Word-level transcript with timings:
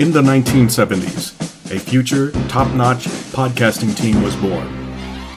In 0.00 0.10
the 0.10 0.22
1970s, 0.22 1.40
a 1.70 1.78
future, 1.78 2.32
top 2.48 2.66
notch 2.74 3.04
podcasting 3.30 3.96
team 3.96 4.20
was 4.24 4.34
born, 4.34 4.66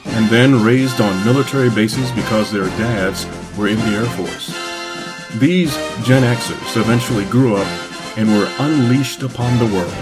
and 0.06 0.28
then 0.30 0.64
raised 0.64 1.00
on 1.00 1.24
military 1.24 1.70
bases 1.70 2.10
because 2.10 2.50
their 2.50 2.66
dads 2.70 3.24
were 3.56 3.68
in 3.68 3.78
the 3.78 3.96
Air 3.96 4.04
Force. 4.16 4.48
These 5.38 5.72
Gen 6.04 6.24
Xers 6.24 6.76
eventually 6.76 7.24
grew 7.26 7.54
up 7.54 7.68
and 8.18 8.28
were 8.30 8.52
unleashed 8.58 9.22
upon 9.22 9.56
the 9.60 9.72
world. 9.72 9.94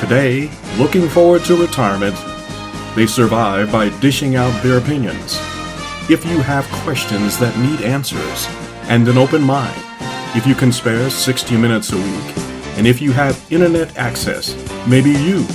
Today, 0.00 0.50
looking 0.76 1.08
forward 1.08 1.44
to 1.44 1.54
retirement, 1.54 2.16
they 2.96 3.06
survive 3.06 3.70
by 3.70 3.96
dishing 4.00 4.34
out 4.34 4.60
their 4.64 4.78
opinions. 4.78 5.38
If 6.10 6.24
you 6.24 6.40
have 6.40 6.66
questions 6.82 7.38
that 7.38 7.56
need 7.60 7.80
answers 7.82 8.48
and 8.88 9.06
an 9.06 9.18
open 9.18 9.42
mind, 9.42 9.80
if 10.34 10.48
you 10.48 10.56
can 10.56 10.72
spare 10.72 11.08
60 11.10 11.56
minutes 11.56 11.92
a 11.92 11.96
week, 11.96 12.43
and 12.76 12.86
if 12.86 13.00
you 13.00 13.12
have 13.12 13.52
internet 13.52 13.96
access, 13.96 14.54
maybe 14.86 15.10
you 15.10 15.46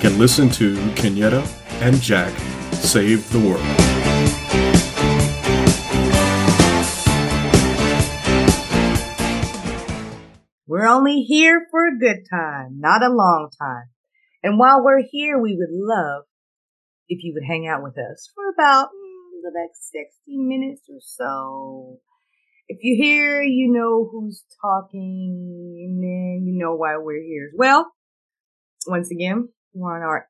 can 0.00 0.18
listen 0.18 0.48
to 0.50 0.76
Kenyetta 0.94 1.44
and 1.82 2.00
Jack 2.00 2.32
save 2.72 3.30
the 3.30 3.38
world. 3.38 3.80
We're 10.66 10.86
only 10.86 11.22
here 11.22 11.66
for 11.70 11.88
a 11.88 11.98
good 11.98 12.26
time, 12.30 12.78
not 12.78 13.02
a 13.02 13.12
long 13.12 13.50
time. 13.58 13.90
And 14.42 14.58
while 14.58 14.82
we're 14.82 15.02
here, 15.02 15.38
we 15.38 15.56
would 15.56 15.72
love 15.72 16.24
if 17.08 17.24
you 17.24 17.34
would 17.34 17.44
hang 17.46 17.66
out 17.66 17.82
with 17.82 17.98
us 17.98 18.30
for 18.34 18.48
about 18.48 18.86
mm, 18.88 19.42
the 19.42 19.50
next 19.52 19.90
60 19.90 20.38
minutes 20.38 20.82
or 20.88 21.00
so. 21.00 22.00
If 22.72 22.78
you 22.82 22.94
hear, 22.94 23.42
you 23.42 23.72
know 23.72 24.08
who's 24.08 24.44
talking, 24.62 25.74
and 25.76 26.00
then 26.00 26.46
you 26.46 26.56
know 26.56 26.76
why 26.76 26.98
we're 26.98 27.20
here 27.20 27.48
as 27.52 27.58
well. 27.58 27.90
Once 28.86 29.10
again, 29.10 29.48
we're 29.74 29.96
on 29.96 30.02
our 30.02 30.28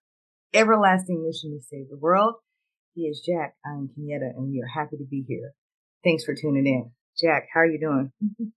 everlasting 0.54 1.22
mission 1.22 1.50
to 1.50 1.62
save 1.62 1.90
the 1.90 1.98
world. 1.98 2.36
He 2.94 3.02
is 3.02 3.20
Jack. 3.20 3.56
I'm 3.62 3.90
Kenyetta, 3.90 4.34
and 4.34 4.50
we 4.50 4.62
are 4.62 4.80
happy 4.80 4.96
to 4.96 5.04
be 5.04 5.22
here. 5.28 5.52
Thanks 6.02 6.24
for 6.24 6.34
tuning 6.34 6.66
in. 6.66 6.90
Jack, 7.20 7.48
how 7.52 7.60
are 7.60 7.66
you 7.66 7.78
doing? 7.78 8.10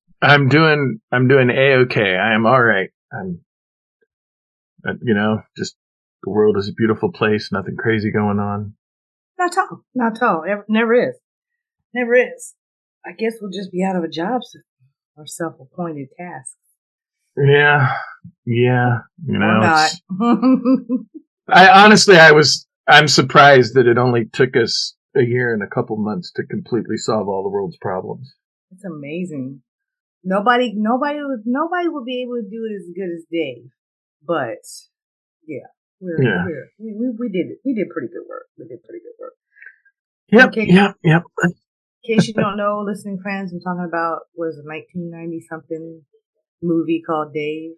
I'm 0.22 0.48
doing 0.48 1.02
I'm 1.12 1.28
doing 1.28 1.50
a 1.50 1.74
okay. 1.84 2.16
I 2.16 2.36
am 2.36 2.46
all 2.46 2.64
right. 2.64 2.90
I'm, 3.12 3.42
uh, 4.88 4.94
you 5.04 5.14
know, 5.14 5.42
just 5.58 5.76
the 6.24 6.30
world 6.32 6.56
is 6.58 6.70
a 6.70 6.74
beautiful 6.74 7.12
place. 7.12 7.50
Nothing 7.52 7.76
crazy 7.76 8.14
going 8.14 8.40
on. 8.40 8.76
Not 9.38 9.52
at 9.52 9.58
all. 9.58 9.84
Not 9.94 10.16
at 10.16 10.24
all. 10.24 10.46
Ever, 10.48 10.66
never 10.70 10.94
is. 10.94 11.18
Never 11.94 12.14
is. 12.14 12.54
I 13.06 13.12
guess 13.12 13.34
we'll 13.42 13.52
just 13.52 13.72
be 13.72 13.84
out 13.84 13.96
of 13.96 14.04
a 14.04 14.08
job 14.10 14.42
soon. 14.44 14.64
Our 15.18 15.26
self-appointed 15.28 16.08
tasks. 16.18 16.56
Yeah, 17.38 17.92
yeah. 18.46 19.00
You 19.26 19.40
know, 19.40 19.46
or 19.46 19.60
not. 19.60 19.92
I 21.48 21.68
honestly, 21.84 22.18
I 22.18 22.32
was, 22.32 22.68
I'm 22.88 23.08
surprised 23.08 23.76
that 23.76 23.88
it 23.88 23.98
only 23.98 24.26
took 24.32 24.56
us 24.56 24.96
a 25.16 25.22
year 25.24 25.54
and 25.54 25.62
a 25.62 25.68
couple 25.68 25.98
months 25.98 26.32
to 26.36 26.44
completely 26.44 26.98
solve 26.98 27.28
all 27.28 27.44
the 27.44 27.50
world's 27.50 27.78
problems. 27.82 28.34
it's 28.72 28.86
amazing. 28.86 29.62
Nobody, 30.24 30.74
nobody, 30.76 31.20
nobody 31.46 31.88
will 31.90 32.06
be 32.06 32.22
able 32.24 32.36
to 32.42 32.50
do 32.50 32.66
it 32.70 32.76
as 32.76 32.90
good 32.96 33.14
as 33.14 33.26
Dave. 33.30 33.70
But 34.26 34.64
yeah, 35.46 35.68
we're, 36.00 36.24
Yeah. 36.24 36.46
we're 36.46 36.70
we, 36.80 36.94
we 36.98 37.10
we 37.20 37.30
did 37.30 37.52
it. 37.52 37.58
We 37.66 37.74
did 37.74 37.90
pretty 37.90 38.08
good 38.08 38.26
work. 38.30 38.46
We 38.58 38.66
did 38.68 38.82
pretty 38.84 39.02
good 39.04 39.20
work. 39.20 39.34
Yep, 40.32 40.48
Okay. 40.50 40.66
yep, 40.74 40.96
yep. 41.04 41.24
In 42.04 42.16
case 42.18 42.28
you 42.28 42.34
don't 42.34 42.58
know, 42.58 42.84
listening 42.86 43.20
friends, 43.22 43.54
I'm 43.54 43.62
talking 43.62 43.86
about 43.88 44.24
was 44.36 44.58
a 44.58 44.68
1990 44.68 45.46
something 45.50 46.02
movie 46.62 47.02
called 47.06 47.34
Dave, 47.34 47.72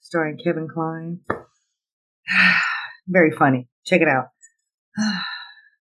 starring 0.00 0.38
Kevin 0.42 0.66
Kline. 0.66 1.20
Very 3.06 3.30
funny. 3.30 3.68
Check 3.84 4.00
it 4.00 4.08
out. 4.08 4.26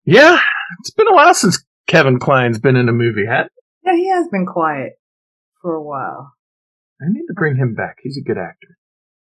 Yeah, 0.04 0.40
it's 0.80 0.90
been 0.92 1.06
a 1.06 1.12
while 1.12 1.34
since 1.34 1.62
Kevin 1.86 2.18
Kline's 2.18 2.58
been 2.58 2.76
in 2.76 2.88
a 2.88 2.94
movie. 2.94 3.26
Hat. 3.26 3.50
yeah, 3.84 3.94
he 3.94 4.08
has 4.08 4.26
been 4.32 4.46
quiet 4.46 4.94
for 5.60 5.74
a 5.74 5.82
while. 5.82 6.32
I 6.98 7.04
need 7.10 7.26
to 7.26 7.34
bring 7.34 7.56
him 7.56 7.74
back. 7.74 7.96
He's 8.02 8.16
a 8.16 8.26
good 8.26 8.38
actor. 8.38 8.78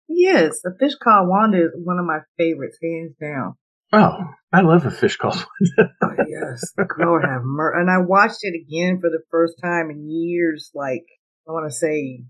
He 0.05 0.27
is. 0.27 0.61
A 0.67 0.77
Fish 0.77 0.93
Called 1.03 1.27
Wanda 1.27 1.57
is 1.57 1.71
one 1.75 1.97
of 1.97 2.05
my 2.05 2.19
favorites, 2.37 2.77
hands 2.83 3.15
down. 3.19 3.55
Oh, 3.91 4.17
I 4.53 4.61
love 4.61 4.85
a 4.85 4.91
fish 4.91 5.17
called. 5.17 5.45
Oh, 6.01 6.15
yes. 6.27 6.63
Lord 6.97 7.23
have 7.25 7.41
mercy. 7.43 7.79
And 7.79 7.89
I 7.89 7.99
watched 7.99 8.39
it 8.41 8.53
again 8.55 8.99
for 8.99 9.09
the 9.09 9.21
first 9.31 9.55
time 9.61 9.89
in 9.89 10.09
years, 10.09 10.69
like, 10.73 11.05
I 11.47 11.51
want 11.51 11.69
to 11.69 11.75
say 11.75 12.23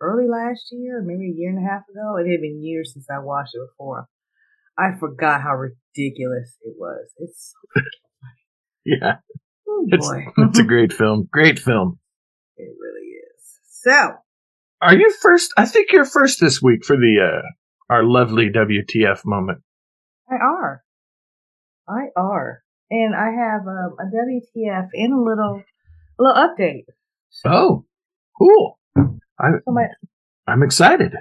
early 0.00 0.28
last 0.28 0.68
year, 0.70 1.02
maybe 1.04 1.30
a 1.30 1.34
year 1.34 1.50
and 1.50 1.58
a 1.58 1.68
half 1.68 1.82
ago. 1.90 2.16
It 2.16 2.30
had 2.30 2.40
been 2.40 2.62
years 2.62 2.92
since 2.92 3.06
I 3.10 3.18
watched 3.18 3.54
it 3.54 3.66
before. 3.70 4.06
I 4.78 4.96
forgot 4.98 5.42
how 5.42 5.54
ridiculous 5.54 6.56
it 6.62 6.74
was. 6.78 7.10
It's, 7.18 7.54
yeah, 8.84 9.16
oh 9.68 9.86
it's 9.88 10.06
boy. 10.06 10.26
it's 10.38 10.58
a 10.58 10.64
great 10.64 10.92
film. 10.92 11.28
Great 11.32 11.58
film. 11.58 11.98
it 12.56 12.74
really 12.80 13.08
is. 13.08 13.58
So, 13.64 14.12
Are 14.80 14.94
you 14.94 15.12
first? 15.20 15.52
I 15.56 15.66
think 15.66 15.90
you're 15.92 16.04
first 16.04 16.40
this 16.40 16.62
week 16.62 16.84
for 16.84 16.96
the 16.96 17.42
uh 17.42 17.92
our 17.92 18.04
lovely 18.04 18.50
WTF 18.50 19.24
moment. 19.24 19.62
I 20.30 20.34
are. 20.36 20.84
I 21.88 22.08
are. 22.16 22.62
And 22.90 23.14
I 23.14 23.30
have 23.30 23.66
um, 23.66 23.96
a 23.98 24.04
WTF 24.04 24.88
and 24.94 25.12
a 25.12 25.22
little, 25.22 25.62
a 26.18 26.22
little 26.22 26.48
update. 26.48 26.84
Oh, 27.44 27.84
cool. 28.38 28.78
I 28.96 29.50
So 29.64 29.72
my, 29.72 29.86
I'm 30.46 30.62
excited. 30.62 31.12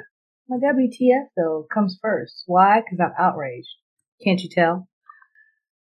My 0.49 0.57
WTF 0.57 1.25
though 1.35 1.67
comes 1.73 1.99
first. 2.01 2.43
Why? 2.45 2.81
Because 2.81 2.99
I'm 3.01 3.13
outraged. 3.19 3.67
Can't 4.23 4.41
you 4.41 4.49
tell? 4.49 4.87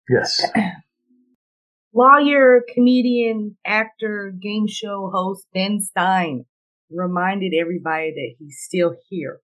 Yes. 0.08 0.46
Lawyer, 1.94 2.64
comedian, 2.74 3.58
actor, 3.66 4.34
game 4.40 4.68
show 4.68 5.09
host 5.14 5.46
Ben 5.53 5.81
Stein 5.81 6.46
reminded 6.90 7.53
everybody 7.59 8.12
that 8.12 8.36
he's 8.40 8.59
still 8.62 8.96
here. 9.09 9.40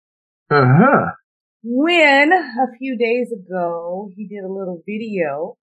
Uh 0.50 0.66
huh. 0.66 1.06
When 1.64 2.32
a 2.32 2.78
few 2.78 2.98
days 2.98 3.32
ago 3.32 4.12
he 4.16 4.28
did 4.28 4.44
a 4.44 4.52
little 4.52 4.84
video 4.86 5.58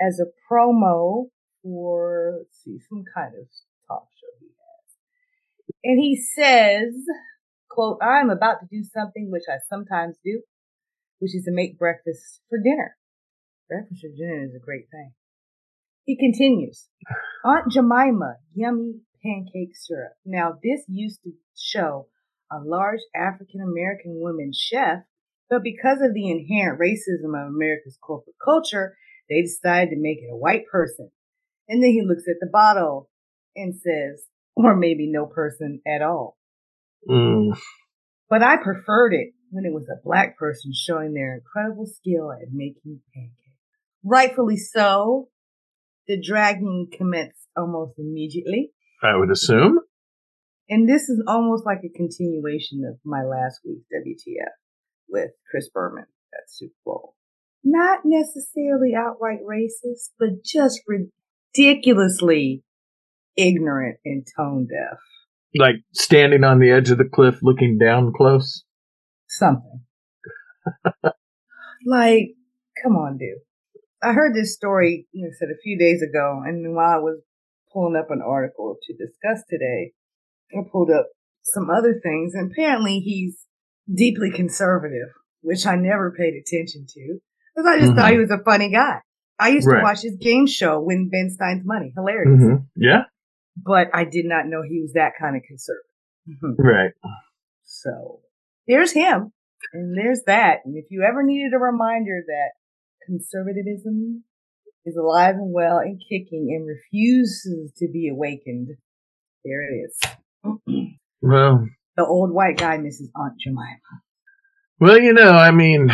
as 0.00 0.20
a 0.20 0.26
promo 0.50 1.30
for 1.62 2.34
let's 2.38 2.62
see 2.62 2.78
some 2.88 3.04
kind 3.14 3.34
of 3.34 3.48
talk 3.88 4.08
show 4.20 4.26
he 4.40 4.46
has, 4.46 4.96
and 5.84 5.98
he 5.98 6.16
says, 6.16 6.94
"quote 7.70 7.98
I'm 8.02 8.28
about 8.28 8.60
to 8.60 8.66
do 8.70 8.84
something 8.84 9.30
which 9.30 9.44
I 9.48 9.56
sometimes 9.68 10.18
do, 10.22 10.42
which 11.18 11.34
is 11.34 11.44
to 11.44 11.50
make 11.50 11.78
breakfast 11.78 12.42
for 12.50 12.58
dinner. 12.58 12.96
Breakfast 13.68 14.02
for 14.02 14.10
dinner 14.14 14.44
is 14.44 14.54
a 14.54 14.64
great 14.64 14.90
thing." 14.90 15.14
He 16.04 16.16
continues, 16.16 16.90
Aunt 17.42 17.72
Jemima, 17.72 18.36
yummy 18.54 19.00
pancake 19.22 19.74
syrup. 19.74 20.12
Now, 20.26 20.58
this 20.62 20.84
used 20.88 21.22
to 21.24 21.32
show 21.56 22.08
a 22.52 22.60
large 22.60 23.00
African 23.14 23.62
American 23.62 24.20
woman 24.20 24.52
chef, 24.54 25.04
but 25.50 25.62
because 25.62 26.00
of 26.02 26.14
the 26.14 26.30
inherent 26.30 26.80
racism 26.80 27.34
of 27.34 27.48
America's 27.48 27.98
corporate 28.00 28.36
culture, 28.42 28.96
they 29.28 29.42
decided 29.42 29.90
to 29.90 30.00
make 30.00 30.18
it 30.18 30.30
a 30.32 30.36
white 30.36 30.66
person. 30.70 31.10
And 31.68 31.82
then 31.82 31.90
he 31.90 32.02
looks 32.02 32.24
at 32.28 32.36
the 32.40 32.48
bottle 32.50 33.10
and 33.56 33.74
says, 33.74 34.24
or 34.56 34.76
maybe 34.76 35.10
no 35.10 35.26
person 35.26 35.80
at 35.86 36.02
all. 36.02 36.36
Mm. 37.08 37.58
But 38.28 38.42
I 38.42 38.56
preferred 38.56 39.14
it 39.14 39.32
when 39.50 39.64
it 39.64 39.72
was 39.72 39.88
a 39.88 40.00
black 40.04 40.36
person 40.36 40.72
showing 40.74 41.14
their 41.14 41.34
incredible 41.34 41.86
skill 41.86 42.30
at 42.32 42.52
making 42.52 43.00
pancakes. 43.14 43.34
Rightfully 44.04 44.56
so. 44.56 45.28
The 46.06 46.20
dragging 46.20 46.88
commenced 46.92 47.48
almost 47.56 47.98
immediately. 47.98 48.72
I 49.02 49.16
would 49.16 49.30
assume. 49.30 49.78
And 50.70 50.88
this 50.88 51.08
is 51.08 51.22
almost 51.26 51.64
like 51.64 51.80
a 51.84 51.96
continuation 51.96 52.82
of 52.88 52.98
my 53.04 53.22
last 53.22 53.60
week's 53.64 53.86
WTF 53.94 54.52
with 55.08 55.30
Chris 55.50 55.68
Berman 55.68 56.06
at 56.34 56.50
Super 56.50 56.74
Bowl. 56.84 57.14
Not 57.64 58.00
necessarily 58.04 58.94
outright 58.94 59.40
racist, 59.44 60.10
but 60.18 60.44
just 60.44 60.82
ridiculously 60.86 62.62
ignorant 63.36 63.98
and 64.04 64.26
tone 64.36 64.66
deaf. 64.66 64.98
Like 65.54 65.76
standing 65.92 66.44
on 66.44 66.58
the 66.60 66.70
edge 66.70 66.90
of 66.90 66.98
the 66.98 67.04
cliff, 67.04 67.38
looking 67.42 67.78
down 67.78 68.12
close. 68.14 68.64
Something. 69.28 69.80
like, 71.86 72.34
come 72.82 72.96
on, 72.96 73.18
dude. 73.18 73.38
I 74.02 74.12
heard 74.12 74.34
this 74.34 74.54
story, 74.54 75.06
you 75.12 75.24
know, 75.24 75.30
said 75.38 75.48
a 75.48 75.60
few 75.62 75.78
days 75.78 76.02
ago, 76.02 76.42
and 76.44 76.74
while 76.74 76.98
I 76.98 76.98
was 76.98 77.20
pulling 77.72 77.96
up 77.96 78.10
an 78.10 78.22
article 78.24 78.76
to 78.82 78.92
discuss 78.94 79.44
today, 79.48 79.92
I 80.52 80.60
pulled 80.70 80.90
up 80.90 81.08
some 81.42 81.68
other 81.70 82.00
things, 82.02 82.34
and 82.34 82.52
apparently 82.52 83.00
he's 83.00 83.44
deeply 83.92 84.30
conservative, 84.30 85.08
which 85.42 85.66
I 85.66 85.76
never 85.76 86.10
paid 86.12 86.34
attention 86.34 86.86
to, 86.88 87.18
because 87.54 87.66
I 87.66 87.78
just 87.80 87.94
thought 87.94 88.10
he 88.12 88.18
was 88.18 88.30
a 88.30 88.42
funny 88.44 88.70
guy. 88.70 89.00
I 89.38 89.48
used 89.50 89.66
Right. 89.68 89.78
to 89.78 89.82
watch 89.84 90.02
his 90.02 90.16
game 90.16 90.46
show, 90.46 90.80
Win 90.80 91.08
Ben 91.10 91.30
Stein's 91.30 91.64
Money. 91.64 91.92
Hilarious. 91.96 92.40
hmm 92.40 92.54
Yeah. 92.76 93.04
But 93.56 93.88
I 93.94 94.04
did 94.04 94.24
not 94.26 94.46
know 94.46 94.62
he 94.62 94.80
was 94.80 94.92
that 94.94 95.12
kind 95.18 95.36
of 95.36 95.42
conservative. 95.42 95.84
Mhm. 96.28 96.54
Right. 96.58 96.92
So 97.64 98.20
there's 98.66 98.92
him. 98.92 99.32
And 99.72 99.96
there's 99.96 100.22
that. 100.26 100.60
And 100.64 100.76
if 100.76 100.86
you 100.90 101.02
ever 101.02 101.22
needed 101.22 101.52
a 101.54 101.58
reminder 101.58 102.22
that 102.26 102.50
conservatism 103.06 104.24
is 104.84 104.96
alive 104.96 105.34
and 105.36 105.52
well 105.52 105.78
and 105.78 106.00
kicking 106.08 106.48
and 106.54 106.66
refuses 106.66 107.72
to 107.78 107.88
be 107.88 108.08
awakened, 108.08 108.68
there 109.44 109.62
it 109.62 109.74
is. 109.74 110.00
Well, 111.20 111.66
the 111.98 112.06
old 112.06 112.32
white 112.32 112.56
guy 112.56 112.78
misses 112.78 113.10
Aunt 113.16 113.34
Jemima. 113.40 113.80
Well, 114.78 115.00
you 115.00 115.12
know, 115.12 115.32
I 115.32 115.50
mean, 115.50 115.90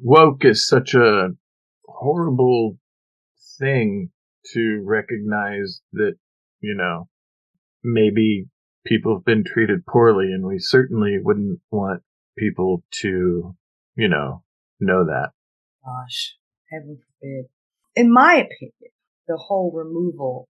woke 0.00 0.44
is 0.44 0.66
such 0.66 0.94
a 0.94 1.30
horrible 1.84 2.78
thing 3.58 4.10
to 4.54 4.82
recognize 4.86 5.80
that, 5.94 6.14
you 6.60 6.76
know, 6.76 7.08
maybe 7.82 8.46
people 8.86 9.16
have 9.16 9.24
been 9.24 9.42
treated 9.44 9.84
poorly 9.84 10.26
and 10.26 10.46
we 10.46 10.58
certainly 10.60 11.18
wouldn't 11.20 11.58
want 11.72 12.02
people 12.38 12.84
to, 13.00 13.56
you 13.96 14.08
know, 14.08 14.44
know 14.78 15.06
that. 15.06 15.30
Gosh, 15.84 16.36
heaven 16.70 17.00
forbid. 17.20 17.46
In 17.96 18.12
my 18.12 18.34
opinion, 18.34 18.92
the 19.26 19.36
whole 19.36 19.72
removal 19.74 20.48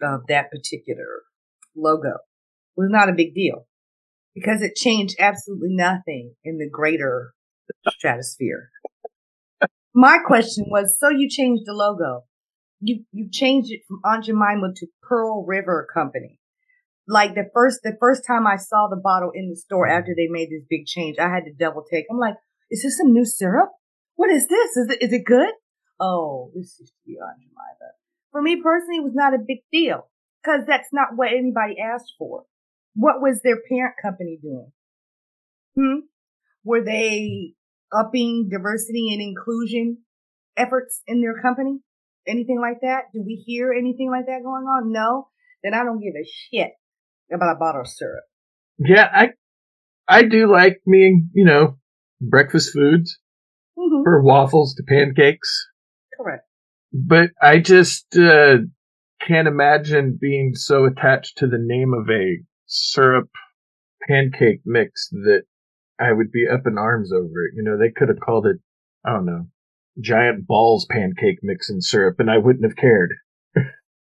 of 0.00 0.22
that 0.28 0.50
particular 0.50 1.24
logo 1.76 2.16
was 2.74 2.88
not 2.90 3.10
a 3.10 3.14
big 3.14 3.34
deal 3.34 3.66
because 4.34 4.62
it 4.62 4.74
changed 4.74 5.16
absolutely 5.18 5.70
nothing 5.70 6.34
in 6.44 6.58
the 6.58 6.68
greater 6.68 7.32
stratosphere. 7.88 8.70
My 9.94 10.18
question 10.24 10.66
was, 10.68 10.96
so 10.98 11.08
you 11.08 11.28
changed 11.28 11.64
the 11.66 11.72
logo. 11.72 12.24
You, 12.80 13.04
you 13.12 13.28
changed 13.30 13.70
it 13.72 13.82
from 13.86 14.00
Aunt 14.04 14.24
Jemima 14.24 14.72
to 14.76 14.86
Pearl 15.02 15.44
River 15.44 15.86
Company. 15.92 16.38
Like 17.06 17.34
the 17.34 17.50
first, 17.52 17.80
the 17.82 17.96
first 17.98 18.24
time 18.26 18.46
I 18.46 18.56
saw 18.56 18.88
the 18.88 19.00
bottle 19.02 19.32
in 19.34 19.50
the 19.50 19.56
store 19.56 19.88
after 19.88 20.14
they 20.16 20.28
made 20.28 20.50
this 20.50 20.64
big 20.70 20.86
change, 20.86 21.18
I 21.18 21.28
had 21.28 21.44
to 21.44 21.52
double 21.52 21.84
take. 21.90 22.06
I'm 22.10 22.18
like, 22.18 22.36
is 22.70 22.82
this 22.82 22.98
some 22.98 23.12
new 23.12 23.24
syrup? 23.24 23.70
What 24.14 24.30
is 24.30 24.46
this? 24.46 24.76
Is 24.76 24.90
it, 24.90 25.02
is 25.02 25.12
it 25.12 25.24
good? 25.24 25.50
Oh, 25.98 26.50
this 26.54 26.76
used 26.78 26.92
to 26.92 26.98
be 27.04 27.18
Aunt 27.20 27.40
Jemima. 27.40 27.92
For 28.30 28.40
me 28.40 28.62
personally, 28.62 28.98
it 28.98 29.04
was 29.04 29.14
not 29.14 29.34
a 29.34 29.38
big 29.38 29.58
deal 29.72 30.08
because 30.42 30.60
that's 30.66 30.88
not 30.92 31.16
what 31.16 31.32
anybody 31.32 31.76
asked 31.80 32.14
for. 32.16 32.44
What 32.94 33.20
was 33.20 33.40
their 33.42 33.58
parent 33.68 33.94
company 34.02 34.38
doing? 34.42 34.72
Hmm? 35.76 36.00
Were 36.64 36.84
they 36.84 37.54
upping 37.92 38.48
diversity 38.50 39.12
and 39.12 39.22
inclusion 39.22 39.98
efforts 40.56 41.02
in 41.06 41.20
their 41.20 41.40
company? 41.40 41.80
Anything 42.26 42.60
like 42.60 42.80
that? 42.82 43.04
Do 43.14 43.22
we 43.24 43.42
hear 43.46 43.72
anything 43.72 44.10
like 44.10 44.26
that 44.26 44.42
going 44.42 44.64
on? 44.64 44.92
No? 44.92 45.28
Then 45.62 45.74
I 45.74 45.84
don't 45.84 46.00
give 46.00 46.14
a 46.14 46.26
shit 46.26 46.72
about 47.32 47.56
a 47.56 47.58
bottle 47.58 47.82
of 47.82 47.88
syrup. 47.88 48.24
Yeah, 48.78 49.08
I, 49.12 49.28
I 50.08 50.22
do 50.24 50.50
like 50.50 50.80
me, 50.86 51.24
you 51.32 51.44
know, 51.44 51.78
breakfast 52.20 52.72
foods 52.72 53.18
mm-hmm. 53.78 54.02
for 54.04 54.22
waffles 54.22 54.74
to 54.74 54.82
pancakes. 54.82 55.68
Correct. 56.16 56.44
But 56.92 57.30
I 57.40 57.58
just, 57.60 58.16
uh, 58.16 58.58
can't 59.26 59.48
imagine 59.48 60.18
being 60.20 60.54
so 60.54 60.86
attached 60.86 61.38
to 61.38 61.46
the 61.46 61.58
name 61.60 61.92
of 61.94 62.08
a 62.08 62.38
syrup 62.70 63.28
pancake 64.08 64.60
mix 64.64 65.08
that 65.10 65.42
I 66.00 66.12
would 66.12 66.32
be 66.32 66.46
up 66.48 66.66
in 66.66 66.78
arms 66.78 67.12
over 67.12 67.44
it. 67.44 67.52
You 67.54 67.62
know, 67.62 67.76
they 67.76 67.90
could 67.90 68.08
have 68.08 68.20
called 68.20 68.46
it, 68.46 68.56
I 69.04 69.12
don't 69.12 69.26
know, 69.26 69.48
giant 70.00 70.46
balls 70.46 70.86
pancake 70.88 71.40
mix 71.42 71.68
and 71.68 71.84
syrup, 71.84 72.16
and 72.18 72.30
I 72.30 72.38
wouldn't 72.38 72.64
have 72.64 72.76
cared. 72.76 73.10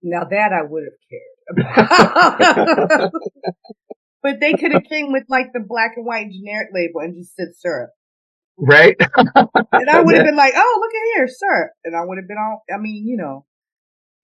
now 0.03 0.25
that 0.25 0.53
I 0.53 0.63
would 0.63 0.85
have 0.85 0.93
cared. 1.11 1.23
but 4.23 4.39
they 4.41 4.53
could 4.53 4.73
have 4.73 4.85
came 4.85 5.13
with 5.13 5.25
like 5.29 5.53
the 5.53 5.61
black 5.61 5.95
and 5.97 6.07
white 6.07 6.31
generic 6.31 6.69
label 6.73 7.01
and 7.01 7.17
just 7.17 7.35
said 7.35 7.49
syrup. 7.57 7.91
Right. 8.57 8.97
and 9.01 9.91
I 9.91 10.01
would 10.05 10.15
have 10.15 10.25
been 10.25 10.37
like, 10.37 10.55
oh, 10.57 10.79
look 10.81 10.91
at 10.91 11.17
here, 11.17 11.29
syrup. 11.29 11.71
And 11.85 11.97
I 11.97 12.05
would 12.05 12.19
have 12.19 12.29
been 12.29 12.39
all, 12.39 12.63
I 12.73 12.79
mean, 12.79 13.09
you 13.09 13.17
know, 13.17 13.45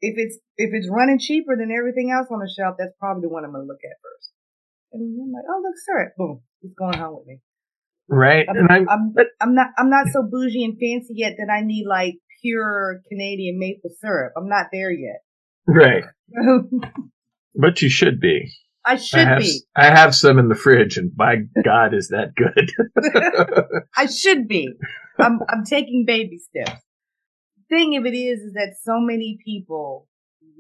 if 0.01 0.15
it's 0.17 0.39
if 0.57 0.71
it's 0.73 0.89
running 0.91 1.19
cheaper 1.19 1.57
than 1.57 1.71
everything 1.71 2.11
else 2.11 2.29
on 2.31 2.39
the 2.41 2.51
shelf, 2.51 2.77
that's 2.79 2.93
probably 2.99 3.23
the 3.23 3.29
one 3.29 3.45
I'm 3.45 3.53
gonna 3.53 3.65
look 3.65 3.83
at 3.85 3.99
first. 4.03 4.33
And 4.93 5.03
I'm 5.21 5.33
like, 5.33 5.45
oh 5.49 5.61
look, 5.63 5.75
syrup, 5.87 6.13
boom, 6.17 6.41
it's 6.63 6.75
going 6.75 6.99
home 6.99 7.17
with 7.19 7.27
me. 7.27 7.41
Right, 8.09 8.47
I'm, 8.49 8.57
and 8.57 8.69
I'm, 8.71 8.89
I'm, 8.89 9.15
I'm 9.41 9.55
not 9.55 9.67
I'm 9.77 9.91
not 9.91 10.07
so 10.13 10.23
bougie 10.23 10.65
and 10.65 10.79
fancy 10.79 11.15
yet 11.17 11.35
that 11.39 11.53
I 11.53 11.63
need 11.63 11.87
like 11.87 12.15
pure 12.41 13.03
Canadian 13.09 13.59
maple 13.59 13.91
syrup. 14.01 14.33
I'm 14.37 14.49
not 14.49 14.67
there 14.73 14.91
yet. 14.91 15.23
Right. 15.67 16.05
but 17.55 17.83
you 17.83 17.91
should 17.91 18.21
be. 18.21 18.51
I 18.87 18.97
should 18.97 19.21
I 19.21 19.25
have, 19.25 19.41
be. 19.41 19.61
I 19.77 19.87
have 19.87 20.15
some 20.15 20.39
in 20.39 20.49
the 20.49 20.55
fridge, 20.55 20.97
and 20.97 21.13
my 21.17 21.37
God, 21.63 21.93
is 21.93 22.09
that 22.09 22.35
good? 22.35 22.73
I 23.97 24.07
should 24.07 24.49
be. 24.49 24.73
I'm 25.19 25.41
I'm 25.47 25.65
taking 25.65 26.05
baby 26.07 26.39
steps 26.39 26.81
thing 27.69 27.97
of 27.97 28.07
it 28.07 28.15
is, 28.17 28.41
is 28.41 28.53
that 28.55 28.77
so 28.83 29.01
many 29.01 29.39
people 29.45 30.09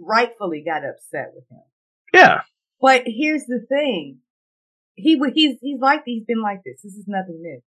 rightfully 0.00 0.62
got 0.64 0.84
upset 0.84 1.32
with 1.34 1.44
him. 1.50 1.62
Yeah. 2.12 2.40
But 2.80 3.02
here's 3.06 3.44
the 3.46 3.64
thing. 3.68 4.18
He 4.94 5.20
he's 5.34 5.58
he's 5.60 5.80
like 5.80 6.02
he's 6.04 6.24
been 6.24 6.42
like 6.42 6.60
this. 6.64 6.80
This 6.82 6.94
is 6.94 7.06
nothing 7.06 7.40
new. 7.40 7.60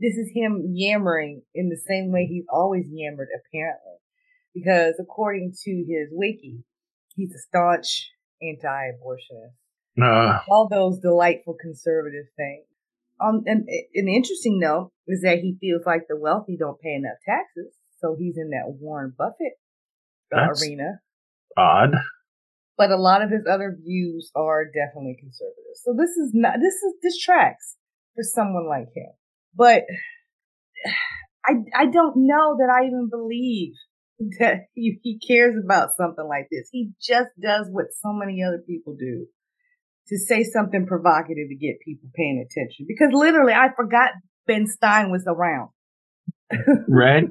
This 0.00 0.16
is 0.16 0.30
him 0.34 0.72
yammering 0.74 1.42
in 1.54 1.68
the 1.68 1.80
same 1.88 2.10
way 2.10 2.26
he's 2.26 2.46
always 2.52 2.86
yammered, 2.90 3.28
apparently, 3.32 3.98
because 4.52 4.94
according 4.98 5.52
to 5.64 5.70
his 5.70 6.08
wiki, 6.10 6.64
he's 7.14 7.32
a 7.32 7.38
staunch 7.38 8.10
anti-abortionist. 8.42 9.54
Uh, 10.02 10.40
All 10.48 10.68
those 10.68 10.98
delightful 10.98 11.56
conservative 11.60 12.26
things. 12.36 12.66
Um, 13.20 13.44
and 13.46 13.68
an 13.94 14.08
interesting 14.08 14.58
note 14.58 14.90
is 15.06 15.22
that 15.22 15.38
he 15.38 15.56
feels 15.60 15.82
like 15.86 16.08
the 16.08 16.18
wealthy 16.18 16.56
don't 16.58 16.80
pay 16.80 16.94
enough 16.94 17.18
taxes. 17.24 17.72
So 18.04 18.16
he's 18.18 18.36
in 18.36 18.50
that 18.50 18.68
Warren 18.68 19.14
Buffett 19.16 19.54
uh, 20.34 20.48
That's 20.48 20.62
arena. 20.62 21.00
Odd. 21.56 21.94
But 22.76 22.90
a 22.90 22.96
lot 22.96 23.22
of 23.22 23.30
his 23.30 23.46
other 23.50 23.74
views 23.82 24.30
are 24.34 24.66
definitely 24.66 25.16
conservative. 25.18 25.76
So 25.76 25.94
this 25.96 26.10
is 26.10 26.32
not, 26.34 26.56
this 26.60 26.74
is, 26.74 26.94
this 27.02 27.18
tracks 27.18 27.76
for 28.14 28.22
someone 28.22 28.68
like 28.68 28.88
him. 28.94 29.10
But 29.54 29.84
I, 31.46 31.52
I 31.74 31.86
don't 31.86 32.26
know 32.26 32.56
that 32.58 32.70
I 32.70 32.86
even 32.86 33.08
believe 33.10 33.72
that 34.40 34.66
he, 34.74 34.98
he 35.02 35.18
cares 35.18 35.54
about 35.62 35.90
something 35.96 36.26
like 36.28 36.48
this. 36.50 36.68
He 36.70 36.90
just 37.00 37.30
does 37.40 37.68
what 37.70 37.86
so 38.02 38.12
many 38.12 38.42
other 38.42 38.62
people 38.66 38.96
do 38.98 39.26
to 40.08 40.18
say 40.18 40.42
something 40.42 40.86
provocative 40.86 41.48
to 41.48 41.56
get 41.56 41.80
people 41.82 42.10
paying 42.14 42.44
attention. 42.44 42.84
Because 42.86 43.08
literally, 43.12 43.54
I 43.54 43.68
forgot 43.74 44.10
Ben 44.46 44.66
Stein 44.66 45.10
was 45.10 45.24
around. 45.26 45.70
right? 46.88 47.24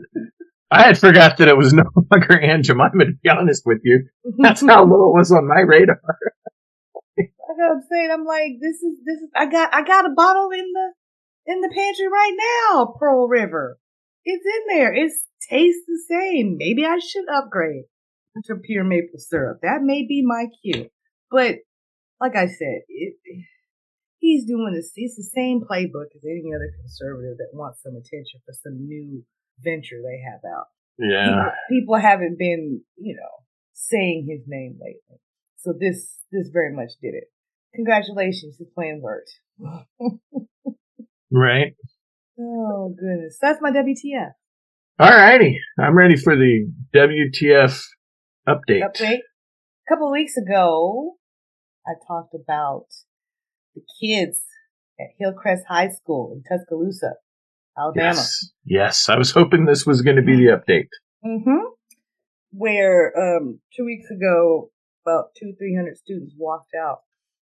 I 0.74 0.84
had 0.84 0.98
forgot 0.98 1.38
that 1.38 1.48
it 1.48 1.58
was 1.58 1.74
no 1.74 1.84
longer 2.12 2.40
Aunt 2.40 2.66
Jemima, 2.66 3.06
to 3.06 3.14
be 3.22 3.30
honest 3.30 3.64
with 3.66 3.80
you. 3.84 4.08
That's 4.40 4.62
how 4.62 4.84
little 4.90 5.14
it 5.14 5.20
was 5.20 5.32
on 5.32 5.48
my 5.48 5.62
radar. 5.62 6.02
Like 7.18 7.32
I'm 7.70 7.82
saying, 7.90 8.10
I'm 8.12 8.26
like, 8.26 8.54
this 8.60 8.78
is, 8.78 8.98
this 9.06 9.18
is, 9.18 9.30
I 9.36 9.46
got, 9.46 9.74
I 9.74 9.84
got 9.84 10.06
a 10.06 10.14
bottle 10.16 10.50
in 10.52 10.72
the, 10.74 11.54
in 11.54 11.62
the 11.62 11.70
pantry 11.70 12.08
right 12.08 12.36
now, 12.72 12.96
Pearl 13.00 13.28
River. 13.28 13.78
It's 14.26 14.44
in 14.46 14.78
there. 14.78 14.94
It 14.94 15.12
tastes 15.50 15.84
the 15.86 16.02
same. 16.10 16.56
Maybe 16.58 16.86
I 16.86 16.98
should 16.98 17.26
upgrade 17.30 17.84
to 18.46 18.56
pure 18.56 18.84
maple 18.84 19.20
syrup. 19.20 19.60
That 19.62 19.84
may 19.84 20.08
be 20.08 20.24
my 20.26 20.48
cue. 20.64 20.90
But, 21.30 21.58
like 22.20 22.36
I 22.36 22.48
said, 22.48 22.82
it, 22.88 23.16
he's 24.18 24.46
doing 24.46 24.74
this, 24.74 24.92
it's 24.96 25.18
the 25.18 25.24
same 25.24 25.62
playbook 25.62 26.16
as 26.16 26.24
any 26.24 26.50
other 26.56 26.72
conservative 26.82 27.38
that 27.38 27.52
wants 27.54 27.84
some 27.84 27.94
attention 27.94 28.40
for 28.46 28.54
some 28.64 28.88
new 28.88 29.24
venture 29.60 30.02
they 30.02 30.22
have 30.24 30.42
out. 30.50 30.68
Yeah. 30.98 31.50
People, 31.70 31.96
people 31.96 31.96
haven't 31.98 32.38
been, 32.38 32.82
you 32.98 33.16
know, 33.16 33.44
saying 33.74 34.28
his 34.30 34.42
name 34.48 34.78
lately. 34.82 35.20
So 35.58 35.74
this, 35.78 36.20
this 36.32 36.50
very 36.52 36.74
much 36.74 36.92
did 37.02 37.14
it. 37.16 37.26
Congratulations, 37.76 38.58
his 38.58 38.68
plan 38.76 39.02
worked. 39.02 39.32
right. 41.32 41.76
Oh 42.40 42.96
goodness. 43.00 43.38
That's 43.40 43.60
my 43.62 43.70
WTF. 43.70 44.32
All 45.00 45.10
righty. 45.10 45.60
I'm 45.80 45.96
ready 45.96 46.16
for 46.16 46.36
the 46.36 46.68
WTF 46.96 47.80
update. 48.48 48.82
Update. 48.82 49.20
A 49.20 49.90
couple 49.90 50.08
of 50.08 50.14
weeks 50.14 50.36
ago, 50.36 51.14
I 51.86 51.92
talked 52.08 52.34
about 52.34 52.86
the 53.76 53.82
kids 54.02 54.42
at 55.00 55.08
Hillcrest 55.20 55.66
High 55.68 55.90
School 55.90 56.34
in 56.36 56.44
Tuscaloosa 56.44 57.14
Alabama. 57.78 58.16
Yes. 58.16 58.52
yes. 58.66 59.10
I 59.10 59.18
was 59.18 59.32
hoping 59.32 59.66
this 59.66 59.86
was 59.86 60.02
going 60.02 60.18
to 60.18 60.22
be 60.22 60.36
the 60.36 60.58
update. 60.58 60.90
Mm-hmm. 61.26 61.66
Where 62.52 63.14
um, 63.18 63.60
two 63.76 63.86
weeks 63.86 64.10
ago, 64.12 64.72
about 65.06 65.30
two, 65.38 65.54
three 65.58 65.76
hundred 65.76 65.98
students 65.98 66.36
walked 66.38 66.74
out 66.80 67.00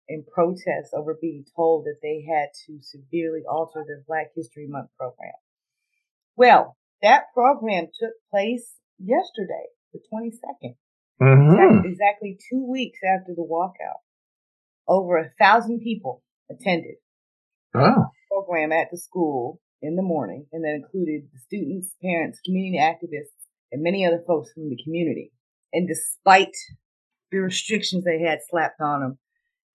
in 0.09 0.25
protest 0.25 0.95
over 0.95 1.17
being 1.21 1.45
told 1.55 1.85
that 1.85 1.99
they 2.03 2.25
had 2.29 2.49
to 2.67 2.79
severely 2.83 3.43
alter 3.49 3.85
their 3.87 4.03
Black 4.07 4.29
History 4.35 4.67
Month 4.69 4.91
program. 4.99 5.33
Well, 6.37 6.77
that 7.03 7.25
program 7.35 7.87
took 7.99 8.13
place 8.31 8.75
yesterday, 8.99 9.67
the 9.93 10.01
22nd. 10.13 10.77
Mm-hmm. 11.21 11.53
Exactly, 11.53 11.91
exactly 11.91 12.39
two 12.51 12.67
weeks 12.71 12.99
after 13.05 13.33
the 13.35 13.47
walkout. 13.49 14.01
Over 14.89 15.19
a 15.19 15.31
thousand 15.41 15.81
people 15.81 16.23
attended 16.51 16.97
oh. 17.75 18.07
program 18.31 18.71
at 18.71 18.89
the 18.91 18.99
school 18.99 19.61
in 19.87 19.97
the 19.97 20.03
morning, 20.03 20.47
and 20.53 20.65
that 20.65 20.75
included 20.75 21.23
the 21.33 21.39
students, 21.39 21.95
parents, 22.03 22.41
community 22.45 22.79
activists, 22.79 23.47
and 23.73 23.83
many 23.83 24.05
other 24.05 24.23
folks 24.27 24.53
from 24.53 24.69
the 24.69 24.83
community. 24.83 25.33
And 25.73 25.89
despite 25.89 26.57
the 27.31 27.39
restrictions 27.39 28.05
they 28.05 28.21
had 28.21 28.41
slapped 28.49 28.81
on 28.81 29.01
them, 29.01 29.19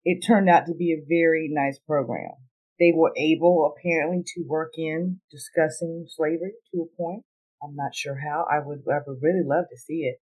it 0.03 0.25
turned 0.25 0.49
out 0.49 0.65
to 0.65 0.73
be 0.73 0.93
a 0.93 1.05
very 1.07 1.49
nice 1.51 1.79
program. 1.87 2.31
They 2.79 2.91
were 2.93 3.13
able, 3.15 3.71
apparently, 3.71 4.23
to 4.35 4.43
work 4.47 4.71
in 4.75 5.21
discussing 5.29 6.07
slavery 6.09 6.53
to 6.73 6.81
a 6.81 6.97
point. 6.97 7.23
I'm 7.63 7.75
not 7.75 7.93
sure 7.93 8.17
how. 8.17 8.45
I 8.51 8.59
would, 8.65 8.79
would 8.85 9.19
really 9.21 9.45
love 9.45 9.65
to 9.69 9.77
see 9.77 10.09
it. 10.09 10.17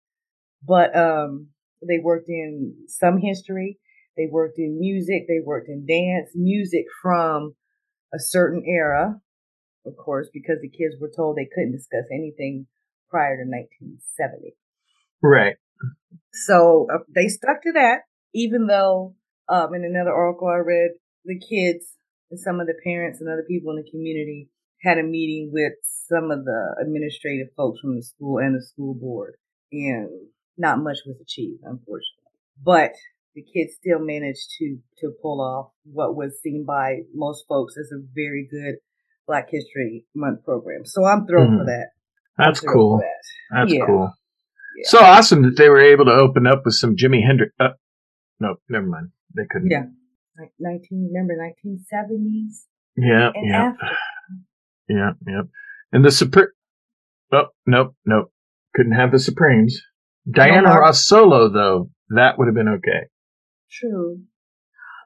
But 0.66 0.96
um, 0.96 1.50
they 1.86 2.00
worked 2.02 2.30
in 2.30 2.76
some 2.88 3.18
history. 3.18 3.78
They 4.16 4.28
worked 4.32 4.58
in 4.58 4.80
music. 4.80 5.28
They 5.28 5.42
worked 5.44 5.68
in 5.68 5.86
dance, 5.86 6.32
music 6.34 6.86
from 7.02 7.56
a 8.14 8.20
certain 8.20 8.64
era, 8.66 9.20
of 9.86 9.96
course, 9.98 10.30
because 10.34 10.58
the 10.62 10.70
kids 10.70 10.96
were 11.00 11.12
told 11.16 11.36
they 11.36 11.50
couldn't 11.54 11.72
discuss 11.72 12.06
anything 12.12 12.68
prior 13.10 13.38
to 13.38 13.50
1970. 13.50 14.56
Right. 15.22 15.56
So 16.32 16.88
uh, 16.94 17.00
they 17.14 17.28
stuck 17.28 17.62
to 17.64 17.72
that, 17.74 18.02
even 18.34 18.68
though 18.68 19.16
um, 19.50 19.74
in 19.74 19.84
another 19.84 20.14
article 20.14 20.48
I 20.48 20.58
read, 20.58 20.92
the 21.24 21.40
kids 21.40 21.96
and 22.32 22.40
some 22.40 22.60
of 22.60 22.68
the 22.68 22.76
parents 22.84 23.20
and 23.20 23.30
other 23.30 23.46
people 23.48 23.72
in 23.72 23.78
the 23.84 23.90
community 23.90 24.50
had 24.82 24.98
a 24.98 25.04
meeting 25.04 25.50
with 25.52 25.74
some 26.08 26.32
of 26.32 26.46
the 26.46 26.76
administrative 26.82 27.48
folks 27.56 27.80
from 27.80 27.96
the 27.96 28.04
school 28.04 28.38
and 28.38 28.56
the 28.56 28.66
school 28.66 28.94
board, 28.94 29.36
and 29.72 30.10
not 30.58 30.80
much 30.80 31.00
was 31.06 31.18
achieved, 31.22 31.62
unfortunately. 31.64 32.36
But 32.64 32.92
the 33.34 33.44
kids 33.44 33.74
still 33.76 34.00
managed 34.00 34.48
to 34.60 34.78
to 35.00 35.14
pull 35.22 35.42
off 35.42 35.72
what 35.84 36.16
was 36.16 36.40
seen 36.42 36.66
by 36.66 37.02
most 37.14 37.46
folks 37.48 37.76
as 37.78 37.92
a 37.92 38.04
very 38.14 38.48
good 38.50 38.76
Black 39.28 39.48
History 39.50 40.06
Month 40.16 40.44
program. 40.44 40.86
So 40.86 41.06
I'm 41.06 41.26
thrilled 41.26 41.50
mm. 41.50 41.60
for 41.60 41.66
that. 41.66 41.88
That's 42.38 42.60
cool. 42.60 42.98
That. 43.00 43.58
That's 43.58 43.74
yeah. 43.74 43.86
cool. 43.86 44.14
Yeah. 44.78 44.90
So 44.90 45.00
awesome 45.00 45.44
that 45.44 45.56
they 45.58 45.70
were 45.70 45.82
able 45.82 46.06
to 46.06 46.12
open 46.12 46.46
up 46.48 46.64
with 46.66 46.76
some 46.76 46.96
Jimi 46.96 47.26
Hendrix. 47.26 47.54
Uh, 47.60 47.70
no, 48.40 48.56
never 48.70 48.86
mind. 48.86 49.10
They 49.36 49.44
couldn't. 49.50 49.72
Yeah. 49.72 49.84
Like 50.38 50.52
19, 50.60 51.12
remember 51.14 51.34
1970s? 51.36 52.66
Yeah. 52.98 53.32
Yeah. 53.42 53.72
After. 53.72 53.86
Yeah. 54.88 55.14
Yeah. 55.28 55.42
And 55.92 56.06
the 56.06 56.12
Supreme. 56.12 56.50
Oh, 57.32 57.46
nope. 57.66 57.96
Nope. 58.06 58.32
Couldn't 58.76 58.92
have 58.92 59.12
the 59.12 59.18
Supremes. 59.18 59.82
Diana 60.30 60.68
no, 60.68 60.76
Ross 60.76 61.04
solo, 61.04 61.50
though, 61.50 61.90
that 62.10 62.38
would 62.38 62.48
have 62.48 62.54
been 62.54 62.68
okay. 62.68 63.08
True. 63.72 64.22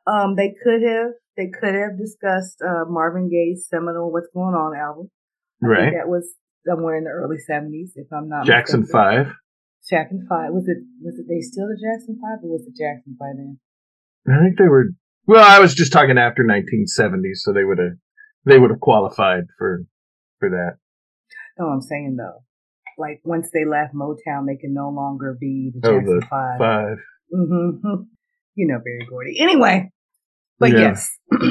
Um, 0.05 0.35
they 0.35 0.53
could 0.63 0.81
have 0.81 1.11
they 1.39 1.47
could 1.47 1.73
have 1.73 1.95
discussed 1.97 2.59
uh, 2.59 2.83
Marvin 2.91 3.29
Gaye's 3.31 3.67
seminal 3.71 4.11
"What's 4.11 4.27
Going 4.33 4.55
On" 4.55 4.75
album. 4.75 5.09
I 5.63 5.67
right. 5.67 5.93
that 5.95 6.11
was 6.11 6.27
somewhere 6.67 6.97
in 6.97 7.05
the 7.05 7.15
early 7.15 7.39
seventies, 7.47 7.93
if 7.95 8.11
I'm 8.11 8.27
not 8.27 8.45
Jackson 8.45 8.81
mistaken. 8.81 8.99
Five. 8.99 9.33
Jackson 9.89 10.27
Five 10.27 10.51
was 10.51 10.67
it? 10.67 10.83
Was 11.01 11.15
it 11.15 11.25
they 11.31 11.39
still 11.39 11.71
the 11.71 11.79
Jackson 11.79 12.19
Five, 12.19 12.43
or 12.43 12.51
was 12.51 12.67
it 12.67 12.75
Jackson 12.75 13.15
by 13.17 13.31
then? 13.31 13.59
I 14.27 14.43
think 14.43 14.59
they 14.59 14.67
were. 14.67 14.91
Well, 15.25 15.45
I 15.45 15.59
was 15.59 15.73
just 15.73 15.93
talking 15.93 16.17
after 16.17 16.43
1970, 16.43 17.33
so 17.35 17.53
they 17.53 17.63
would 17.63 17.79
have 17.79 17.95
they 18.45 18.59
would 18.59 18.71
have 18.71 18.81
qualified 18.81 19.47
for 19.57 19.85
for 20.39 20.49
that. 20.49 20.75
No, 21.57 21.67
I'm 21.67 21.81
saying 21.81 22.17
though, 22.17 22.43
like 22.97 23.21
once 23.23 23.49
they 23.53 23.63
left 23.63 23.95
Motown, 23.95 24.45
they 24.45 24.59
can 24.59 24.73
no 24.73 24.89
longer 24.89 25.37
be 25.39 25.71
the 25.73 25.79
Jackson 25.79 26.13
oh, 26.13 26.19
the 26.19 26.25
Five. 26.25 26.59
Five. 26.59 26.97
Mm-hmm 27.31 28.03
you 28.59 28.67
know, 28.67 28.79
Berry 28.83 29.07
Gordy. 29.09 29.39
Anyway, 29.39 29.89
but 30.59 30.71
yeah. 30.71 30.79
yes, 30.79 31.09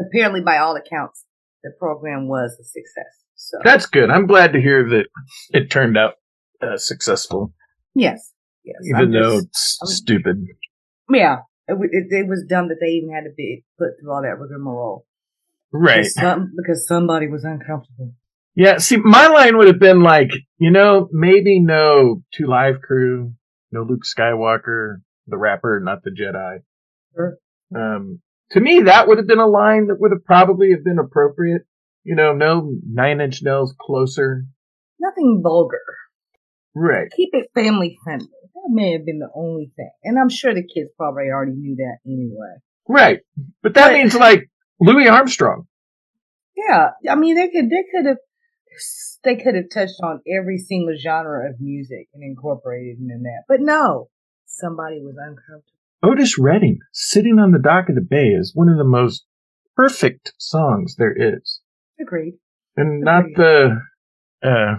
apparently 0.00 0.40
by 0.40 0.58
all 0.58 0.76
accounts, 0.76 1.24
the 1.62 1.70
program 1.78 2.28
was 2.28 2.52
a 2.60 2.64
success. 2.64 3.22
So 3.36 3.58
that's 3.64 3.86
good. 3.86 4.10
I'm 4.10 4.26
glad 4.26 4.52
to 4.52 4.60
hear 4.60 4.88
that 4.90 5.06
it 5.50 5.70
turned 5.70 5.96
out 5.96 6.14
uh, 6.62 6.76
successful. 6.76 7.52
Yes, 7.94 8.32
yes. 8.64 8.76
Even 8.84 9.00
I'm 9.00 9.12
though 9.12 9.40
just, 9.40 9.46
it's 9.46 9.78
I'm, 9.82 9.88
stupid. 9.88 10.46
Yeah, 11.10 11.38
it, 11.68 11.74
it, 11.74 12.06
it, 12.10 12.28
was 12.28 12.44
dumb 12.48 12.68
that 12.68 12.78
they 12.80 12.92
even 12.92 13.12
had 13.12 13.24
to 13.24 13.34
be 13.36 13.64
put 13.78 13.90
through 14.00 14.12
all 14.12 14.22
that 14.22 14.38
rigmarole. 14.38 15.06
Right. 15.72 16.02
Because, 16.02 16.14
some, 16.14 16.52
because 16.56 16.86
somebody 16.86 17.28
was 17.28 17.44
uncomfortable. 17.44 18.14
Yeah, 18.54 18.78
see, 18.78 18.98
my 18.98 19.28
line 19.28 19.56
would 19.56 19.66
have 19.66 19.80
been 19.80 20.02
like, 20.02 20.30
you 20.58 20.70
know, 20.70 21.08
maybe 21.10 21.60
no 21.60 22.22
two 22.34 22.46
live 22.46 22.82
crew, 22.82 23.32
no 23.70 23.82
Luke 23.82 24.02
Skywalker, 24.04 24.96
the 25.26 25.38
rapper, 25.38 25.80
not 25.82 26.02
the 26.02 26.10
Jedi. 26.10 26.58
Sure. 27.14 27.38
Um, 27.74 28.20
to 28.52 28.60
me, 28.60 28.82
that 28.82 29.08
would 29.08 29.18
have 29.18 29.26
been 29.26 29.38
a 29.38 29.46
line 29.46 29.88
that 29.88 30.00
would 30.00 30.12
have 30.12 30.24
probably 30.24 30.70
have 30.70 30.84
been 30.84 30.98
appropriate. 30.98 31.62
You 32.04 32.16
know, 32.16 32.32
no 32.32 32.74
nine 32.88 33.20
inch 33.20 33.42
nails 33.42 33.74
closer. 33.80 34.44
Nothing 34.98 35.40
vulgar. 35.42 35.78
Right. 36.74 37.10
Keep 37.14 37.30
it 37.32 37.50
family 37.54 37.98
friendly. 38.02 38.28
That 38.54 38.70
may 38.70 38.92
have 38.92 39.04
been 39.04 39.18
the 39.18 39.30
only 39.34 39.72
thing. 39.76 39.90
And 40.04 40.18
I'm 40.18 40.28
sure 40.28 40.54
the 40.54 40.62
kids 40.62 40.90
probably 40.96 41.24
already 41.32 41.52
knew 41.52 41.76
that 41.76 41.98
anyway. 42.06 42.56
Right. 42.88 43.20
But 43.62 43.74
that 43.74 43.88
but, 43.88 43.94
means 43.94 44.14
like 44.14 44.50
Louis 44.80 45.08
Armstrong. 45.08 45.66
Yeah. 46.56 46.90
I 47.08 47.14
mean, 47.14 47.36
they 47.36 47.48
could, 47.48 47.70
they 47.70 47.84
could 47.92 48.06
have, 48.06 48.18
they 49.24 49.36
could 49.36 49.54
have 49.54 49.70
touched 49.72 50.00
on 50.02 50.20
every 50.26 50.58
single 50.58 50.96
genre 50.96 51.48
of 51.48 51.60
music 51.60 52.08
and 52.14 52.22
incorporated 52.22 52.98
in 52.98 53.22
that. 53.22 53.44
But 53.48 53.60
no, 53.60 54.08
somebody 54.46 55.00
was 55.00 55.16
uncomfortable. 55.18 55.71
Otis 56.02 56.38
Redding, 56.38 56.78
Sitting 56.92 57.38
on 57.38 57.52
the 57.52 57.58
Dock 57.58 57.88
of 57.88 57.94
the 57.94 58.00
Bay, 58.00 58.28
is 58.28 58.52
one 58.54 58.68
of 58.68 58.76
the 58.76 58.84
most 58.84 59.24
perfect 59.76 60.32
songs 60.38 60.96
there 60.96 61.14
is. 61.16 61.60
Agreed. 62.00 62.34
And 62.76 63.02
Agreed. 63.02 63.04
not 63.04 63.24
the, 63.36 63.80
uh, 64.42 64.78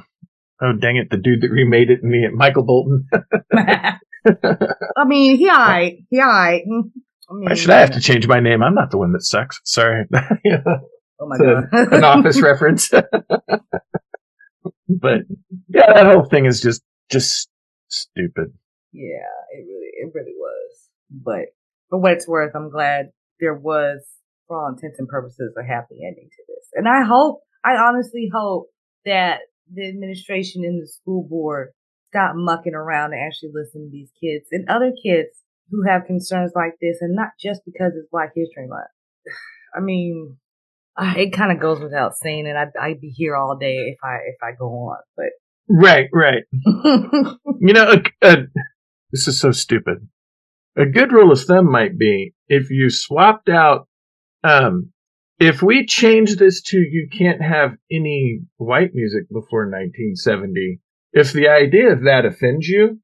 oh 0.61 0.73
dang 0.73 0.97
it, 0.97 1.09
the 1.09 1.17
dude 1.17 1.41
that 1.41 1.49
remade 1.49 1.89
it 1.89 2.01
the 2.01 2.29
Michael 2.33 2.63
Bolton. 2.63 3.07
I 4.95 5.05
mean, 5.05 5.37
he 5.37 5.49
I, 5.49 5.99
he 6.09 6.19
I. 6.19 6.63
I 7.29 7.33
mean, 7.33 7.55
should 7.55 7.69
I 7.71 7.79
have 7.79 7.91
to 7.91 8.01
change 8.01 8.27
my 8.27 8.39
name? 8.39 8.61
I'm 8.63 8.75
not 8.75 8.91
the 8.91 8.97
one 8.97 9.13
that 9.13 9.23
sucks. 9.23 9.59
Sorry. 9.63 10.05
Oh 11.19 11.27
my 11.27 11.37
god. 11.37 11.65
an 11.93 12.03
office 12.03 12.41
reference. 12.41 12.89
but 12.89 13.05
yeah, 15.69 15.93
that 15.93 16.07
whole 16.11 16.25
thing 16.25 16.45
is 16.45 16.59
just 16.59 16.81
just 17.09 17.47
stupid. 17.87 18.51
Yeah, 18.91 19.19
it 19.53 19.63
really, 19.65 19.91
it 19.93 20.11
really 20.13 20.33
was. 20.35 20.42
But 21.09 21.53
for 21.89 21.99
what 21.99 22.13
it's 22.13 22.27
worth, 22.27 22.55
I'm 22.55 22.69
glad 22.69 23.11
there 23.39 23.53
was, 23.53 24.05
for 24.47 24.59
all 24.59 24.69
intents 24.69 24.99
and 24.99 25.07
purposes, 25.07 25.53
a 25.57 25.63
happy 25.63 25.99
ending 26.05 26.29
to 26.29 26.43
this. 26.47 26.69
And 26.73 26.87
I 26.87 27.03
hope, 27.03 27.41
I 27.63 27.75
honestly 27.77 28.29
hope 28.33 28.67
that 29.05 29.39
the 29.71 29.87
administration 29.87 30.63
and 30.63 30.81
the 30.81 30.87
school 30.87 31.27
board 31.29 31.69
stop 32.09 32.35
mucking 32.35 32.75
around 32.75 33.13
and 33.13 33.21
actually 33.25 33.51
listen 33.53 33.85
to 33.85 33.89
these 33.91 34.11
kids 34.21 34.47
and 34.51 34.69
other 34.69 34.91
kids 35.03 35.29
who 35.71 35.83
have 35.87 36.05
concerns 36.05 36.51
like 36.55 36.73
this, 36.81 36.97
and 37.01 37.15
not 37.15 37.29
just 37.39 37.61
because 37.65 37.93
it's 37.95 38.09
Black 38.11 38.31
History 38.35 38.67
Month. 38.67 38.89
I 39.75 39.79
mean, 39.79 40.37
it 40.99 41.33
kind 41.33 41.51
of 41.51 41.59
goes 41.59 41.79
without 41.79 42.15
saying, 42.15 42.47
and 42.47 42.57
I'd, 42.57 42.75
I'd 42.79 43.01
be 43.01 43.09
here 43.09 43.35
all 43.35 43.57
day 43.57 43.75
if 43.75 43.97
I 44.03 44.17
if 44.27 44.37
I 44.41 44.55
go 44.57 44.67
on. 44.67 44.97
But 45.15 45.29
right, 45.67 46.09
right. 46.13 46.43
you 47.59 47.73
know, 47.73 47.93
a, 47.93 48.27
a, 48.27 48.37
this 49.11 49.27
is 49.27 49.39
so 49.39 49.51
stupid. 49.51 50.07
A 50.75 50.85
good 50.85 51.11
rule 51.11 51.31
of 51.31 51.39
thumb 51.41 51.71
might 51.71 51.97
be 51.97 52.33
if 52.47 52.69
you 52.71 52.89
swapped 52.89 53.49
out, 53.49 53.87
um, 54.43 54.91
if 55.39 55.61
we 55.61 55.85
change 55.85 56.35
this 56.35 56.61
to 56.63 56.77
you 56.77 57.09
can't 57.11 57.41
have 57.41 57.75
any 57.91 58.41
white 58.57 58.91
music 58.93 59.27
before 59.29 59.65
1970, 59.65 60.79
if 61.11 61.31
the 61.31 61.47
idea 61.47 61.91
of 61.91 62.03
that 62.03 62.25
offends 62.25 62.67
you, 62.67 62.99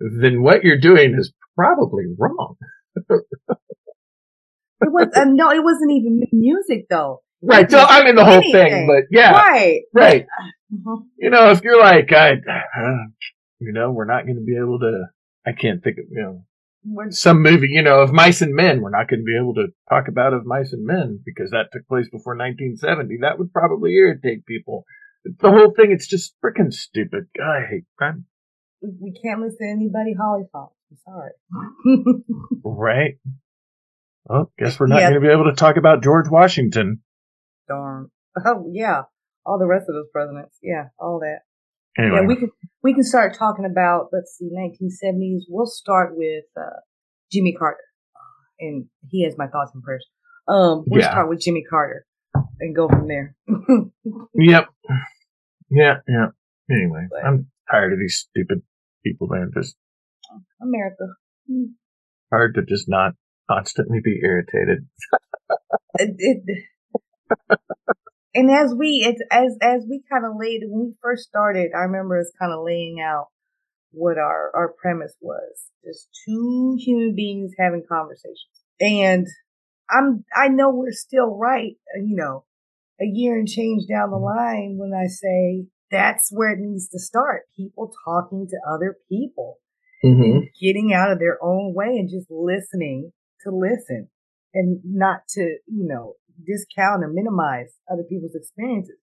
then 0.00 0.42
what 0.42 0.64
you're 0.64 0.80
doing 0.80 1.14
is 1.16 1.32
probably 1.56 2.04
wrong. 2.18 2.56
it 2.96 3.12
was 4.80 5.08
uh, 5.14 5.24
no, 5.24 5.50
it 5.50 5.62
wasn't 5.62 5.92
even 5.92 6.22
music 6.32 6.86
though. 6.90 7.22
Right. 7.42 7.70
So 7.70 7.78
I 7.78 8.04
mean 8.04 8.16
the 8.16 8.24
whole 8.24 8.34
anything. 8.34 8.70
thing, 8.70 8.86
but 8.86 9.04
yeah, 9.10 9.32
right, 9.32 9.82
right. 9.92 10.26
Uh-huh. 10.72 11.02
You 11.18 11.30
know, 11.30 11.50
if 11.50 11.62
you're 11.62 11.78
like, 11.78 12.12
I, 12.12 12.32
uh, 12.32 13.04
you 13.60 13.72
know, 13.72 13.92
we're 13.92 14.06
not 14.06 14.24
going 14.24 14.36
to 14.36 14.44
be 14.44 14.56
able 14.56 14.80
to 14.80 15.04
I 15.46 15.52
can't 15.52 15.82
think 15.82 15.98
of, 15.98 16.04
you 16.10 16.22
know, 16.22 16.44
some 17.10 17.42
movie, 17.42 17.68
you 17.70 17.82
know, 17.82 18.00
of 18.00 18.12
Mice 18.12 18.42
and 18.42 18.54
Men. 18.54 18.80
We're 18.80 18.90
not 18.90 19.08
going 19.08 19.20
to 19.20 19.24
be 19.24 19.36
able 19.40 19.54
to 19.54 19.68
talk 19.88 20.08
about 20.08 20.34
of 20.34 20.44
Mice 20.44 20.72
and 20.72 20.84
Men 20.84 21.20
because 21.24 21.50
that 21.50 21.68
took 21.72 21.86
place 21.88 22.08
before 22.10 22.36
1970. 22.36 23.18
That 23.22 23.38
would 23.38 23.52
probably 23.52 23.94
irritate 23.94 24.46
people. 24.46 24.84
The 25.24 25.50
whole 25.50 25.72
thing, 25.74 25.90
it's 25.92 26.06
just 26.06 26.34
freaking 26.44 26.72
stupid. 26.72 27.28
I 27.40 27.60
hate 27.68 27.84
that. 27.98 28.22
We 28.82 29.12
can't 29.12 29.40
listen 29.40 29.58
to 29.60 29.72
anybody 29.72 30.14
Holly 30.18 30.44
Fox. 30.52 30.74
I'm 30.90 30.98
sorry. 31.04 32.22
right. 32.64 33.18
Well, 34.26 34.52
guess 34.58 34.78
we're 34.78 34.86
not 34.86 35.00
yeah. 35.00 35.10
going 35.10 35.22
to 35.22 35.26
be 35.26 35.32
able 35.32 35.46
to 35.46 35.54
talk 35.54 35.76
about 35.76 36.02
George 36.02 36.28
Washington. 36.28 37.02
Darn. 37.68 38.10
Oh, 38.44 38.70
yeah. 38.72 39.02
All 39.46 39.58
the 39.58 39.66
rest 39.66 39.86
of 39.88 39.94
those 39.94 40.10
presidents. 40.12 40.56
Yeah, 40.62 40.88
all 40.98 41.20
that. 41.20 41.40
Anyway. 41.98 42.18
Yeah, 42.22 42.26
we 42.26 42.36
can 42.36 42.50
we 42.82 42.94
can 42.94 43.04
start 43.04 43.36
talking 43.36 43.64
about 43.64 44.08
let's 44.12 44.36
see, 44.36 44.50
1970s. 44.52 45.42
We'll 45.48 45.66
start 45.66 46.16
with 46.16 46.44
uh, 46.56 46.80
Jimmy 47.32 47.52
Carter, 47.52 47.84
and 48.58 48.86
he 49.10 49.24
has 49.24 49.34
my 49.38 49.46
thoughts 49.46 49.70
and 49.74 49.82
prayers. 49.82 50.06
Um, 50.48 50.84
we'll 50.86 51.00
yeah. 51.00 51.10
start 51.10 51.28
with 51.28 51.40
Jimmy 51.40 51.64
Carter. 51.68 52.06
and 52.60 52.74
go 52.74 52.88
from 52.88 53.08
there. 53.08 53.36
yep. 54.34 54.68
Yeah, 55.70 55.98
yeah. 56.08 56.26
Anyway, 56.70 57.06
But- 57.10 57.24
I'm 57.24 57.50
tired 57.70 57.92
of 57.92 57.98
these 57.98 58.26
stupid 58.28 58.62
people. 59.04 59.28
They're 59.28 59.50
just 59.54 59.76
America. 60.60 61.14
hard 62.30 62.54
to 62.56 62.62
just 62.62 62.88
not 62.88 63.12
constantly 63.50 64.00
be 64.02 64.20
irritated. 64.22 64.86
It, 65.96 66.16
it, 66.18 66.60
and 68.34 68.50
as 68.50 68.74
we 68.74 69.04
it's 69.06 69.20
as 69.30 69.56
as 69.62 69.84
we 69.88 70.02
kind 70.10 70.24
of 70.24 70.32
laid 70.38 70.62
when 70.66 70.86
we 70.86 70.94
first 71.02 71.28
started, 71.28 71.72
I 71.74 71.80
remember 71.80 72.18
us 72.18 72.32
kind 72.38 72.52
of 72.52 72.64
laying 72.64 73.00
out 73.00 73.28
what 73.90 74.18
our 74.18 74.50
our 74.54 74.74
premise 74.80 75.14
was: 75.20 75.70
just 75.84 76.08
two 76.26 76.76
human 76.78 77.14
beings 77.14 77.52
having 77.58 77.84
conversations. 77.88 78.64
And 78.80 79.26
I'm 79.90 80.24
I 80.34 80.48
know 80.48 80.70
we're 80.70 80.92
still 80.92 81.36
right, 81.36 81.76
uh, 81.96 82.02
you 82.02 82.16
know, 82.16 82.44
a 83.00 83.04
year 83.04 83.38
and 83.38 83.48
change 83.48 83.84
down 83.88 84.10
the 84.10 84.16
line 84.16 84.76
when 84.78 84.92
I 84.92 85.06
say 85.06 85.66
that's 85.90 86.30
where 86.32 86.52
it 86.52 86.58
needs 86.60 86.88
to 86.88 86.98
start. 86.98 87.42
People 87.56 87.92
talking 88.04 88.46
to 88.48 88.56
other 88.68 88.96
people 89.08 89.58
Mm-hmm. 90.04 90.40
getting 90.60 90.92
out 90.92 91.10
of 91.10 91.18
their 91.18 91.42
own 91.42 91.72
way 91.72 91.86
and 91.86 92.10
just 92.10 92.30
listening 92.30 93.12
to 93.42 93.50
listen 93.50 94.08
and 94.52 94.80
not 94.84 95.20
to, 95.30 95.40
you 95.40 95.86
know, 95.88 96.14
discount 96.46 97.04
or 97.04 97.08
minimize 97.08 97.74
other 97.90 98.04
people's 98.08 98.34
experiences. 98.34 98.96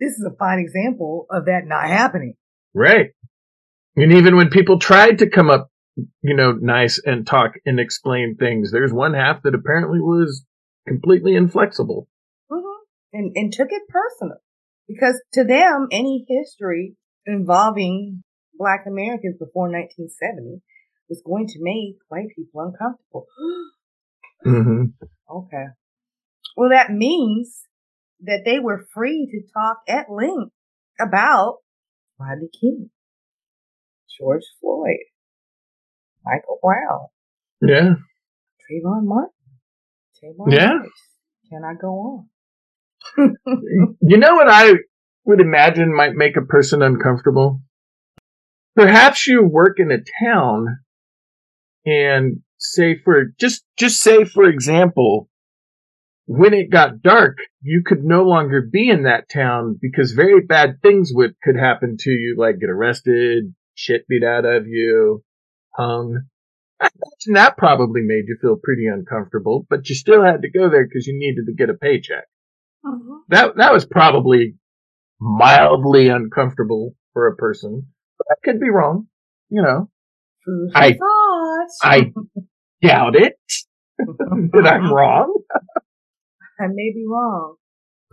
This 0.00 0.12
is 0.12 0.28
a 0.30 0.36
fine 0.36 0.58
example 0.58 1.26
of 1.30 1.46
that 1.46 1.62
not 1.66 1.86
happening. 1.86 2.34
Right. 2.74 3.12
And 3.96 4.12
even 4.12 4.36
when 4.36 4.50
people 4.50 4.78
tried 4.78 5.18
to 5.18 5.30
come 5.30 5.48
up, 5.48 5.70
you 6.22 6.36
know, 6.36 6.52
nice 6.52 7.00
and 7.04 7.26
talk 7.26 7.52
and 7.64 7.80
explain 7.80 8.36
things, 8.36 8.70
there's 8.70 8.92
one 8.92 9.14
half 9.14 9.42
that 9.42 9.54
apparently 9.54 10.00
was 10.00 10.44
completely 10.86 11.34
inflexible. 11.34 12.08
hmm 12.50 12.60
And, 13.12 13.32
and 13.34 13.52
took 13.52 13.68
it 13.70 13.82
personal 13.88 14.38
because 14.86 15.20
to 15.32 15.44
them, 15.44 15.88
any 15.90 16.26
history 16.28 16.96
involving 17.24 18.22
black 18.58 18.84
Americans 18.86 19.36
before 19.38 19.70
1970 19.70 20.60
was 21.08 21.22
going 21.24 21.46
to 21.46 21.58
make 21.60 21.96
white 22.08 22.28
people 22.36 22.60
uncomfortable. 22.60 23.26
Mm-hmm. 24.44 24.84
Okay. 25.28 25.64
Well, 26.56 26.70
that 26.70 26.90
means 26.90 27.62
that 28.22 28.42
they 28.44 28.58
were 28.58 28.86
free 28.94 29.28
to 29.30 29.52
talk 29.52 29.78
at 29.88 30.10
length 30.10 30.52
about 30.98 31.58
Rodney 32.18 32.48
King, 32.60 32.90
George 34.18 34.44
Floyd, 34.60 34.96
Michael 36.24 36.58
Brown, 36.62 37.08
Yeah. 37.60 37.94
Trayvon 38.64 39.04
Martin, 39.04 39.30
Trayvon 40.22 40.52
Yeah. 40.52 40.68
Martin. 40.74 40.90
Can 41.50 41.62
I 41.64 41.74
go 41.80 41.88
on? 41.88 42.28
You 44.00 44.16
know 44.16 44.34
what 44.34 44.48
I 44.48 44.72
would 45.24 45.40
imagine 45.40 45.94
might 45.94 46.14
make 46.14 46.36
a 46.36 46.42
person 46.44 46.82
uncomfortable? 46.82 47.60
Perhaps 48.74 49.26
you 49.26 49.44
work 49.44 49.78
in 49.78 49.90
a 49.90 49.98
town 50.24 50.78
and 51.84 52.40
say 52.58 52.98
for 53.04 53.26
just 53.38 53.64
just 53.76 54.00
say 54.00 54.24
for 54.24 54.44
example 54.44 55.28
when 56.26 56.54
it 56.54 56.70
got 56.70 57.02
dark 57.02 57.38
you 57.62 57.82
could 57.84 58.04
no 58.04 58.22
longer 58.22 58.60
be 58.60 58.88
in 58.88 59.04
that 59.04 59.28
town 59.28 59.78
because 59.80 60.12
very 60.12 60.40
bad 60.40 60.80
things 60.82 61.10
would 61.12 61.34
could 61.42 61.56
happen 61.56 61.96
to 61.98 62.10
you 62.10 62.34
like 62.38 62.58
get 62.60 62.70
arrested 62.70 63.54
shit 63.74 64.06
beat 64.08 64.24
out 64.24 64.44
of 64.44 64.66
you 64.66 65.22
hung 65.74 66.22
I 66.80 66.88
imagine 66.88 67.34
that 67.34 67.56
probably 67.56 68.02
made 68.02 68.24
you 68.26 68.36
feel 68.40 68.56
pretty 68.62 68.86
uncomfortable 68.86 69.66
but 69.70 69.88
you 69.88 69.94
still 69.94 70.22
had 70.24 70.42
to 70.42 70.50
go 70.50 70.68
there 70.68 70.84
because 70.84 71.06
you 71.06 71.16
needed 71.16 71.46
to 71.46 71.54
get 71.54 71.70
a 71.70 71.74
paycheck 71.74 72.24
mm-hmm. 72.84 73.18
that 73.28 73.56
that 73.56 73.72
was 73.72 73.86
probably 73.86 74.56
mildly 75.20 76.08
uncomfortable 76.08 76.94
for 77.12 77.28
a 77.28 77.36
person. 77.36 77.86
But 78.18 78.26
I 78.30 78.34
could 78.44 78.60
be 78.60 78.70
wrong. 78.70 79.08
You 79.48 79.62
know, 79.62 79.90
Food 80.44 80.70
I- 80.74 80.92
thought. 80.92 81.68
I 81.82 82.12
doubt 82.82 83.16
it 83.16 83.34
that 83.98 84.66
I'm 84.66 84.92
wrong. 84.92 85.34
I 86.58 86.66
may 86.68 86.92
be 86.92 87.04
wrong, 87.08 87.56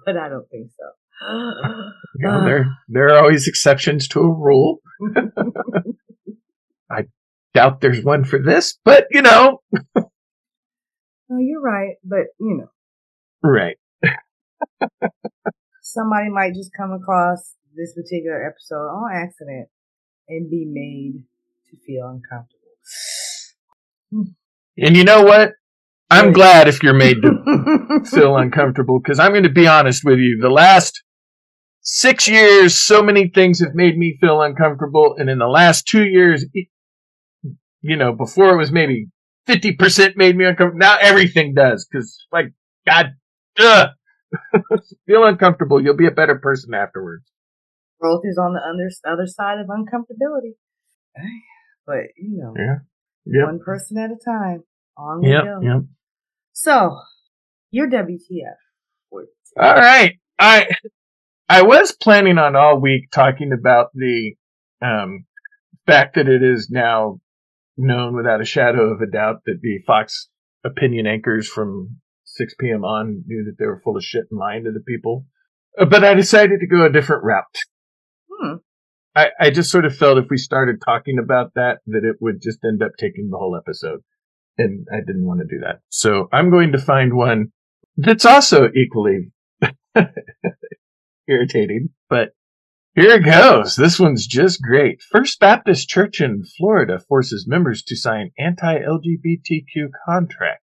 but 0.06 0.17
I 0.17 0.29
don't 0.29 0.49
think 0.49 0.69
so. 0.71 0.86
You 2.15 2.29
uh. 2.29 2.32
know, 2.32 2.45
there 2.45 2.77
there 2.89 3.08
are 3.08 3.19
always 3.19 3.47
exceptions 3.47 4.08
to 4.10 4.19
a 4.19 4.27
rule. 4.27 4.82
I 6.89 7.06
doubt 7.53 7.82
there's 7.82 8.03
one 8.03 8.23
for 8.23 8.39
this, 8.39 8.77
but 8.84 9.08
you 9.10 9.21
know, 9.21 9.62
no, 9.73 11.39
you're 11.39 11.62
right, 11.62 11.95
but 12.03 12.27
you 12.39 12.58
know. 12.58 12.69
right? 13.41 13.77
somebody 15.82 16.29
might 16.29 16.53
just 16.53 16.71
come 16.75 16.91
across 16.91 17.56
this 17.75 17.93
particular 17.93 18.45
episode 18.47 18.88
on 18.88 19.12
accident 19.13 19.69
and 20.27 20.49
be 20.49 20.65
made 20.65 21.23
to 21.69 21.77
feel 21.86 22.08
uncomfortable. 22.08 22.60
Hmm. 24.12 24.34
And 24.77 24.95
you 24.95 25.03
know 25.03 25.23
what? 25.23 25.53
I'm 26.13 26.32
glad 26.34 26.67
if 26.67 26.84
you're 26.84 26.93
made 26.93 27.21
to 27.23 28.02
feel 28.06 28.38
uncomfortable 28.38 28.99
because 28.99 29.19
I'm 29.19 29.32
going 29.32 29.43
to 29.43 29.49
be 29.49 29.67
honest 29.67 30.04
with 30.04 30.19
you. 30.19 30.39
The 30.41 30.49
last 30.49 31.02
six 31.82 32.28
years, 32.28 32.76
so 32.76 33.02
many 33.02 33.30
things 33.30 33.60
have 33.60 33.73
made 33.73 33.97
me 33.97 34.17
feel 34.21 34.41
uncomfortable. 34.41 35.15
And 35.17 35.30
in 35.30 35.39
the 35.39 35.47
last 35.47 35.88
two 35.88 36.06
years, 36.06 36.45
you 37.82 37.97
know, 37.97 38.13
before 38.13 38.54
it 38.54 38.58
was 38.58 38.71
maybe 38.71 39.08
50% 39.47 40.15
made 40.15 40.36
me 40.38 40.45
uncomfortable. 40.45 40.80
Now 40.80 40.97
everything 40.99 41.54
does 41.54 41.88
because, 41.89 42.26
like, 42.32 42.54
God, 42.88 43.13
ugh. 43.60 43.89
feel 45.08 45.26
uncomfortable. 45.26 45.82
You'll 45.84 45.97
be 45.97 46.08
a 46.08 46.12
better 46.12 46.39
person 46.39 46.73
afterwards. 46.73 47.23
Growth 47.99 48.21
is 48.23 48.38
on 48.38 48.54
the 48.54 48.60
other, 48.60 48.89
other 49.15 49.28
side 49.28 49.60
of 49.60 49.67
uncomfortability. 49.67 50.54
But, 51.86 52.04
you 52.17 52.38
know, 52.38 52.54
Yeah. 52.58 52.76
Yep. 53.26 53.45
one 53.45 53.60
person 53.65 53.97
at 53.97 54.12
a 54.12 54.17
time. 54.23 54.63
On 54.97 55.21
we 55.21 55.30
Yep. 55.32 55.43
go. 55.43 55.60
Yep. 55.62 55.82
So, 56.54 57.00
your 57.72 57.89
WTF. 57.89 58.56
All 59.60 59.76
right. 59.76 60.13
I 60.39 60.68
I 61.50 61.63
was 61.63 61.92
planning 61.92 62.38
on 62.38 62.56
all 62.56 62.80
week 62.80 63.12
talking 63.12 63.52
about 63.52 63.89
the 63.94 64.36
um, 64.82 65.26
fact 65.86 66.16
that 66.16 66.28
it 66.28 66.42
is 66.42 66.70
now 66.72 67.20
known 67.78 68.16
without 68.16 68.42
a 68.42 68.46
shadow 68.46 68.94
of 68.94 69.02
a 69.02 69.12
doubt 69.12 69.42
that 69.46 69.60
the 69.62 69.80
Fox 69.86 70.30
opinion 70.63 71.08
anchors 71.08 71.48
from 71.48 71.98
6 72.26 72.56
p.m. 72.60 72.84
on 72.84 73.24
knew 73.26 73.46
that 73.46 73.56
they 73.60 73.66
were 73.66 73.82
full 73.84 73.98
of 73.98 74.04
shit 74.04 74.26
and 74.32 74.39
lying 74.39 74.63
to 74.63 74.72
the 74.72 74.80
people. 74.80 75.26
Uh, 75.78 75.86
But 75.86 76.04
I 76.04 76.13
decided 76.13 76.60
to 76.60 76.68
go 76.68 76.86
a 76.86 76.92
different 76.92 77.24
route. 77.24 77.44
Hmm. 78.32 78.56
I, 79.16 79.30
I 79.39 79.50
just 79.52 79.70
sort 79.70 79.86
of 79.86 79.96
felt 79.96 80.18
if 80.18 80.26
we 80.30 80.38
started 80.38 80.82
talking 80.84 81.20
about 81.20 81.54
that, 81.56 81.80
that 81.88 82.04
it 82.04 82.18
would 82.20 82.42
just 82.42 82.60
end 82.63 82.82
up 82.82 82.92
taking 82.98 83.30
the 83.30 83.38
whole 83.38 83.56
episode. 83.56 84.02
And 84.58 84.88
I 84.92 84.98
didn't 85.06 85.26
want 85.26 85.39
to 85.39 85.48
do 85.48 85.62
that. 85.62 85.80
So 85.89 86.30
I'm 86.32 86.50
going 86.50 86.74
to 86.74 86.78
find 86.78 87.13
one 87.13 87.52
that's 87.98 88.26
also 88.26 88.70
equally 88.76 89.32
irritating, 91.28 91.89
but 92.10 92.34
here 92.96 93.16
it 93.16 93.26
goes. 93.26 93.76
This 93.76 94.00
one's 94.00 94.28
just 94.28 94.62
great. 94.62 95.02
First 95.02 95.39
Baptist 95.39 95.89
Church 95.89 96.22
in 96.22 96.44
Florida 96.58 97.00
forces 97.00 97.48
members 97.48 97.82
to 97.84 97.96
sign 97.96 98.32
anti-LGBTQ 98.38 99.89
contract. 100.06 100.62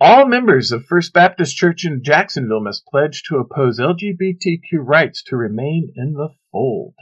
All 0.00 0.24
members 0.24 0.72
of 0.72 0.86
First 0.86 1.12
Baptist 1.12 1.54
Church 1.56 1.84
in 1.84 2.02
Jacksonville 2.02 2.62
must 2.62 2.86
pledge 2.86 3.22
to 3.24 3.36
oppose 3.36 3.78
LGBTQ 3.78 4.78
rights 4.78 5.22
to 5.24 5.36
remain 5.36 5.92
in 5.94 6.14
the 6.14 6.30
fold. 6.50 6.94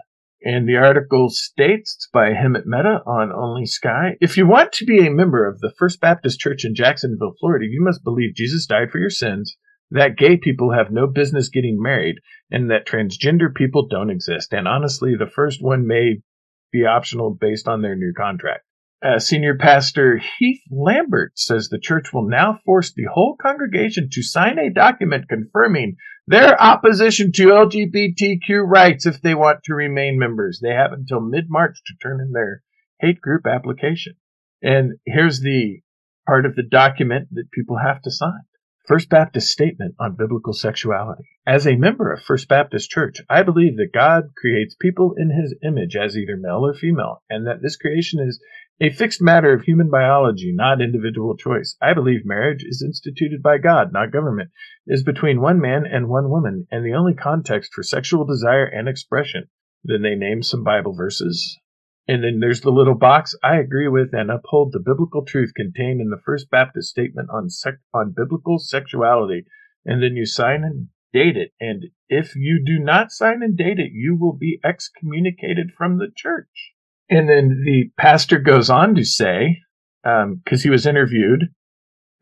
And 0.43 0.69
the 0.69 0.77
article 0.77 1.31
states 1.31 2.09
by 2.13 2.31
Hemant 2.31 2.65
Mehta 2.65 3.03
on 3.07 3.33
Only 3.33 3.67
Sky. 3.67 4.17
If 4.21 4.37
you 4.37 4.47
want 4.47 4.73
to 4.75 4.85
be 4.85 5.05
a 5.05 5.11
member 5.11 5.47
of 5.47 5.61
the 5.61 5.73
First 5.77 6.01
Baptist 6.01 6.39
Church 6.39 6.65
in 6.65 6.77
Jacksonville, 6.77 7.35
Florida, 7.41 7.67
you 7.69 7.83
must 7.83 8.05
believe 8.05 8.37
Jesus 8.37 8.67
died 8.67 8.91
for 8.93 8.99
your 8.99 9.11
sins, 9.11 9.57
that 9.91 10.17
gay 10.17 10.37
people 10.37 10.73
have 10.73 10.93
no 10.93 11.09
business 11.09 11.49
getting 11.49 11.83
married, 11.83 12.17
and 12.51 12.71
that 12.71 12.87
transgender 12.87 13.53
people 13.53 13.89
don't 13.89 14.11
exist. 14.11 14.53
And 14.53 14.69
honestly, 14.69 15.17
the 15.17 15.27
first 15.27 15.61
one 15.61 15.87
may 15.89 16.23
be 16.71 16.85
optional 16.87 17.35
based 17.35 17.67
on 17.67 17.83
their 17.83 17.97
new 17.97 18.13
contract. 18.17 18.65
Uh, 19.01 19.19
Senior 19.19 19.57
Pastor 19.57 20.21
Heath 20.39 20.61
Lambert 20.71 21.33
says 21.39 21.69
the 21.69 21.79
church 21.79 22.13
will 22.13 22.29
now 22.29 22.59
force 22.65 22.93
the 22.93 23.07
whole 23.13 23.37
congregation 23.41 24.09
to 24.11 24.23
sign 24.23 24.59
a 24.59 24.73
document 24.73 25.29
confirming 25.29 25.97
their 26.29 26.61
opposition 26.61 27.33
to 27.33 27.47
LGBTQ 27.47 28.63
rights 28.67 29.07
if 29.07 29.23
they 29.23 29.35
want 29.35 29.65
to 29.65 29.75
remain 29.75 30.19
members. 30.19 30.61
They 30.63 30.75
have 30.75 30.93
until 30.93 31.21
mid-March 31.21 31.79
to 31.87 31.95
turn 32.03 32.21
in 32.21 32.33
their 32.33 32.63
hate 33.01 33.21
group 33.21 33.47
application. 33.47 34.15
And 34.61 34.99
here's 35.07 35.41
the 35.41 35.81
part 36.27 36.45
of 36.45 36.55
the 36.55 36.63
document 36.63 37.29
that 37.33 37.51
people 37.51 37.79
have 37.79 38.03
to 38.03 38.11
sign. 38.11 38.43
First 38.87 39.09
Baptist 39.09 39.49
Statement 39.49 39.95
on 39.99 40.17
Biblical 40.17 40.53
Sexuality. 40.53 41.25
As 41.47 41.67
a 41.67 41.77
member 41.77 42.13
of 42.13 42.21
First 42.21 42.47
Baptist 42.47 42.91
Church, 42.91 43.23
I 43.31 43.43
believe 43.43 43.77
that 43.77 43.93
God 43.95 44.35
creates 44.37 44.77
people 44.79 45.15
in 45.17 45.31
his 45.31 45.55
image 45.63 45.97
as 45.97 46.15
either 46.15 46.37
male 46.37 46.67
or 46.67 46.75
female, 46.75 47.23
and 47.31 47.47
that 47.47 47.63
this 47.63 47.77
creation 47.77 48.21
is 48.21 48.39
a 48.81 48.91
fixed 48.91 49.21
matter 49.21 49.53
of 49.53 49.63
human 49.63 49.91
biology, 49.91 50.53
not 50.55 50.81
individual 50.81 51.37
choice. 51.37 51.77
I 51.83 51.95
believe 51.95 52.25
marriage 52.25 52.63
is 52.63 52.81
instituted 52.81 53.43
by 53.43 53.59
God, 53.59 53.93
not 53.93 54.13
government, 54.13 54.51
is 54.87 55.03
between 55.03 55.41
one 55.41 55.61
man 55.61 55.85
and 55.85 56.09
one 56.09 56.31
woman, 56.31 56.69
and 56.71 56.87
the 56.87 56.95
only 56.95 57.15
context 57.15 57.73
for 57.75 57.83
sexual 57.83 58.25
desire 58.25 58.65
and 58.65 58.89
expression. 58.89 59.49
Then 59.83 60.03
they 60.03 60.15
name 60.15 60.45
some 60.45 60.63
Bible 60.63 60.95
verses. 60.95 61.59
And 62.07 62.23
then 62.23 62.39
there's 62.39 62.61
the 62.61 62.71
little 62.71 62.95
box. 62.95 63.35
I 63.43 63.57
agree 63.57 63.89
with 63.89 64.15
and 64.15 64.31
uphold 64.31 64.73
the 64.73 64.79
biblical 64.81 65.25
truth 65.25 65.53
contained 65.57 66.01
in 66.01 66.11
the 66.11 66.23
First 66.25 66.49
Baptist 66.49 66.89
statement 66.89 67.31
on 67.31 67.51
sec- 67.51 67.81
on 67.93 68.15
biblical 68.17 68.59
sexuality. 68.59 69.45
And 69.85 70.01
then 70.01 70.15
you 70.15 70.25
sign 70.25 70.63
and 70.63 70.89
date 71.13 71.37
it. 71.37 71.53
And 71.61 71.87
if 72.09 72.37
you 72.37 72.63
do 72.65 72.79
not 72.79 73.11
sign 73.11 73.43
and 73.43 73.57
date 73.57 73.81
it, 73.81 73.91
you 73.93 74.17
will 74.17 74.37
be 74.37 74.61
excommunicated 74.65 75.73
from 75.77 75.99
the 75.99 76.11
church. 76.15 76.75
And 77.11 77.29
then 77.29 77.63
the 77.65 77.91
pastor 77.97 78.39
goes 78.39 78.69
on 78.69 78.95
to 78.95 79.05
say, 79.05 79.59
because 80.03 80.25
um, 80.25 80.63
he 80.63 80.71
was 80.71 80.87
interviewed, 80.87 81.49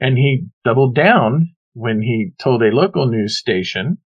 and 0.01 0.17
he 0.17 0.47
doubled 0.65 0.95
down 0.95 1.55
when 1.73 2.03
he 2.03 2.33
told 2.39 2.63
a 2.63 2.75
local 2.75 3.07
news 3.07 3.39
station, 3.39 3.99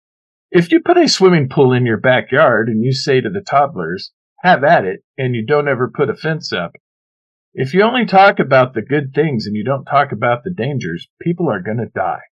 if 0.50 0.72
you 0.72 0.80
put 0.80 0.96
a 0.96 1.08
swimming 1.08 1.48
pool 1.48 1.72
in 1.72 1.86
your 1.86 2.00
backyard 2.00 2.68
and 2.68 2.84
you 2.84 2.92
say 2.92 3.20
to 3.20 3.30
the 3.30 3.40
toddlers, 3.40 4.12
have 4.42 4.64
at 4.64 4.84
it, 4.84 5.04
and 5.16 5.34
you 5.34 5.44
don't 5.46 5.68
ever 5.68 5.90
put 5.94 6.10
a 6.10 6.16
fence 6.16 6.52
up, 6.52 6.72
if 7.52 7.74
you 7.74 7.82
only 7.82 8.06
talk 8.06 8.38
about 8.38 8.74
the 8.74 8.82
good 8.82 9.12
things 9.14 9.46
and 9.46 9.54
you 9.54 9.64
don't 9.64 9.84
talk 9.84 10.12
about 10.12 10.44
the 10.44 10.50
dangers, 10.50 11.08
people 11.20 11.50
are 11.50 11.62
going 11.62 11.76
to 11.78 11.90
die. 11.94 12.22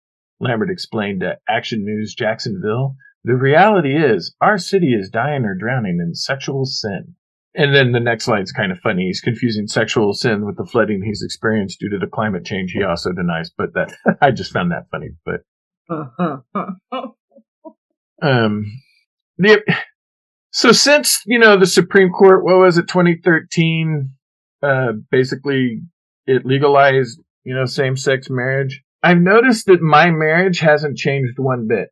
Lambert 0.41 0.71
explained 0.71 1.21
to 1.21 1.39
Action 1.49 1.85
News 1.85 2.15
Jacksonville, 2.15 2.97
the 3.25 3.37
reality 3.37 3.97
is 3.97 4.35
our 4.41 4.59
city 4.59 4.95
is 4.95 5.11
dying 5.11 5.45
or 5.45 5.55
drowning 5.55 5.99
in 6.01 6.15
sexual 6.15 6.65
sin. 6.65 7.15
And 7.59 7.75
then 7.75 7.91
the 7.91 7.99
next 7.99 8.29
line's 8.29 8.53
kind 8.53 8.71
of 8.71 8.79
funny. 8.79 9.07
He's 9.07 9.21
confusing 9.21 9.67
sexual 9.67 10.13
sin 10.15 10.47
with 10.47 10.57
the 10.57 10.65
flooding 10.65 11.03
he's 11.03 11.25
experienced 11.25 11.81
due 11.81 11.89
to 11.89 11.99
the 11.99 12.07
climate 12.07 12.45
change 12.45 12.71
he 12.71 12.85
also 12.85 13.11
denies. 13.13 13.51
But 13.51 13.75
that 13.75 13.93
I 14.23 14.31
just 14.31 14.53
found 14.53 14.71
that 14.71 14.87
funny. 14.93 15.09
But 15.27 15.41
um, 18.23 18.65
the 19.39 19.61
so 20.53 20.71
since 20.71 21.21
you 21.27 21.41
know 21.41 21.59
the 21.59 21.67
Supreme 21.67 22.11
Court, 22.11 22.45
what 22.45 22.59
was 22.59 22.79
it, 22.79 22.87
2013? 22.87 24.11
Uh, 24.63 24.93
basically, 25.11 25.81
it 26.27 26.47
legalized 26.47 27.21
you 27.43 27.57
know 27.57 27.65
same 27.65 27.97
sex 27.97 28.29
marriage. 28.31 28.85
I've 29.03 29.19
noticed 29.19 29.67
that 29.67 29.83
my 29.83 30.13
marriage 30.13 30.61
hasn't 30.61 30.97
changed 30.97 31.35
one 31.39 31.67
bit. 31.67 31.89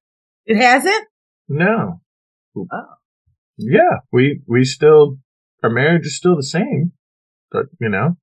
It 0.46 0.58
hasn't. 0.58 1.08
No. 1.48 2.00
Oh. 2.56 2.64
Yeah, 3.58 3.98
we 4.12 4.42
we 4.46 4.64
still 4.64 5.18
our 5.62 5.70
marriage 5.70 6.06
is 6.06 6.16
still 6.16 6.36
the 6.36 6.42
same, 6.42 6.92
but 7.50 7.66
you 7.80 7.88
know. 7.88 8.16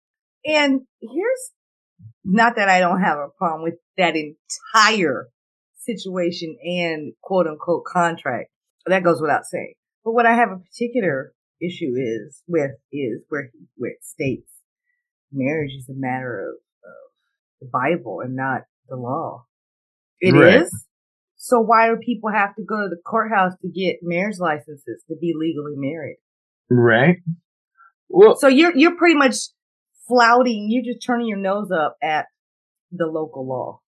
And 0.45 0.81
here's 1.01 1.51
not 2.23 2.55
that 2.55 2.69
I 2.69 2.79
don't 2.79 3.01
have 3.01 3.17
a 3.17 3.29
problem 3.37 3.63
with 3.63 3.75
that 3.97 4.15
entire 4.15 5.27
situation 5.77 6.57
and 6.63 7.13
quote 7.21 7.47
unquote 7.47 7.85
contract. 7.85 8.49
That 8.85 9.03
goes 9.03 9.21
without 9.21 9.45
saying. 9.45 9.73
But 10.03 10.11
what 10.11 10.25
I 10.25 10.33
have 10.33 10.49
a 10.49 10.57
particular 10.57 11.33
issue 11.61 11.93
is 11.95 12.43
with 12.47 12.71
is 12.91 13.21
where 13.29 13.51
where 13.77 13.91
it 13.91 14.03
states 14.03 14.49
marriage 15.33 15.71
is 15.77 15.89
a 15.89 15.93
matter 15.95 16.49
of, 16.49 16.55
of 16.55 17.11
the 17.61 17.69
Bible 17.71 18.21
and 18.23 18.35
not 18.35 18.61
the 18.87 18.95
law. 18.95 19.45
It 20.19 20.33
right. 20.33 20.61
is. 20.61 20.85
So 21.35 21.59
why 21.59 21.89
do 21.89 21.97
people 21.97 22.29
have 22.31 22.55
to 22.55 22.63
go 22.63 22.83
to 22.83 22.89
the 22.89 23.01
courthouse 23.05 23.53
to 23.61 23.67
get 23.67 23.97
marriage 24.01 24.39
licenses 24.39 25.03
to 25.09 25.15
be 25.19 25.33
legally 25.35 25.75
married? 25.75 26.17
Right. 26.75 27.17
Well, 28.09 28.35
so 28.35 28.47
you're 28.47 28.75
you're 28.75 28.95
pretty 28.95 29.15
much 29.15 29.35
flouting. 30.07 30.67
You're 30.69 30.93
just 30.93 31.05
turning 31.05 31.27
your 31.27 31.37
nose 31.37 31.71
up 31.71 31.97
at 32.01 32.25
the 32.91 33.05
local 33.05 33.47
law. 33.47 33.81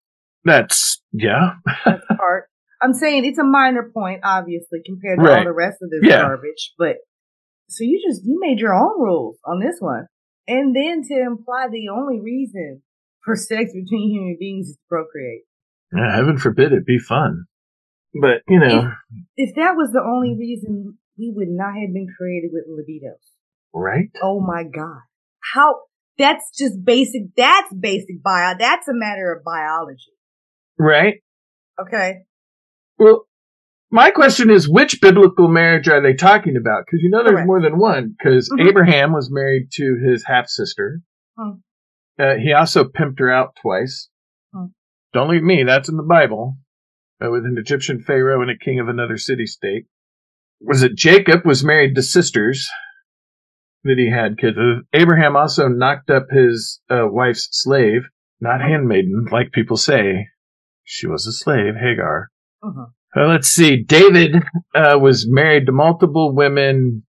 That's 0.43 1.01
yeah. 1.11 1.51
That's 1.85 2.05
part. 2.17 2.49
I'm 2.81 2.93
saying 2.93 3.23
it's 3.25 3.39
a 3.39 3.45
minor 3.45 3.89
point, 3.93 4.21
obviously, 4.23 4.79
compared 4.85 5.19
to 5.19 5.25
right. 5.25 5.39
all 5.39 5.43
the 5.45 5.53
rest 5.53 5.77
of 5.81 5.89
this 5.89 6.01
yeah. 6.03 6.21
garbage. 6.21 6.73
But 6.77 6.97
so 7.69 7.83
you 7.83 8.01
just 8.05 8.23
you 8.25 8.39
made 8.41 8.59
your 8.59 8.73
own 8.73 9.01
rules 9.01 9.37
on 9.45 9.59
this 9.59 9.77
one, 9.79 10.07
and 10.47 10.75
then 10.75 11.03
to 11.07 11.21
imply 11.21 11.67
the 11.71 11.89
only 11.89 12.19
reason 12.19 12.81
for 13.23 13.35
sex 13.35 13.71
between 13.73 14.11
human 14.11 14.37
beings 14.39 14.67
is 14.67 14.75
to 14.75 14.81
procreate. 14.89 15.43
Yeah, 15.95 16.15
heaven 16.15 16.37
forbid 16.37 16.73
it 16.73 16.85
be 16.85 16.99
fun. 16.99 17.45
But 18.13 18.41
you 18.47 18.59
know, 18.59 18.91
if, 19.35 19.49
if 19.49 19.55
that 19.55 19.75
was 19.75 19.91
the 19.91 20.01
only 20.01 20.35
mm. 20.35 20.39
reason, 20.39 20.97
we 21.17 21.31
would 21.35 21.49
not 21.49 21.73
have 21.79 21.93
been 21.93 22.07
created 22.17 22.51
with 22.53 22.65
libidos. 22.67 23.21
Right? 23.73 24.09
Oh 24.21 24.39
my 24.39 24.63
God. 24.63 25.01
How, 25.53 25.75
that's 26.17 26.57
just 26.57 26.83
basic, 26.83 27.35
that's 27.35 27.73
basic 27.73 28.21
bio, 28.23 28.53
that's 28.57 28.87
a 28.87 28.93
matter 28.93 29.33
of 29.33 29.43
biology. 29.43 30.13
Right? 30.77 31.15
Okay. 31.79 32.25
Well, 32.97 33.27
my 33.91 34.09
question 34.09 34.49
is, 34.49 34.67
which 34.67 35.01
biblical 35.01 35.47
marriage 35.47 35.87
are 35.87 36.01
they 36.01 36.13
talking 36.15 36.57
about? 36.57 36.83
Because 36.85 37.03
you 37.03 37.09
know 37.09 37.19
there's 37.19 37.33
Correct. 37.33 37.47
more 37.47 37.61
than 37.61 37.77
one. 37.77 38.15
Because 38.17 38.49
mm-hmm. 38.49 38.67
Abraham 38.67 39.13
was 39.13 39.29
married 39.31 39.69
to 39.73 39.99
his 40.03 40.23
half 40.25 40.47
sister. 40.47 41.01
Hmm. 41.37 41.57
Uh, 42.19 42.35
he 42.35 42.53
also 42.53 42.85
pimped 42.85 43.19
her 43.19 43.31
out 43.31 43.55
twice. 43.61 44.09
Hmm. 44.53 44.67
Don't 45.13 45.29
leave 45.29 45.43
me. 45.43 45.63
That's 45.63 45.89
in 45.89 45.97
the 45.97 46.03
Bible. 46.03 46.57
Uh, 47.23 47.29
with 47.29 47.45
an 47.45 47.57
Egyptian 47.59 48.01
pharaoh 48.01 48.41
and 48.41 48.49
a 48.49 48.57
king 48.57 48.79
of 48.79 48.87
another 48.87 49.17
city 49.17 49.45
state. 49.45 49.85
Was 50.61 50.83
it 50.83 50.95
Jacob 50.95 51.45
was 51.45 51.63
married 51.63 51.95
to 51.95 52.01
sisters? 52.01 52.69
that 53.83 53.97
he 53.97 54.09
had 54.09 54.37
kids. 54.37 54.57
Abraham 54.93 55.35
also 55.35 55.67
knocked 55.67 56.09
up 56.09 56.27
his 56.31 56.81
uh, 56.89 57.07
wife's 57.07 57.49
slave, 57.51 58.03
not 58.39 58.61
handmaiden, 58.61 59.27
like 59.31 59.51
people 59.51 59.77
say. 59.77 60.27
She 60.83 61.07
was 61.07 61.27
a 61.27 61.31
slave, 61.31 61.75
Hagar. 61.75 62.29
Uh-huh. 62.61 62.85
Uh, 63.15 63.27
let's 63.27 63.49
see. 63.49 63.83
David 63.83 64.35
uh, 64.75 64.97
was 64.99 65.27
married 65.29 65.65
to 65.67 65.71
multiple 65.71 66.33
women, 66.33 67.03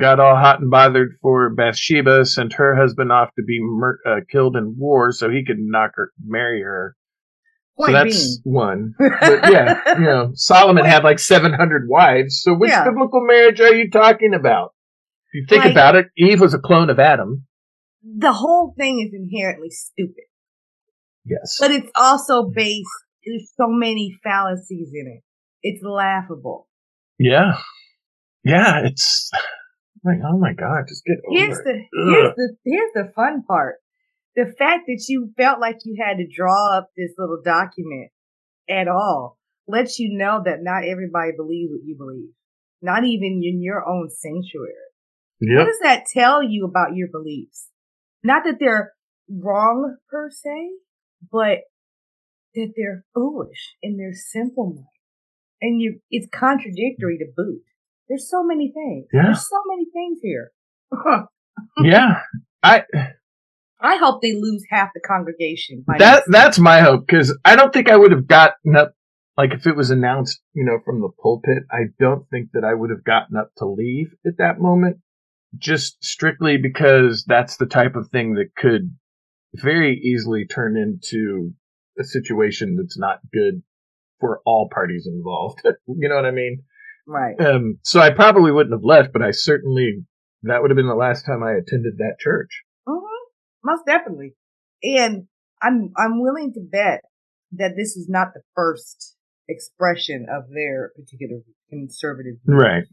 got 0.00 0.20
all 0.20 0.36
hot 0.36 0.60
and 0.60 0.70
bothered 0.70 1.16
for 1.20 1.50
Bathsheba, 1.50 2.24
sent 2.24 2.54
her 2.54 2.74
husband 2.74 3.12
off 3.12 3.28
to 3.36 3.44
be 3.44 3.58
mur- 3.60 4.00
uh, 4.06 4.20
killed 4.30 4.56
in 4.56 4.76
war 4.78 5.12
so 5.12 5.28
he 5.28 5.44
could 5.44 5.58
knock 5.58 5.92
her, 5.96 6.12
marry 6.24 6.62
her. 6.62 6.96
Point 7.76 7.88
so 7.88 7.92
that's 7.92 8.38
being. 8.38 8.54
one. 8.54 8.94
But 8.98 9.50
yeah, 9.50 9.98
you 9.98 10.04
know, 10.04 10.30
Solomon 10.34 10.84
had 10.84 11.04
like 11.04 11.18
700 11.18 11.88
wives. 11.88 12.42
So 12.42 12.54
which 12.54 12.70
yeah. 12.70 12.84
biblical 12.84 13.24
marriage 13.26 13.60
are 13.60 13.74
you 13.74 13.90
talking 13.90 14.34
about? 14.34 14.74
If 15.32 15.34
you 15.34 15.46
think 15.48 15.64
like, 15.64 15.72
about 15.72 15.96
it, 15.96 16.06
Eve 16.16 16.40
was 16.40 16.54
a 16.54 16.58
clone 16.58 16.90
of 16.90 16.98
Adam. 16.98 17.46
The 18.04 18.32
whole 18.32 18.74
thing 18.76 19.00
is 19.00 19.14
inherently 19.14 19.70
stupid. 19.70 20.24
Yes. 21.24 21.56
But 21.58 21.70
it's 21.70 21.90
also 21.94 22.50
based, 22.54 22.88
there's 23.24 23.50
so 23.56 23.66
many 23.68 24.18
fallacies 24.22 24.90
in 24.92 25.06
it. 25.06 25.22
It's 25.62 25.82
laughable. 25.82 26.68
Yeah. 27.18 27.58
Yeah, 28.44 28.80
it's 28.84 29.30
like, 30.04 30.18
oh 30.26 30.36
my 30.36 30.52
God, 30.52 30.84
just 30.88 31.04
get 31.04 31.18
over 31.26 31.38
here's 31.38 31.58
it. 31.58 31.64
The, 31.64 31.84
here's 31.92 32.34
the, 32.36 32.56
here's 32.64 32.92
the 32.94 33.12
fun 33.14 33.44
part. 33.46 33.76
The 34.34 34.52
fact 34.58 34.84
that 34.86 35.04
you 35.08 35.30
felt 35.36 35.60
like 35.60 35.78
you 35.84 36.02
had 36.02 36.16
to 36.16 36.26
draw 36.26 36.78
up 36.78 36.90
this 36.96 37.12
little 37.18 37.40
document 37.44 38.10
at 38.68 38.88
all 38.88 39.38
lets 39.68 39.98
you 39.98 40.16
know 40.16 40.40
that 40.44 40.58
not 40.62 40.84
everybody 40.84 41.32
believes 41.36 41.70
what 41.70 41.84
you 41.84 41.96
believe. 41.96 42.30
Not 42.80 43.04
even 43.04 43.42
in 43.44 43.62
your 43.62 43.86
own 43.88 44.08
sanctuary. 44.10 44.72
Yep. 45.40 45.58
What 45.58 45.66
does 45.66 45.78
that 45.82 46.04
tell 46.12 46.42
you 46.42 46.64
about 46.64 46.94
your 46.96 47.08
beliefs? 47.08 47.68
Not 48.24 48.44
that 48.44 48.56
they're 48.58 48.92
wrong 49.28 49.96
per 50.10 50.30
se, 50.30 50.70
but 51.30 51.58
that 52.54 52.72
they're 52.76 53.04
foolish 53.14 53.76
and 53.82 53.98
they're 53.98 54.14
simple 54.14 54.66
minded. 54.66 54.86
And 55.60 55.80
you, 55.80 56.00
it's 56.10 56.26
contradictory 56.32 57.18
to 57.18 57.26
boot. 57.36 57.62
There's 58.08 58.28
so 58.28 58.42
many 58.42 58.72
things. 58.72 59.06
Yeah. 59.12 59.22
There's 59.24 59.48
so 59.48 59.62
many 59.68 59.86
things 59.92 60.18
here. 60.22 60.50
yeah. 61.82 62.20
I, 62.62 62.84
I 63.82 63.96
hope 63.96 64.22
they 64.22 64.32
lose 64.32 64.64
half 64.70 64.90
the 64.94 65.00
congregation. 65.00 65.84
That, 65.98 66.24
that's 66.28 66.58
my 66.58 66.80
hope 66.80 67.06
because 67.06 67.36
I 67.44 67.56
don't 67.56 67.72
think 67.72 67.90
I 67.90 67.96
would 67.96 68.12
have 68.12 68.26
gotten 68.26 68.76
up, 68.76 68.94
like 69.36 69.52
if 69.52 69.66
it 69.66 69.76
was 69.76 69.90
announced, 69.90 70.40
you 70.54 70.64
know, 70.64 70.78
from 70.84 71.00
the 71.00 71.08
pulpit, 71.20 71.64
I 71.70 71.86
don't 71.98 72.28
think 72.30 72.50
that 72.52 72.64
I 72.64 72.74
would 72.74 72.90
have 72.90 73.04
gotten 73.04 73.36
up 73.36 73.50
to 73.58 73.66
leave 73.66 74.14
at 74.26 74.38
that 74.38 74.60
moment 74.60 74.98
just 75.58 76.02
strictly 76.02 76.56
because 76.56 77.24
that's 77.26 77.56
the 77.56 77.66
type 77.66 77.96
of 77.96 78.08
thing 78.08 78.34
that 78.34 78.54
could 78.56 78.96
very 79.54 79.98
easily 79.98 80.46
turn 80.46 80.76
into 80.76 81.52
a 81.98 82.04
situation 82.04 82.76
that's 82.76 82.98
not 82.98 83.18
good 83.32 83.62
for 84.20 84.40
all 84.46 84.70
parties 84.72 85.06
involved. 85.06 85.60
you 85.86 86.08
know 86.08 86.16
what 86.16 86.24
I 86.24 86.30
mean? 86.30 86.62
Right. 87.06 87.38
Um, 87.40 87.78
so 87.82 88.00
I 88.00 88.10
probably 88.10 88.52
wouldn't 88.52 88.74
have 88.74 88.84
left, 88.84 89.12
but 89.12 89.22
I 89.22 89.32
certainly, 89.32 90.04
that 90.44 90.62
would 90.62 90.70
have 90.70 90.76
been 90.76 90.86
the 90.86 90.94
last 90.94 91.26
time 91.26 91.42
I 91.42 91.52
attended 91.52 91.98
that 91.98 92.16
church. 92.20 92.62
Most 93.64 93.84
definitely. 93.86 94.34
And 94.82 95.26
I'm, 95.60 95.92
I'm 95.96 96.20
willing 96.20 96.52
to 96.54 96.60
bet 96.60 97.00
that 97.52 97.72
this 97.76 97.96
is 97.96 98.08
not 98.08 98.28
the 98.34 98.42
first 98.56 99.16
expression 99.48 100.26
of 100.30 100.44
their 100.50 100.90
particular 100.96 101.40
conservative. 101.70 102.36
Right. 102.46 102.84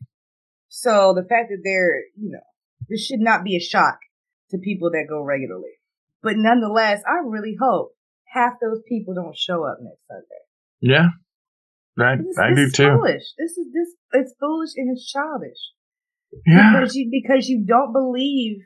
So 0.67 1.13
the 1.15 1.23
fact 1.27 1.49
that 1.49 1.61
they're, 1.63 2.01
you 2.17 2.31
know, 2.31 2.39
this 2.87 3.05
should 3.05 3.19
not 3.19 3.43
be 3.43 3.55
a 3.55 3.59
shock 3.59 3.97
to 4.51 4.57
people 4.57 4.91
that 4.91 5.05
go 5.09 5.21
regularly. 5.23 5.71
But 6.21 6.33
nonetheless, 6.37 7.01
I 7.07 7.25
really 7.25 7.55
hope 7.59 7.91
half 8.25 8.53
those 8.61 8.81
people 8.87 9.13
don't 9.13 9.37
show 9.37 9.63
up 9.63 9.77
next 9.81 10.01
Sunday. 10.07 10.25
Yeah. 10.81 11.09
I, 11.97 12.15
This, 12.17 12.37
I 12.37 12.53
this 12.53 12.71
do 12.73 12.83
too. 12.85 12.97
Foolish. 12.97 13.23
This 13.37 13.51
is 13.57 13.67
this. 13.73 13.95
It's 14.13 14.33
foolish 14.39 14.71
and 14.75 14.91
it's 14.95 15.09
childish 15.11 15.57
Yeah. 16.45 16.73
because 16.79 16.95
you 16.95 17.09
because 17.11 17.47
you 17.47 17.65
don't 17.65 17.91
believe 17.93 18.59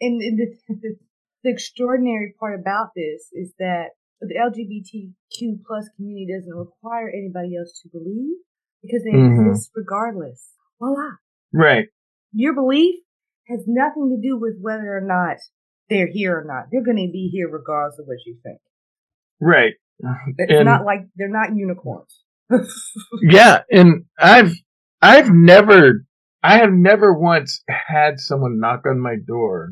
in, 0.00 0.18
in 0.22 0.36
the, 0.36 0.74
the 0.82 0.96
the 1.46 1.52
extraordinary 1.52 2.34
part 2.40 2.58
about 2.58 2.88
this 2.96 3.28
is 3.32 3.54
that 3.60 3.90
the 4.20 4.34
LGBTQ 4.34 5.58
plus 5.66 5.88
community 5.96 6.26
doesn't 6.34 6.52
require 6.54 7.08
anybody 7.08 7.56
else 7.56 7.80
to 7.82 7.88
believe 7.88 8.36
because 8.82 9.04
they 9.04 9.12
Mhm. 9.12 9.48
exist 9.50 9.70
regardless. 9.76 10.54
Voila. 10.80 11.12
Right. 11.52 11.88
Your 12.32 12.54
belief 12.54 12.96
has 13.48 13.64
nothing 13.68 14.10
to 14.10 14.20
do 14.28 14.36
with 14.36 14.58
whether 14.60 14.96
or 14.96 15.00
not 15.02 15.36
they're 15.88 16.08
here 16.08 16.36
or 16.36 16.44
not. 16.44 16.66
They're 16.72 16.82
going 16.82 16.96
to 16.96 17.12
be 17.12 17.28
here 17.28 17.48
regardless 17.48 17.98
of 18.00 18.06
what 18.06 18.18
you 18.26 18.36
think. 18.42 18.60
Right. 19.40 19.74
It's 20.38 20.52
And- 20.52 20.64
not 20.64 20.84
like 20.84 21.06
they're 21.14 21.28
not 21.28 21.54
unicorns. 21.56 22.24
Yeah, 23.22 23.62
and 23.70 24.04
I've 24.18 24.52
I've 25.02 25.30
never 25.30 26.04
I 26.42 26.58
have 26.58 26.72
never 26.72 27.12
once 27.12 27.62
had 27.68 28.18
someone 28.20 28.58
knock 28.60 28.86
on 28.86 28.98
my 29.00 29.16
door 29.16 29.70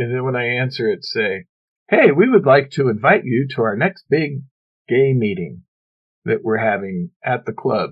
and 0.00 0.14
then 0.14 0.24
when 0.24 0.36
I 0.36 0.46
answer 0.46 0.88
it 0.90 1.04
say, 1.04 1.44
"Hey, 1.88 2.10
we 2.10 2.28
would 2.28 2.46
like 2.46 2.70
to 2.72 2.88
invite 2.88 3.24
you 3.24 3.46
to 3.54 3.62
our 3.62 3.76
next 3.76 4.04
big 4.08 4.42
gay 4.88 5.12
meeting 5.12 5.62
that 6.24 6.42
we're 6.42 6.58
having 6.58 7.10
at 7.24 7.44
the 7.46 7.52
club." 7.52 7.90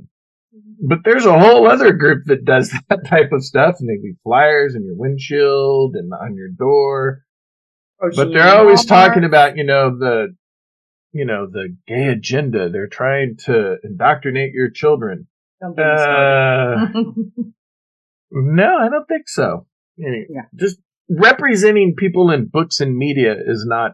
But 0.80 1.00
there's 1.04 1.26
a 1.26 1.38
whole 1.38 1.66
other 1.68 1.92
group 1.92 2.24
that 2.26 2.44
does 2.44 2.72
that 2.88 3.06
type 3.06 3.32
of 3.32 3.44
stuff 3.44 3.76
and 3.80 3.88
they 3.88 4.00
leave 4.02 4.16
flyers 4.22 4.74
in 4.74 4.84
your 4.84 4.96
windshield 4.96 5.94
and 5.94 6.12
on 6.12 6.36
your 6.36 6.48
door. 6.48 7.24
Or 8.00 8.10
But 8.14 8.32
they're 8.32 8.56
always 8.56 8.84
talking 8.84 9.24
about, 9.24 9.56
you 9.56 9.64
know, 9.64 9.90
the, 9.98 10.34
you 11.12 11.24
know, 11.24 11.46
the 11.50 11.76
gay 11.86 12.06
agenda. 12.08 12.70
They're 12.70 12.86
trying 12.88 13.36
to 13.46 13.76
indoctrinate 13.82 14.52
your 14.52 14.70
children. 14.70 15.26
Don't 15.60 15.76
get 15.76 15.84
me 15.86 15.98
started. 15.98 16.96
Uh, 16.96 17.42
no, 18.30 18.76
I 18.78 18.88
don't 18.88 19.06
think 19.08 19.28
so. 19.28 19.66
Any- 19.98 20.26
Yeah. 20.30 20.42
Just 20.54 20.78
representing 21.08 21.94
people 21.96 22.30
in 22.30 22.48
books 22.48 22.80
and 22.80 22.96
media 22.96 23.32
is 23.32 23.64
not 23.66 23.92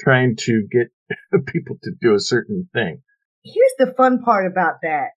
trying 0.00 0.36
to 0.36 0.66
get 0.70 0.88
people 1.46 1.76
to 1.82 1.90
do 2.00 2.14
a 2.14 2.20
certain 2.20 2.68
thing. 2.72 3.02
Here's 3.44 3.74
the 3.78 3.94
fun 3.96 4.22
part 4.22 4.50
about 4.50 4.76
that. 4.82 5.10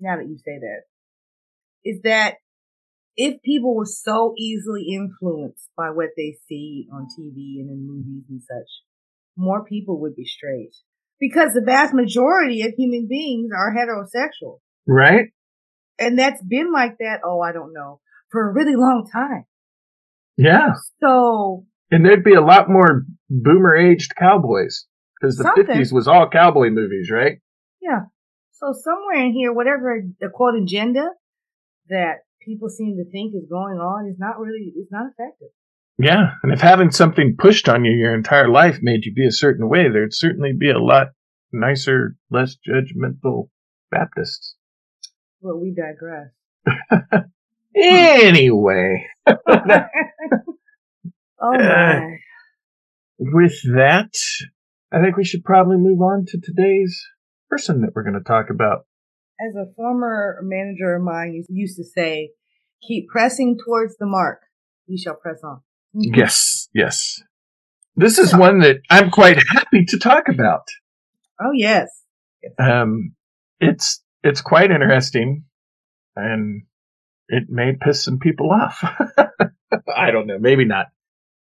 Now 0.00 0.16
that 0.16 0.28
you 0.28 0.38
say 0.38 0.58
that, 0.60 0.82
is 1.84 2.02
that 2.02 2.36
if 3.16 3.42
people 3.42 3.74
were 3.74 3.86
so 3.86 4.32
easily 4.38 4.86
influenced 4.94 5.68
by 5.76 5.90
what 5.90 6.10
they 6.16 6.36
see 6.48 6.86
on 6.92 7.08
TV 7.18 7.58
and 7.58 7.68
in 7.68 7.86
movies 7.86 8.24
and 8.30 8.40
such, 8.40 8.68
more 9.36 9.64
people 9.64 10.00
would 10.02 10.14
be 10.14 10.24
straight. 10.24 10.74
Because 11.18 11.52
the 11.52 11.62
vast 11.62 11.92
majority 11.92 12.62
of 12.62 12.74
human 12.78 13.08
beings 13.08 13.50
are 13.52 13.74
heterosexual. 13.74 14.58
Right? 14.86 15.30
And 15.98 16.16
that's 16.16 16.40
been 16.42 16.72
like 16.72 16.98
that, 16.98 17.20
oh, 17.24 17.40
I 17.40 17.50
don't 17.50 17.72
know, 17.72 18.00
for 18.30 18.48
a 18.48 18.52
really 18.52 18.76
long 18.76 19.08
time. 19.12 19.46
Yeah. 20.38 20.72
So, 21.02 21.66
And 21.90 22.04
there'd 22.06 22.24
be 22.24 22.34
a 22.34 22.40
lot 22.40 22.70
more 22.70 23.04
boomer 23.28 23.76
aged 23.76 24.14
cowboys. 24.16 24.86
Because 25.20 25.36
the 25.36 25.42
Something. 25.44 25.66
50s 25.66 25.92
was 25.92 26.06
all 26.08 26.30
cowboy 26.30 26.70
movies, 26.70 27.10
right? 27.10 27.38
yeah. 27.82 28.02
So 28.52 28.72
somewhere 28.72 29.24
in 29.24 29.32
here, 29.32 29.52
whatever 29.52 30.00
the 30.20 30.28
quote 30.32 30.54
agenda 30.60 31.10
that 31.88 32.18
people 32.44 32.68
seem 32.68 32.96
to 32.96 33.04
think 33.10 33.34
is 33.34 33.48
going 33.48 33.78
on 33.78 34.08
is 34.08 34.16
not 34.18 34.38
really, 34.40 34.72
is 34.76 34.88
not 34.90 35.06
effective. 35.12 35.48
Yeah. 35.98 36.30
And 36.42 36.52
if 36.52 36.60
having 36.60 36.90
something 36.90 37.36
pushed 37.38 37.68
on 37.68 37.84
you 37.84 37.92
your 37.92 38.14
entire 38.14 38.48
life 38.48 38.78
made 38.82 39.04
you 39.04 39.12
be 39.14 39.26
a 39.26 39.32
certain 39.32 39.68
way, 39.68 39.88
there'd 39.88 40.14
certainly 40.14 40.52
be 40.58 40.70
a 40.70 40.78
lot 40.78 41.08
nicer, 41.52 42.16
less 42.30 42.56
judgmental 42.68 43.48
Baptists. 43.90 44.54
Well, 45.40 45.58
we 45.58 45.72
digress. 45.74 46.30
Anyway, 47.76 49.06
Oh 51.40 51.54
Uh, 51.54 52.00
with 53.18 53.60
that, 53.74 54.14
I 54.92 55.02
think 55.02 55.16
we 55.16 55.24
should 55.24 55.44
probably 55.44 55.76
move 55.76 56.00
on 56.00 56.24
to 56.28 56.40
today's 56.40 57.00
person 57.48 57.82
that 57.82 57.90
we're 57.94 58.02
going 58.02 58.14
to 58.14 58.20
talk 58.20 58.50
about. 58.50 58.86
As 59.40 59.54
a 59.54 59.72
former 59.76 60.40
manager 60.42 60.96
of 60.96 61.02
mine 61.02 61.44
used 61.48 61.76
to 61.76 61.84
say, 61.84 62.30
keep 62.86 63.08
pressing 63.08 63.56
towards 63.64 63.96
the 63.98 64.06
mark. 64.06 64.40
We 64.88 64.98
shall 64.98 65.14
press 65.14 65.40
on. 65.44 65.60
Yes, 65.94 66.68
yes. 66.74 67.22
This 67.94 68.18
is 68.18 68.34
one 68.34 68.60
that 68.60 68.78
I'm 68.90 69.10
quite 69.10 69.38
happy 69.48 69.84
to 69.86 69.98
talk 69.98 70.28
about. 70.28 70.62
Oh 71.40 71.52
yes. 71.54 71.88
Um, 72.58 73.14
it's 73.60 74.02
it's 74.22 74.40
quite 74.40 74.70
interesting, 74.70 75.44
and 76.16 76.62
it 77.28 77.44
may 77.48 77.72
piss 77.78 78.04
some 78.04 78.18
people 78.18 78.50
off. 78.50 78.82
I 79.96 80.10
don't 80.10 80.26
know, 80.26 80.38
maybe 80.38 80.64
not. 80.64 80.86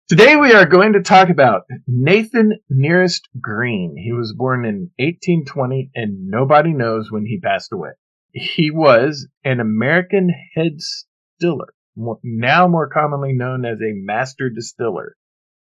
Today 0.08 0.36
we 0.36 0.54
are 0.54 0.64
going 0.64 0.94
to 0.94 1.02
talk 1.02 1.28
about 1.28 1.62
Nathan 1.86 2.60
Nearest 2.70 3.28
Green. 3.38 3.94
He 4.02 4.12
was 4.12 4.34
born 4.34 4.64
in 4.64 4.90
1820 4.98 5.90
and 5.94 6.28
nobody 6.28 6.72
knows 6.72 7.12
when 7.12 7.26
he 7.26 7.38
passed 7.38 7.72
away. 7.72 7.90
He 8.32 8.70
was 8.70 9.28
an 9.44 9.60
American 9.60 10.32
head 10.54 10.78
distiller, 10.78 11.74
more, 11.94 12.18
now 12.22 12.68
more 12.68 12.88
commonly 12.88 13.34
known 13.34 13.66
as 13.66 13.80
a 13.82 13.92
master 13.92 14.48
distiller. 14.48 15.14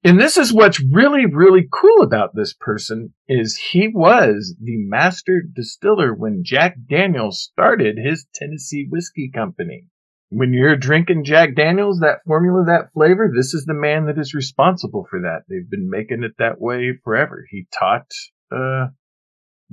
And 0.07 0.21
this 0.21 0.37
is 0.37 0.53
what's 0.53 0.85
really, 0.93 1.25
really 1.25 1.67
cool 1.73 2.03
about 2.03 2.35
this 2.35 2.53
person 2.53 3.15
is 3.27 3.57
he 3.57 3.89
was 3.89 4.55
the 4.61 4.77
master 4.77 5.43
distiller 5.51 6.15
when 6.15 6.43
Jack 6.45 6.77
Daniels 6.87 7.41
started 7.41 7.97
his 7.97 8.27
Tennessee 8.35 8.87
Whiskey 8.91 9.31
Company. 9.35 9.87
When 10.37 10.53
you're 10.53 10.77
drinking 10.77 11.23
Jack 11.23 11.55
Daniels, 11.55 12.01
that 12.01 12.25
formula, 12.27 12.65
that 12.67 12.93
flavor, 12.93 13.31
this 13.33 13.55
is 13.55 13.67
the 13.67 13.75
man 13.75 14.07
that 14.07 14.19
is 14.19 14.35
responsible 14.35 15.07
for 15.09 15.21
that. 15.21 15.43
They've 15.49 15.71
been 15.71 15.89
making 15.89 16.25
it 16.25 16.33
that 16.39 16.61
way 16.61 16.99
forever. 17.05 17.47
He 17.49 17.69
taught 17.79 18.11
uh, 18.51 18.89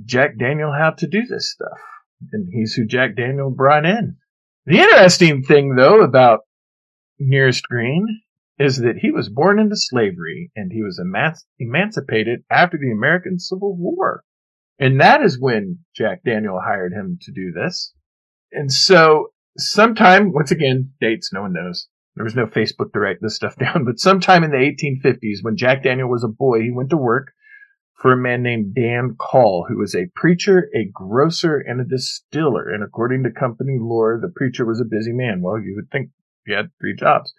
Jack 0.04 0.38
Daniel 0.38 0.72
how 0.72 0.90
to 0.90 1.08
do 1.08 1.22
this 1.26 1.50
stuff, 1.50 1.80
and 2.30 2.48
he's 2.52 2.74
who 2.74 2.86
Jack 2.86 3.16
Daniel 3.16 3.50
brought 3.50 3.84
in. 3.84 4.18
The 4.66 4.78
interesting 4.78 5.42
thing, 5.42 5.74
though, 5.74 6.00
about 6.00 6.42
Nearest 7.18 7.64
Green 7.64 8.06
is 8.56 8.76
that 8.76 8.98
he 9.00 9.10
was 9.10 9.28
born 9.28 9.58
into 9.58 9.74
slavery 9.74 10.52
and 10.54 10.70
he 10.70 10.84
was 10.84 11.00
emanci- 11.00 11.42
emancipated 11.58 12.44
after 12.48 12.78
the 12.78 12.92
American 12.92 13.40
Civil 13.40 13.76
War. 13.76 14.22
And 14.78 15.00
that 15.00 15.22
is 15.22 15.40
when 15.40 15.80
Jack 15.96 16.22
Daniel 16.24 16.60
hired 16.64 16.92
him 16.92 17.18
to 17.22 17.32
do 17.32 17.50
this. 17.50 17.92
And 18.52 18.72
so 18.72 19.31
sometime, 19.58 20.32
once 20.32 20.50
again, 20.50 20.92
dates, 21.00 21.32
no 21.32 21.42
one 21.42 21.52
knows. 21.52 21.88
There 22.14 22.24
was 22.24 22.36
no 22.36 22.46
Facebook 22.46 22.92
to 22.92 23.00
write 23.00 23.18
this 23.20 23.36
stuff 23.36 23.56
down, 23.58 23.84
but 23.84 23.98
sometime 23.98 24.44
in 24.44 24.50
the 24.50 24.56
1850s 24.56 25.38
when 25.42 25.56
Jack 25.56 25.82
Daniel 25.82 26.10
was 26.10 26.24
a 26.24 26.28
boy, 26.28 26.60
he 26.60 26.70
went 26.70 26.90
to 26.90 26.96
work 26.96 27.32
for 27.94 28.12
a 28.12 28.16
man 28.16 28.42
named 28.42 28.74
Dan 28.74 29.14
Call, 29.18 29.64
who 29.68 29.78
was 29.78 29.94
a 29.94 30.10
preacher, 30.14 30.68
a 30.74 30.90
grocer, 30.92 31.58
and 31.58 31.80
a 31.80 31.84
distiller. 31.84 32.68
And 32.68 32.82
according 32.82 33.22
to 33.22 33.30
company 33.30 33.76
lore, 33.78 34.18
the 34.20 34.32
preacher 34.34 34.66
was 34.66 34.80
a 34.80 34.84
busy 34.84 35.12
man. 35.12 35.40
Well, 35.40 35.60
you 35.60 35.74
would 35.76 35.90
think 35.90 36.10
he 36.44 36.52
had 36.52 36.70
three 36.80 36.96
jobs. 36.96 37.32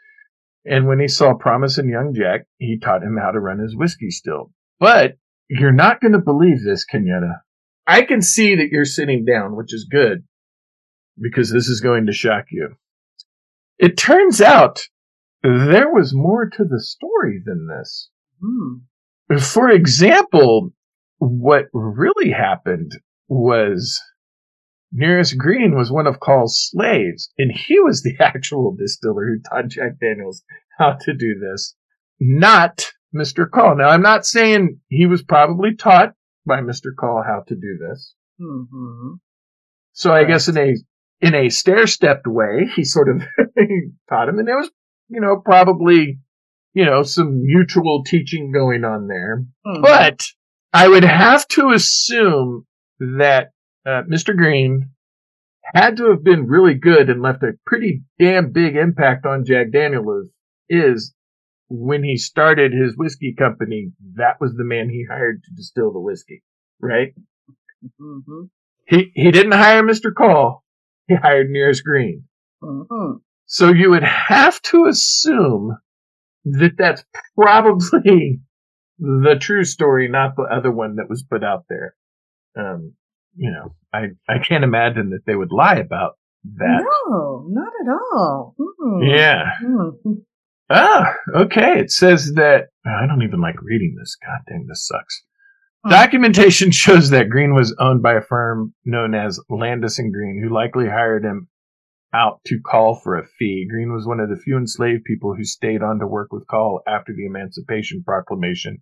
And 0.66 0.88
when 0.88 1.02
he 1.02 1.10
saw 1.10 1.34
promise 1.34 1.78
in 1.78 1.90
young 1.90 2.14
Jack, 2.16 2.46
he 2.58 2.80
taught 2.80 3.04
him 3.04 3.18
how 3.22 3.32
to 3.32 3.40
run 3.42 3.60
his 3.60 3.76
whiskey 3.76 4.10
still. 4.10 4.54
But 4.80 5.18
you're 5.50 5.74
not 5.74 6.00
going 6.00 6.14
to 6.14 6.20
believe 6.20 6.64
this, 6.64 6.86
Kenyetta. 6.86 7.42
I 7.86 8.04
can 8.04 8.22
see 8.22 8.56
that 8.56 8.70
you're 8.72 8.86
sitting 8.86 9.26
down, 9.26 9.58
which 9.58 9.74
is 9.74 9.90
good 9.92 10.24
because 11.20 11.52
this 11.52 11.68
is 11.68 11.82
going 11.82 12.06
to 12.08 12.14
shock 12.14 12.46
you. 12.52 12.76
It 13.78 13.98
turns 13.98 14.42
out 14.42 14.82
there 15.42 15.92
was 15.92 16.14
more 16.14 16.50
to 16.50 16.64
the 16.64 16.82
story 16.82 17.42
than 17.44 17.68
this. 17.68 18.10
Hmm. 18.42 19.38
For 19.40 19.70
example, 19.70 20.74
what 21.18 21.66
really 21.74 22.32
happened 22.32 22.92
was 23.28 24.02
Nearest 24.92 25.38
Green 25.38 25.76
was 25.76 25.92
one 25.92 26.06
of 26.06 26.20
Call's 26.20 26.70
slaves, 26.70 27.32
and 27.38 27.52
he 27.52 27.80
was 27.80 28.04
the 28.04 28.16
actual 28.20 28.76
distiller 28.76 29.26
who 29.26 29.40
taught 29.40 29.70
Jack 29.70 30.00
Daniels 30.00 30.44
how 30.78 30.98
to 31.02 31.14
do 31.14 31.40
this, 31.40 31.76
not 32.20 32.92
Mr. 33.16 33.50
Call. 33.50 33.76
Now, 33.76 33.90
I'm 33.90 34.02
not 34.02 34.26
saying 34.26 34.80
he 34.90 35.06
was 35.06 35.24
probably 35.24 35.76
taught 35.76 36.14
by 36.46 36.62
Mr. 36.62 36.96
Call 36.98 37.24
how 37.26 37.44
to 37.48 37.56
do 37.56 37.78
this. 37.80 38.16
hmm 38.40 39.16
So 39.94 40.14
I 40.14 40.26
guess 40.26 40.48
in 40.48 40.58
a 40.58 40.76
in 41.24 41.34
a 41.34 41.50
stair 41.50 41.88
stepped 41.88 42.28
way, 42.28 42.70
he 42.76 42.84
sort 42.84 43.08
of 43.10 43.24
taught 44.10 44.28
him, 44.30 44.40
and 44.40 44.48
there 44.48 44.58
was, 44.58 44.70
you 45.08 45.22
know, 45.22 45.42
probably, 45.44 46.20
you 46.74 46.86
know, 46.86 47.04
some 47.04 47.42
mutual 47.44 48.04
teaching 48.04 48.52
going 48.52 48.84
on 48.84 49.08
there. 49.08 49.46
Hmm. 49.66 49.82
But 49.82 50.28
I 50.74 50.88
would 50.88 51.06
have 51.06 51.48
to 51.50 51.70
assume 51.70 52.66
that 53.00 53.52
uh, 53.86 54.04
Mr. 54.10 54.36
Green 54.36 54.90
had 55.74 55.98
to 55.98 56.10
have 56.10 56.24
been 56.24 56.48
really 56.48 56.74
good 56.74 57.10
and 57.10 57.22
left 57.22 57.42
a 57.44 57.54
pretty 57.66 58.04
damn 58.20 58.52
big 58.52 58.76
impact 58.76 59.26
on 59.26 59.46
Jack 59.46 59.72
Daniels 59.72 60.30
is 60.70 61.14
when 61.70 62.04
he 62.04 62.18
started 62.18 62.74
his 62.74 62.98
whiskey 62.98 63.34
company, 63.34 63.92
that 64.16 64.42
was 64.42 64.54
the 64.56 64.66
man 64.66 64.90
he 64.90 65.06
hired 65.10 65.42
to 65.44 65.52
distill 65.56 65.94
the 65.94 66.00
whiskey, 66.00 66.44
right? 66.82 67.14
Mm-hmm. 68.00 68.44
He 68.88 69.12
he 69.16 69.32
didn't 69.32 69.54
hire 69.54 69.82
Mr. 69.84 70.12
Cole. 70.16 70.63
He 71.08 71.16
hired 71.16 71.50
Nearest 71.50 71.84
Green. 71.84 72.24
Mm-hmm. 72.64 73.18
So 73.46 73.70
you 73.70 73.90
would 73.90 74.04
have 74.04 74.62
to 74.64 74.86
assume 74.86 75.78
that 76.46 76.72
that's 76.78 77.04
probably 77.36 78.40
the 79.00 79.36
true 79.40 79.64
story, 79.64 80.08
not 80.08 80.36
the 80.36 80.44
other 80.44 80.72
one 80.72 80.96
that 80.96 81.10
was 81.10 81.24
put 81.24 81.44
out 81.44 81.66
there. 81.70 81.96
Um, 82.58 82.94
you 83.36 83.52
know, 83.52 83.76
I 83.92 84.10
I 84.30 84.40
can't 84.40 84.64
imagine 84.64 85.10
that 85.10 85.26
they 85.26 85.36
would 85.36 85.52
lie 85.52 85.76
about 85.76 86.18
that. 86.58 86.86
No, 87.08 87.46
not 87.50 87.74
at 87.82 87.92
all. 87.92 88.56
Mm. 88.60 89.18
Yeah. 89.18 89.44
Mm. 89.64 90.24
Ah, 90.70 91.14
okay. 91.36 91.80
It 91.80 91.92
says 91.92 92.34
that 92.36 92.70
I 92.86 93.06
don't 93.08 93.24
even 93.24 93.42
like 93.42 93.62
reading 93.62 93.96
this. 94.00 94.16
God 94.26 94.40
dang, 94.48 94.66
this 94.68 94.88
sucks. 94.88 95.24
Hmm. 95.84 95.90
Documentation 95.90 96.72
shows 96.72 97.10
that 97.10 97.30
Green 97.30 97.54
was 97.54 97.76
owned 97.80 98.02
by 98.02 98.14
a 98.14 98.22
firm 98.22 98.74
known 98.86 99.14
as 99.14 99.40
Landis 99.50 100.00
and 100.00 100.14
Green, 100.14 100.42
who 100.42 100.54
likely 100.54 100.88
hired 100.88 101.24
him 101.24 101.48
out 102.14 102.42
to 102.46 102.60
Call 102.60 102.96
for 102.96 103.18
a 103.18 103.26
fee. 103.26 103.68
Green 103.70 103.92
was 103.92 104.06
one 104.06 104.20
of 104.20 104.30
the 104.30 104.38
few 104.38 104.58
enslaved 104.58 105.04
people 105.04 105.34
who 105.36 105.44
stayed 105.44 105.82
on 105.82 106.00
to 106.00 106.08
work 106.08 106.32
with 106.32 106.48
Call 106.48 106.82
after 106.88 107.14
the 107.14 107.26
Emancipation 107.26 108.04
Proclamation. 108.06 108.82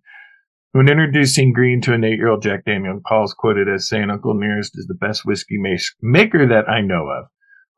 When 0.72 0.88
introducing 0.88 1.52
Green 1.52 1.80
to 1.82 1.92
an 1.92 2.04
eight-year-old 2.04 2.42
Jack 2.42 2.64
Daniel, 2.64 3.00
Call's 3.06 3.34
quoted 3.34 3.68
as 3.68 3.88
saying, 3.88 4.10
"Uncle 4.10 4.34
Nearest 4.34 4.78
is 4.78 4.86
the 4.86 4.94
best 4.94 5.24
whiskey 5.24 5.58
maker 6.00 6.46
that 6.46 6.68
I 6.68 6.80
know 6.80 7.08
of." 7.08 7.26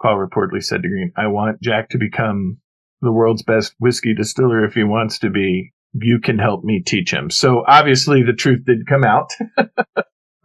Call 0.01 0.17
reportedly 0.17 0.63
said 0.63 0.83
to 0.83 0.89
Green, 0.89 1.13
"I 1.17 1.29
want 1.29 1.61
Jack 1.61 1.89
to 1.91 1.99
become 1.99 2.59
the 3.01 3.13
world's 3.13 3.43
best 3.43 3.75
whiskey 3.79 4.15
distiller 4.15 4.65
if 4.65 4.75
he 4.75 4.85
wants 4.85 5.19
to 5.21 5.31
be. 5.31 5.73
You 5.95 6.21
can 6.21 6.39
help 6.39 6.65
me 6.65 6.83
teach 6.85 7.13
him." 7.13 7.31
So 7.31 7.65
obviously, 7.67 8.23
the 8.23 8.33
truth 8.35 8.65
did 8.67 8.87
come 8.87 9.05
out. 9.05 9.31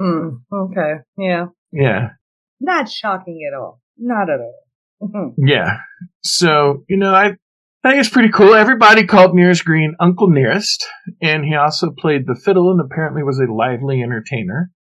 Mm. 0.01 0.41
Okay. 0.53 0.93
Yeah. 1.17 1.47
yeah, 1.71 2.09
Not 2.61 2.89
shocking 2.89 3.41
at 3.45 3.53
all. 3.57 3.81
Not 3.97 4.29
at 4.29 4.39
all. 4.39 4.63
Mhm. 5.01 5.33
Yeah. 5.37 5.79
So, 6.23 6.83
you 6.87 6.97
know, 6.97 7.13
I, 7.13 7.35
I 7.83 7.89
think 7.91 7.99
it's 7.99 8.09
pretty 8.09 8.29
cool. 8.29 8.53
Everybody 8.53 9.05
called 9.05 9.35
Nearest 9.35 9.65
Green 9.65 9.95
Uncle 9.99 10.29
Nearest, 10.29 10.85
and 11.21 11.43
he 11.43 11.55
also 11.55 11.91
played 11.91 12.27
the 12.27 12.35
fiddle 12.35 12.71
and 12.71 12.79
apparently 12.79 13.23
was 13.23 13.39
a 13.39 13.51
lively 13.51 14.01
entertainer. 14.01 14.71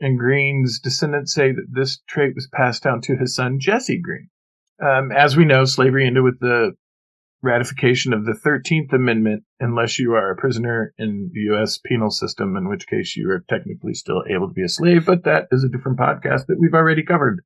And 0.00 0.18
Green's 0.18 0.80
descendants 0.80 1.32
say 1.32 1.52
that 1.52 1.66
this 1.72 2.00
trait 2.08 2.34
was 2.34 2.48
passed 2.52 2.82
down 2.82 3.00
to 3.02 3.16
his 3.16 3.36
son 3.36 3.58
Jesse 3.60 4.00
Green. 4.00 4.30
Um, 4.84 5.12
as 5.12 5.36
we 5.36 5.44
know, 5.44 5.64
slavery 5.64 6.06
ended 6.06 6.24
with 6.24 6.40
the 6.40 6.72
ratification 7.44 8.12
of 8.12 8.24
the 8.24 8.32
13th 8.32 8.92
Amendment, 8.92 9.44
unless 9.60 9.98
you 9.98 10.12
are 10.14 10.30
a 10.30 10.36
prisoner 10.36 10.94
in 10.98 11.30
the 11.32 11.40
U.S. 11.52 11.78
penal 11.78 12.10
system, 12.10 12.56
in 12.56 12.68
which 12.68 12.86
case 12.86 13.16
you 13.16 13.30
are 13.30 13.44
technically 13.48 13.94
still 13.94 14.24
able 14.28 14.48
to 14.48 14.54
be 14.54 14.64
a 14.64 14.68
slave, 14.68 15.06
but 15.06 15.24
that 15.24 15.48
is 15.52 15.62
a 15.64 15.68
different 15.68 15.98
podcast 15.98 16.46
that 16.46 16.58
we've 16.58 16.74
already 16.74 17.02
covered. 17.02 17.42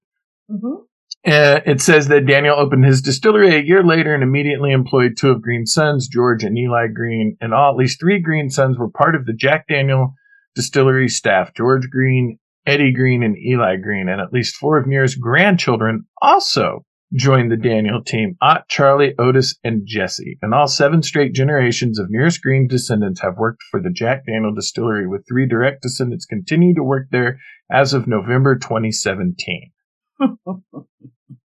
Mhm. 0.50 0.84
Uh, 1.26 1.60
it 1.66 1.80
says 1.80 2.08
that 2.08 2.26
Daniel 2.26 2.58
opened 2.58 2.84
his 2.84 3.02
distillery 3.02 3.54
a 3.54 3.62
year 3.62 3.82
later 3.82 4.14
and 4.14 4.22
immediately 4.22 4.70
employed 4.70 5.16
two 5.16 5.30
of 5.30 5.42
Green's 5.42 5.72
sons, 5.72 6.06
George 6.08 6.44
and 6.44 6.56
Eli 6.56 6.86
Green, 6.86 7.36
and 7.40 7.52
all 7.52 7.72
at 7.72 7.76
least 7.76 8.00
three 8.00 8.20
Green 8.20 8.50
sons 8.50 8.78
were 8.78 8.90
part 8.90 9.14
of 9.14 9.26
the 9.26 9.32
Jack 9.32 9.66
Daniel 9.68 10.14
distillery 10.54 11.08
staff. 11.08 11.52
George 11.54 11.90
Green, 11.90 12.38
Eddie 12.66 12.92
Green, 12.92 13.22
and 13.22 13.36
Eli 13.36 13.76
Green, 13.76 14.08
and 14.08 14.20
at 14.20 14.32
least 14.32 14.56
four 14.56 14.78
of 14.78 14.86
Near's 14.86 15.16
grandchildren 15.16 16.04
also 16.22 16.84
joined 17.14 17.50
the 17.50 17.56
Daniel 17.56 18.02
team: 18.02 18.36
Ott, 18.42 18.68
Charlie, 18.68 19.14
Otis, 19.18 19.58
and 19.64 19.86
Jesse. 19.86 20.38
And 20.42 20.52
all 20.52 20.68
seven 20.68 21.02
straight 21.02 21.34
generations 21.34 21.98
of 21.98 22.10
Nearest 22.10 22.42
Green 22.42 22.66
descendants 22.66 23.20
have 23.20 23.36
worked 23.38 23.62
for 23.70 23.80
the 23.80 23.90
Jack 23.90 24.26
Daniel 24.26 24.54
distillery, 24.54 25.06
with 25.06 25.26
three 25.28 25.46
direct 25.46 25.82
descendants 25.82 26.26
continue 26.26 26.74
to 26.74 26.82
work 26.82 27.08
there 27.10 27.38
as 27.70 27.94
of 27.94 28.06
November 28.06 28.56
2017. 28.56 29.72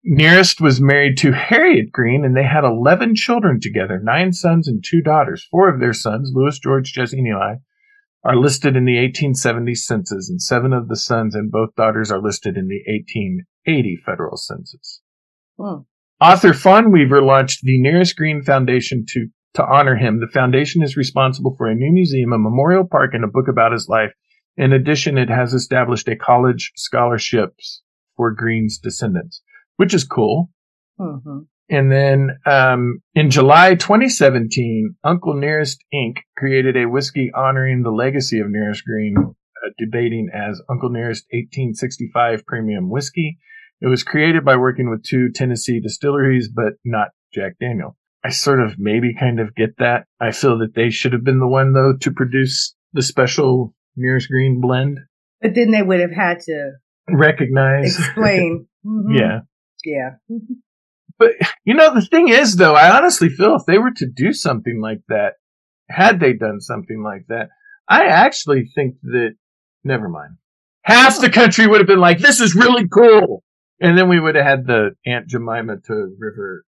Nearest 0.06 0.60
was 0.60 0.82
married 0.82 1.16
to 1.18 1.32
Harriet 1.32 1.90
Green, 1.90 2.24
and 2.24 2.36
they 2.36 2.44
had 2.44 2.64
11 2.64 3.14
children 3.14 3.58
together 3.58 3.98
nine 3.98 4.32
sons 4.32 4.68
and 4.68 4.84
two 4.84 5.00
daughters. 5.00 5.46
Four 5.50 5.72
of 5.72 5.80
their 5.80 5.94
sons, 5.94 6.30
Louis, 6.34 6.58
George, 6.58 6.92
Jesse, 6.92 7.18
and 7.18 7.26
Eli, 7.26 7.54
are 8.22 8.36
listed 8.36 8.76
in 8.76 8.84
the 8.84 8.96
1870 8.96 9.74
census, 9.74 10.28
and 10.28 10.42
seven 10.42 10.72
of 10.72 10.88
the 10.88 10.96
sons 10.96 11.34
and 11.34 11.50
both 11.50 11.74
daughters 11.74 12.10
are 12.10 12.20
listed 12.20 12.56
in 12.56 12.68
the 12.68 12.82
1880 12.86 13.98
federal 14.04 14.36
census. 14.36 15.00
Hmm. 15.58 15.82
Author 16.20 16.54
Fawn 16.54 16.90
Weaver 16.90 17.22
launched 17.22 17.60
the 17.62 17.80
Nearest 17.80 18.16
Green 18.16 18.42
Foundation 18.42 19.04
to, 19.08 19.26
to 19.54 19.64
honor 19.64 19.96
him. 19.96 20.20
The 20.20 20.32
foundation 20.32 20.82
is 20.82 20.96
responsible 20.96 21.54
for 21.56 21.66
a 21.66 21.74
new 21.74 21.92
museum, 21.92 22.32
a 22.32 22.38
memorial 22.38 22.86
park, 22.88 23.14
and 23.14 23.24
a 23.24 23.28
book 23.28 23.48
about 23.48 23.72
his 23.72 23.88
life. 23.88 24.12
In 24.56 24.72
addition, 24.72 25.18
it 25.18 25.28
has 25.28 25.52
established 25.52 26.08
a 26.08 26.16
college 26.16 26.72
scholarships 26.76 27.82
for 28.16 28.32
Green's 28.32 28.78
descendants, 28.78 29.42
which 29.76 29.92
is 29.92 30.04
cool. 30.04 30.50
Mhm. 30.98 31.46
And 31.70 31.90
then 31.90 32.38
um, 32.46 33.00
in 33.14 33.30
July 33.30 33.74
2017, 33.74 34.96
Uncle 35.02 35.34
Nearest 35.34 35.82
Inc. 35.92 36.18
created 36.36 36.76
a 36.76 36.86
whiskey 36.86 37.30
honoring 37.34 37.82
the 37.82 37.90
legacy 37.90 38.38
of 38.38 38.50
Nearest 38.50 38.84
Green, 38.84 39.16
uh, 39.18 39.70
debating 39.78 40.28
as 40.32 40.60
Uncle 40.68 40.90
Nearest 40.90 41.24
1865 41.32 42.46
Premium 42.46 42.90
Whiskey. 42.90 43.38
It 43.84 43.88
was 43.88 44.02
created 44.02 44.46
by 44.46 44.56
working 44.56 44.88
with 44.88 45.02
two 45.02 45.28
Tennessee 45.30 45.78
distilleries, 45.78 46.48
but 46.48 46.72
not 46.86 47.08
Jack 47.34 47.56
Daniel. 47.60 47.96
I 48.24 48.30
sort 48.30 48.60
of 48.60 48.78
maybe 48.78 49.14
kind 49.14 49.38
of 49.40 49.54
get 49.54 49.76
that. 49.76 50.06
I 50.18 50.32
feel 50.32 50.58
that 50.60 50.74
they 50.74 50.88
should 50.88 51.12
have 51.12 51.22
been 51.24 51.38
the 51.38 51.46
one, 51.46 51.74
though, 51.74 51.92
to 52.00 52.10
produce 52.10 52.74
the 52.94 53.02
special 53.02 53.74
Nearest 53.94 54.28
Green 54.30 54.62
blend. 54.62 55.00
But 55.42 55.54
then 55.54 55.70
they 55.70 55.82
would 55.82 56.00
have 56.00 56.12
had 56.12 56.40
to 56.40 56.70
Recognize. 57.10 57.98
explain. 57.98 58.66
Mhm. 58.86 59.18
yeah. 59.18 59.40
Yeah. 59.84 60.10
But 61.18 61.32
you 61.64 61.74
know, 61.74 61.94
the 61.94 62.00
thing 62.02 62.28
is, 62.28 62.56
though, 62.56 62.74
I 62.74 62.96
honestly 62.96 63.28
feel 63.28 63.54
if 63.56 63.66
they 63.66 63.78
were 63.78 63.92
to 63.96 64.06
do 64.06 64.32
something 64.32 64.80
like 64.80 65.00
that, 65.08 65.34
had 65.90 66.20
they 66.20 66.32
done 66.32 66.60
something 66.60 67.02
like 67.02 67.26
that, 67.28 67.48
I 67.88 68.06
actually 68.06 68.70
think 68.74 68.96
that. 69.02 69.34
Never 69.84 70.08
mind. 70.08 70.36
Half 70.82 71.20
the 71.20 71.28
country 71.30 71.66
would 71.66 71.80
have 71.80 71.86
been 71.86 72.00
like, 72.00 72.18
"This 72.18 72.40
is 72.40 72.54
really 72.54 72.88
cool," 72.88 73.43
and 73.80 73.96
then 73.98 74.08
we 74.08 74.20
would 74.20 74.34
have 74.34 74.44
had 74.44 74.66
the 74.66 74.90
Aunt 75.06 75.28
Jemima 75.28 75.76
to 75.86 76.16
River 76.18 76.64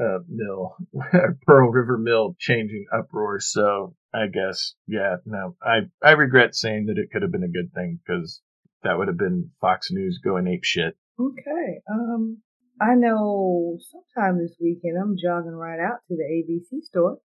uh, 0.00 0.18
Mill, 0.28 0.76
Pearl 1.46 1.70
River 1.70 1.98
Mill, 1.98 2.36
changing 2.38 2.86
uproar. 2.96 3.40
So 3.40 3.94
I 4.14 4.26
guess, 4.32 4.74
yeah, 4.86 5.16
no, 5.26 5.56
I 5.62 5.80
I 6.02 6.12
regret 6.12 6.54
saying 6.54 6.86
that 6.86 6.98
it 6.98 7.10
could 7.12 7.22
have 7.22 7.32
been 7.32 7.42
a 7.42 7.48
good 7.48 7.72
thing 7.74 7.98
because 8.06 8.40
that 8.82 8.96
would 8.96 9.08
have 9.08 9.18
been 9.18 9.50
Fox 9.60 9.88
News 9.90 10.20
going 10.22 10.46
ape 10.46 10.64
shit. 10.64 10.96
Okay. 11.20 11.80
Um, 11.90 12.38
I 12.80 12.94
know 12.94 13.76
sometime 13.90 14.38
this 14.38 14.54
weekend 14.60 14.96
I'm 15.02 15.16
jogging 15.20 15.50
right 15.52 15.80
out 15.80 15.98
to 16.08 16.16
the 16.16 16.22
ABC 16.22 16.82
store 16.84 17.18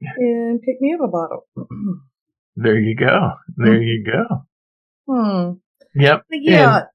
and 0.00 0.60
pick 0.60 0.80
me 0.80 0.94
up 0.94 1.00
a 1.02 1.08
bottle. 1.08 1.46
There 2.56 2.78
you 2.78 2.94
go. 2.94 3.30
There 3.56 3.80
you 3.82 4.04
go. 4.04 4.46
hmm. 5.06 5.52
Yep. 5.94 6.24
But 6.28 6.38
yeah. 6.42 6.76
And- 6.76 6.86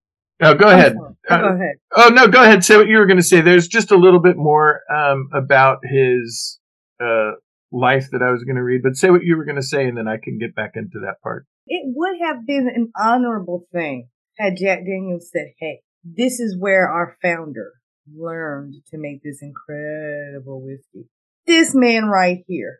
oh, 0.43 0.55
go 0.55 0.67
ahead. 0.69 0.95
Oh, 1.29 1.37
go 1.37 1.55
ahead. 1.55 1.75
Oh 1.95 2.09
no, 2.09 2.27
go 2.27 2.41
ahead. 2.41 2.63
Say 2.63 2.77
what 2.77 2.87
you 2.87 2.97
were 2.97 3.05
going 3.05 3.17
to 3.17 3.23
say. 3.23 3.41
There's 3.41 3.67
just 3.67 3.91
a 3.91 3.97
little 3.97 4.19
bit 4.21 4.37
more 4.37 4.81
um, 4.93 5.29
about 5.33 5.79
his 5.83 6.59
uh, 7.01 7.31
life 7.71 8.09
that 8.11 8.21
I 8.21 8.31
was 8.31 8.43
going 8.43 8.55
to 8.55 8.63
read, 8.63 8.81
but 8.83 8.95
say 8.95 9.09
what 9.09 9.23
you 9.23 9.37
were 9.37 9.45
going 9.45 9.57
to 9.57 9.63
say, 9.63 9.87
and 9.87 9.97
then 9.97 10.07
I 10.07 10.17
can 10.21 10.37
get 10.37 10.55
back 10.55 10.71
into 10.75 10.99
that 11.05 11.21
part. 11.21 11.45
It 11.67 11.83
would 11.95 12.17
have 12.21 12.45
been 12.45 12.69
an 12.73 12.91
honorable 12.97 13.65
thing 13.71 14.09
had 14.37 14.57
Jack 14.57 14.79
Daniels 14.79 15.29
said, 15.31 15.53
Hey, 15.59 15.81
this 16.03 16.39
is 16.39 16.57
where 16.59 16.87
our 16.89 17.17
founder 17.21 17.73
learned 18.13 18.75
to 18.89 18.97
make 18.97 19.23
this 19.23 19.41
incredible 19.41 20.61
whiskey. 20.61 21.07
This 21.45 21.73
man 21.73 22.05
right 22.05 22.43
here. 22.47 22.79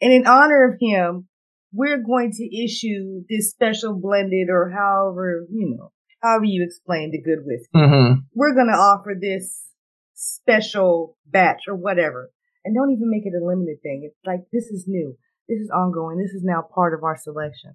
And 0.00 0.12
in 0.12 0.26
honor 0.26 0.64
of 0.64 0.78
him, 0.80 1.28
we're 1.72 2.02
going 2.02 2.32
to 2.32 2.64
issue 2.64 3.24
this 3.28 3.50
special 3.50 3.98
blended 4.00 4.48
or 4.50 4.70
however, 4.70 5.46
you 5.50 5.76
know, 5.76 5.92
however 6.22 6.44
you 6.44 6.64
explain 6.64 7.10
the 7.10 7.20
good 7.22 7.40
whiskey. 7.44 7.68
Mm-hmm. 7.74 8.20
We're 8.34 8.54
going 8.54 8.68
to 8.68 8.78
offer 8.78 9.14
this 9.20 9.66
special 10.14 11.16
batch 11.26 11.62
or 11.68 11.74
whatever. 11.76 12.30
And 12.64 12.74
don't 12.74 12.90
even 12.92 13.10
make 13.10 13.24
it 13.24 13.32
a 13.40 13.44
limited 13.44 13.80
thing. 13.82 14.02
It's 14.04 14.18
like, 14.26 14.40
this 14.52 14.64
is 14.66 14.84
new. 14.86 15.16
This 15.48 15.60
is 15.60 15.70
ongoing. 15.70 16.18
This 16.18 16.32
is 16.34 16.42
now 16.44 16.62
part 16.74 16.92
of 16.92 17.02
our 17.04 17.16
selection. 17.16 17.74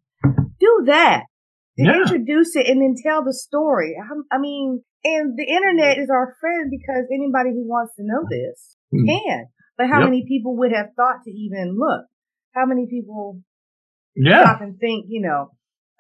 Do 0.59 0.83
that. 0.87 1.23
Yeah. 1.77 2.01
Introduce 2.01 2.55
it 2.55 2.67
and 2.67 2.79
then 2.81 2.93
tell 3.01 3.23
the 3.23 3.33
story. 3.33 3.95
I, 3.97 4.35
I 4.35 4.37
mean, 4.39 4.83
and 5.03 5.35
the 5.37 5.45
internet 5.45 5.97
is 5.97 6.09
our 6.11 6.35
friend 6.39 6.69
because 6.69 7.05
anybody 7.11 7.49
who 7.51 7.67
wants 7.67 7.95
to 7.95 8.03
know 8.03 8.23
this 8.29 8.77
Hmm. 8.91 9.05
can. 9.07 9.47
But 9.77 9.87
how 9.87 10.01
Yep. 10.01 10.09
many 10.09 10.25
people 10.27 10.55
would 10.57 10.71
have 10.71 10.93
thought 10.95 11.23
to 11.25 11.31
even 11.31 11.75
look? 11.79 12.05
How 12.51 12.67
many 12.67 12.85
people 12.87 13.41
Yeah. 14.15 14.43
stop 14.43 14.61
and 14.61 14.77
think, 14.77 15.05
you 15.09 15.21
know, 15.21 15.49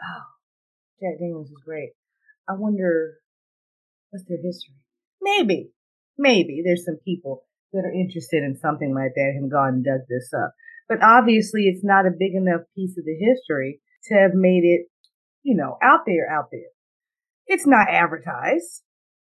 oh, 0.03 0.23
Jack 1.01 1.17
Daniels 1.19 1.49
is 1.49 1.57
great. 1.65 1.93
I 2.49 2.53
wonder 2.53 3.15
what's 4.09 4.25
their 4.27 4.37
history. 4.41 4.75
Maybe, 5.21 5.71
maybe 6.17 6.61
there's 6.65 6.85
some 6.85 6.97
people 7.05 7.43
that 7.71 7.85
are 7.85 7.93
interested 7.93 8.43
in 8.43 8.57
something 8.57 8.93
like 8.93 9.13
that 9.15 9.33
and 9.35 9.49
gone 9.49 9.75
and 9.75 9.85
dug 9.85 10.01
this 10.09 10.31
up. 10.33 10.53
But 10.87 11.01
obviously 11.01 11.63
it's 11.63 11.83
not 11.83 12.05
a 12.05 12.11
big 12.11 12.35
enough 12.35 12.61
piece 12.75 12.97
of 12.97 13.05
the 13.05 13.15
history 13.17 13.79
to 14.09 14.15
have 14.15 14.33
made 14.33 14.63
it, 14.63 14.87
you 15.43 15.55
know, 15.55 15.77
out 15.81 16.01
there, 16.05 16.29
out 16.29 16.49
there. 16.51 16.69
It's 17.47 17.65
not 17.65 17.87
advertised. 17.89 18.83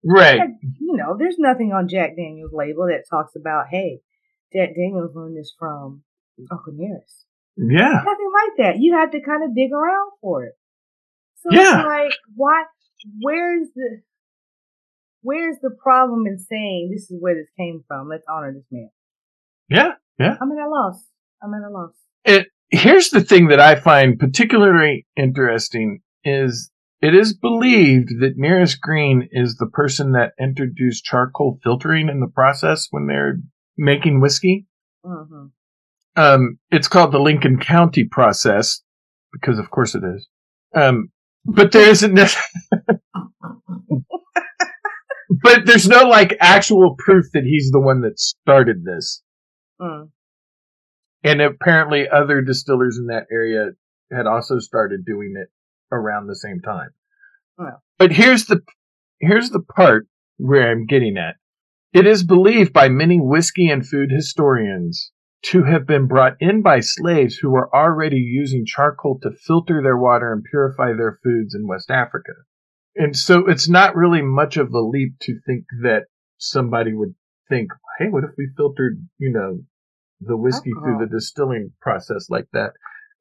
Right. 0.04 0.40
you 0.80 0.96
know, 0.96 1.16
there's 1.16 1.38
nothing 1.38 1.72
on 1.72 1.88
Jack 1.88 2.16
Daniels 2.16 2.50
label 2.52 2.86
that 2.88 3.04
talks 3.08 3.34
about, 3.36 3.66
hey, 3.70 4.00
Jack 4.52 4.70
Daniels 4.74 5.12
learned 5.14 5.36
this 5.36 5.52
from 5.56 6.02
Uncle 6.50 6.72
Nearest. 6.74 7.26
Yeah. 7.56 8.02
Nothing 8.04 8.32
like 8.34 8.56
that. 8.58 8.80
You 8.80 8.96
have 8.96 9.12
to 9.12 9.20
kind 9.20 9.44
of 9.44 9.54
dig 9.54 9.72
around 9.72 10.10
for 10.20 10.44
it. 10.44 10.54
So 11.36 11.50
Yeah. 11.52 11.78
it's 11.78 11.86
like, 11.86 12.12
why, 12.34 12.64
where's 13.20 13.68
the, 13.74 14.00
where's 15.22 15.56
the 15.62 15.70
problem 15.70 16.26
in 16.26 16.38
saying 16.38 16.90
this 16.92 17.10
is 17.10 17.16
where 17.20 17.34
this 17.34 17.48
came 17.58 17.84
from? 17.86 18.08
Let's 18.08 18.24
honor 18.28 18.52
this 18.52 18.64
man. 18.70 18.90
Yeah. 19.68 19.92
Yeah. 20.18 20.36
I'm 20.40 20.52
at 20.52 20.58
a 20.58 20.68
loss. 20.68 21.04
I'm 21.42 21.54
at 21.54 21.68
a 21.68 21.70
loss. 21.70 21.92
it 22.24 22.46
here's 22.70 23.10
the 23.10 23.20
thing 23.20 23.48
that 23.48 23.60
I 23.60 23.74
find 23.76 24.18
particularly 24.18 25.06
interesting 25.16 26.00
is 26.24 26.70
it 27.00 27.14
is 27.14 27.36
believed 27.36 28.08
that 28.20 28.36
Nearest 28.36 28.80
Green 28.80 29.28
is 29.32 29.56
the 29.56 29.66
person 29.66 30.12
that 30.12 30.32
introduced 30.40 31.04
charcoal 31.04 31.58
filtering 31.62 32.08
in 32.08 32.20
the 32.20 32.28
process 32.32 32.86
when 32.90 33.06
they're 33.06 33.38
making 33.76 34.20
whiskey. 34.20 34.66
hmm 35.04 35.46
Um, 36.14 36.58
it's 36.70 36.88
called 36.88 37.12
the 37.12 37.18
Lincoln 37.18 37.58
County 37.58 38.04
process 38.04 38.82
because, 39.32 39.58
of 39.58 39.70
course, 39.70 39.94
it 39.94 40.02
is. 40.04 40.28
Um, 40.74 41.10
but 41.44 41.72
there 41.72 41.88
isn't. 41.90 42.14
but 45.42 45.66
there's 45.66 45.88
no 45.88 46.04
like 46.04 46.36
actual 46.40 46.94
proof 46.98 47.26
that 47.32 47.44
he's 47.44 47.70
the 47.70 47.80
one 47.80 48.02
that 48.02 48.18
started 48.18 48.84
this. 48.84 49.22
Mm. 49.80 50.10
and 51.24 51.40
apparently 51.40 52.06
other 52.08 52.40
distillers 52.40 52.98
in 52.98 53.06
that 53.06 53.26
area 53.32 53.70
had 54.12 54.26
also 54.26 54.60
started 54.60 55.04
doing 55.04 55.34
it 55.36 55.48
around 55.90 56.26
the 56.26 56.36
same 56.36 56.60
time. 56.60 56.90
But 57.98 58.12
here's 58.12 58.46
the 58.46 58.60
here's 59.20 59.50
the 59.50 59.62
part 59.62 60.06
where 60.36 60.70
I'm 60.70 60.86
getting 60.86 61.16
at. 61.16 61.36
It 61.92 62.06
is 62.06 62.22
believed 62.22 62.72
by 62.72 62.88
many 62.88 63.18
whiskey 63.20 63.68
and 63.68 63.86
food 63.86 64.10
historians 64.10 65.10
to 65.44 65.64
have 65.64 65.86
been 65.86 66.06
brought 66.06 66.36
in 66.40 66.62
by 66.62 66.80
slaves 66.80 67.36
who 67.36 67.50
were 67.50 67.74
already 67.74 68.18
using 68.18 68.64
charcoal 68.64 69.18
to 69.22 69.30
filter 69.30 69.82
their 69.82 69.96
water 69.96 70.32
and 70.32 70.44
purify 70.44 70.92
their 70.92 71.18
foods 71.22 71.54
in 71.54 71.66
West 71.66 71.90
Africa. 71.90 72.32
And 72.94 73.16
so 73.16 73.46
it's 73.48 73.68
not 73.68 73.96
really 73.96 74.22
much 74.22 74.56
of 74.56 74.72
a 74.72 74.80
leap 74.80 75.18
to 75.22 75.38
think 75.46 75.64
that 75.82 76.04
somebody 76.38 76.92
would 76.92 77.14
think, 77.48 77.70
hey, 77.98 78.06
what 78.08 78.24
if 78.24 78.30
we 78.36 78.48
filtered, 78.56 79.06
you 79.18 79.32
know, 79.32 79.60
the 80.20 80.36
whiskey 80.36 80.70
through 80.70 80.98
the 80.98 81.10
distilling 81.10 81.72
process 81.80 82.28
like 82.28 82.46
that? 82.52 82.72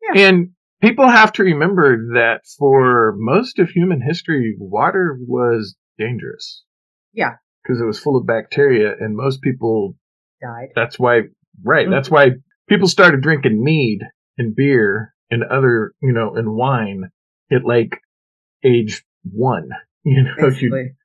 Yeah. 0.02 0.28
And 0.28 0.50
people 0.82 1.08
have 1.08 1.32
to 1.34 1.44
remember 1.44 2.14
that 2.14 2.42
for 2.58 3.14
most 3.18 3.60
of 3.60 3.70
human 3.70 4.02
history, 4.02 4.56
water 4.60 5.18
was 5.20 5.76
dangerous. 5.98 6.64
Yeah. 7.14 7.36
Because 7.64 7.82
it 7.82 7.86
was 7.86 8.00
full 8.00 8.18
of 8.18 8.26
bacteria, 8.26 8.94
and 9.00 9.16
most 9.16 9.42
people, 9.42 9.96
Died. 10.42 10.70
that's 10.76 10.98
why, 10.98 11.22
right, 11.64 11.88
Mhm. 11.88 11.92
that's 11.92 12.10
why 12.10 12.32
people 12.68 12.88
started 12.88 13.22
drinking 13.22 13.64
mead 13.64 14.00
and 14.38 14.56
beer 14.56 15.14
and 15.30 15.44
other, 15.44 15.94
you 16.02 16.12
know, 16.14 16.36
and 16.36 16.54
wine 16.54 17.10
at 17.52 17.64
like 17.66 18.00
age 18.64 19.04
one. 19.24 19.70
You 20.04 20.24
know, 20.24 20.50
you, 20.50 20.96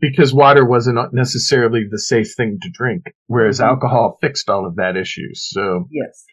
because 0.00 0.34
water 0.34 0.66
wasn't 0.66 0.98
necessarily 1.14 1.84
the 1.88 1.96
safe 2.00 2.34
thing 2.36 2.58
to 2.60 2.68
drink, 2.72 3.04
whereas 3.28 3.60
Mhm. 3.60 3.66
alcohol 3.66 4.18
fixed 4.20 4.50
all 4.50 4.66
of 4.66 4.74
that 4.76 4.96
issue. 4.96 5.32
So, 5.34 5.86
Yes. 5.92 6.24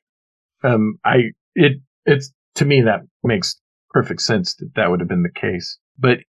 um, 0.64 0.98
I 1.06 1.34
it 1.54 1.82
it's 2.08 2.34
to 2.56 2.66
me 2.66 2.82
that 2.82 3.02
makes 3.24 3.62
perfect 3.92 4.22
sense 4.24 4.56
that 4.56 4.72
that 4.76 4.90
would 4.90 5.02
have 5.02 5.08
been 5.10 5.22
the 5.22 5.30
case. 5.30 5.78
But 6.00 6.22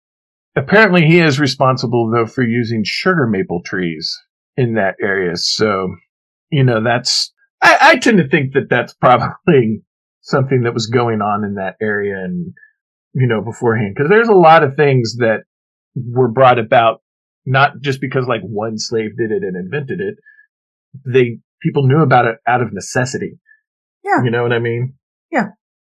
apparently, 0.57 1.07
he 1.07 1.20
is 1.20 1.38
responsible 1.38 2.11
though 2.11 2.26
for 2.26 2.42
using 2.42 2.82
sugar 2.84 3.28
maple 3.28 3.62
trees 3.62 4.12
in 4.57 4.74
that 4.74 4.97
area. 5.01 5.36
So, 5.36 5.94
you 6.51 6.64
know, 6.64 6.82
that's 6.82 7.32
I, 7.62 7.78
I 7.80 7.97
tend 7.99 8.18
to 8.18 8.28
think 8.28 8.55
that 8.55 8.68
that's 8.68 8.94
probably 8.94 9.82
something 10.20 10.62
that 10.62 10.74
was 10.74 10.86
going 10.86 11.20
on 11.22 11.44
in 11.44 11.55
that 11.55 11.76
area 11.80 12.16
and 12.16 12.53
you 13.14 13.26
know 13.26 13.40
beforehand 13.42 13.94
because 13.97 14.11
there's 14.11 14.28
a 14.28 14.34
lot 14.34 14.62
of 14.64 14.74
things 14.76 15.16
that 15.18 15.44
were 15.94 16.28
brought 16.28 16.59
about 16.59 17.01
not 17.47 17.80
just 17.80 18.01
because 18.01 18.26
like 18.26 18.42
one 18.42 18.76
slave 18.76 19.16
did 19.16 19.30
it 19.30 19.42
and 19.44 19.57
invented 19.57 20.01
it 20.01 20.16
they 21.07 21.38
people 21.62 21.86
knew 21.86 22.01
about 22.03 22.26
it 22.26 22.36
out 22.47 22.61
of 22.61 22.72
necessity 22.72 23.38
Yeah. 24.05 24.22
you 24.24 24.30
know 24.30 24.42
what 24.42 24.53
i 24.53 24.59
mean 24.59 24.94
Yeah. 25.30 25.51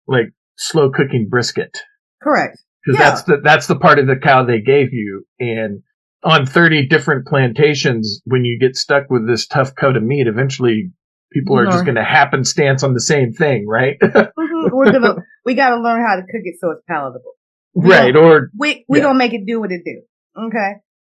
like 0.07 0.33
slow 0.57 0.91
cooking 0.91 1.27
brisket 1.29 1.77
Correct. 2.23 2.57
because 2.85 2.99
Yeah. 3.01 3.11
that's 3.11 3.23
the 3.25 3.41
that's 3.43 3.67
the 3.67 3.77
part 3.77 3.99
of 3.99 4.07
the 4.07 4.17
cow 4.17 4.45
they 4.45 4.61
gave 4.61 4.93
you 4.93 5.27
and 5.41 5.83
on 6.23 6.47
30 6.47 6.87
different 6.89 7.27
plantations 7.27 8.21
when 8.25 8.45
you 8.45 8.59
get 8.59 8.77
stuck 8.77 9.05
with 9.11 9.27
this 9.27 9.47
tough 9.47 9.75
coat 9.75 9.97
of 9.97 10.03
meat 10.03 10.27
eventually 10.27 10.91
people 11.33 11.57
are 11.59 11.67
just 11.67 11.85
going 11.85 11.95
to 11.95 12.05
happenstance 12.05 12.83
on 12.83 12.93
the 12.95 13.01
same 13.01 13.33
thing 13.33 13.67
right 13.67 13.97
Mhm. 14.03 14.71
We're 14.73 14.93
gonna, 14.93 15.17
we 15.45 15.55
gotta 15.55 15.81
learn 15.81 16.05
how 16.07 16.17
to 16.17 16.23
cook 16.23 16.43
it 16.45 16.57
so 16.61 16.71
it's 16.73 16.83
palatable. 16.89 17.33
right 17.75 18.15
or 18.15 18.51
We, 18.59 18.85
we 18.89 18.99
Yeah. 18.99 19.05
gonna 19.05 19.19
make 19.19 19.33
it 19.33 19.47
do 19.47 19.61
what 19.61 19.71
it 19.73 19.83
do. 19.85 20.03
Okay. 20.37 20.73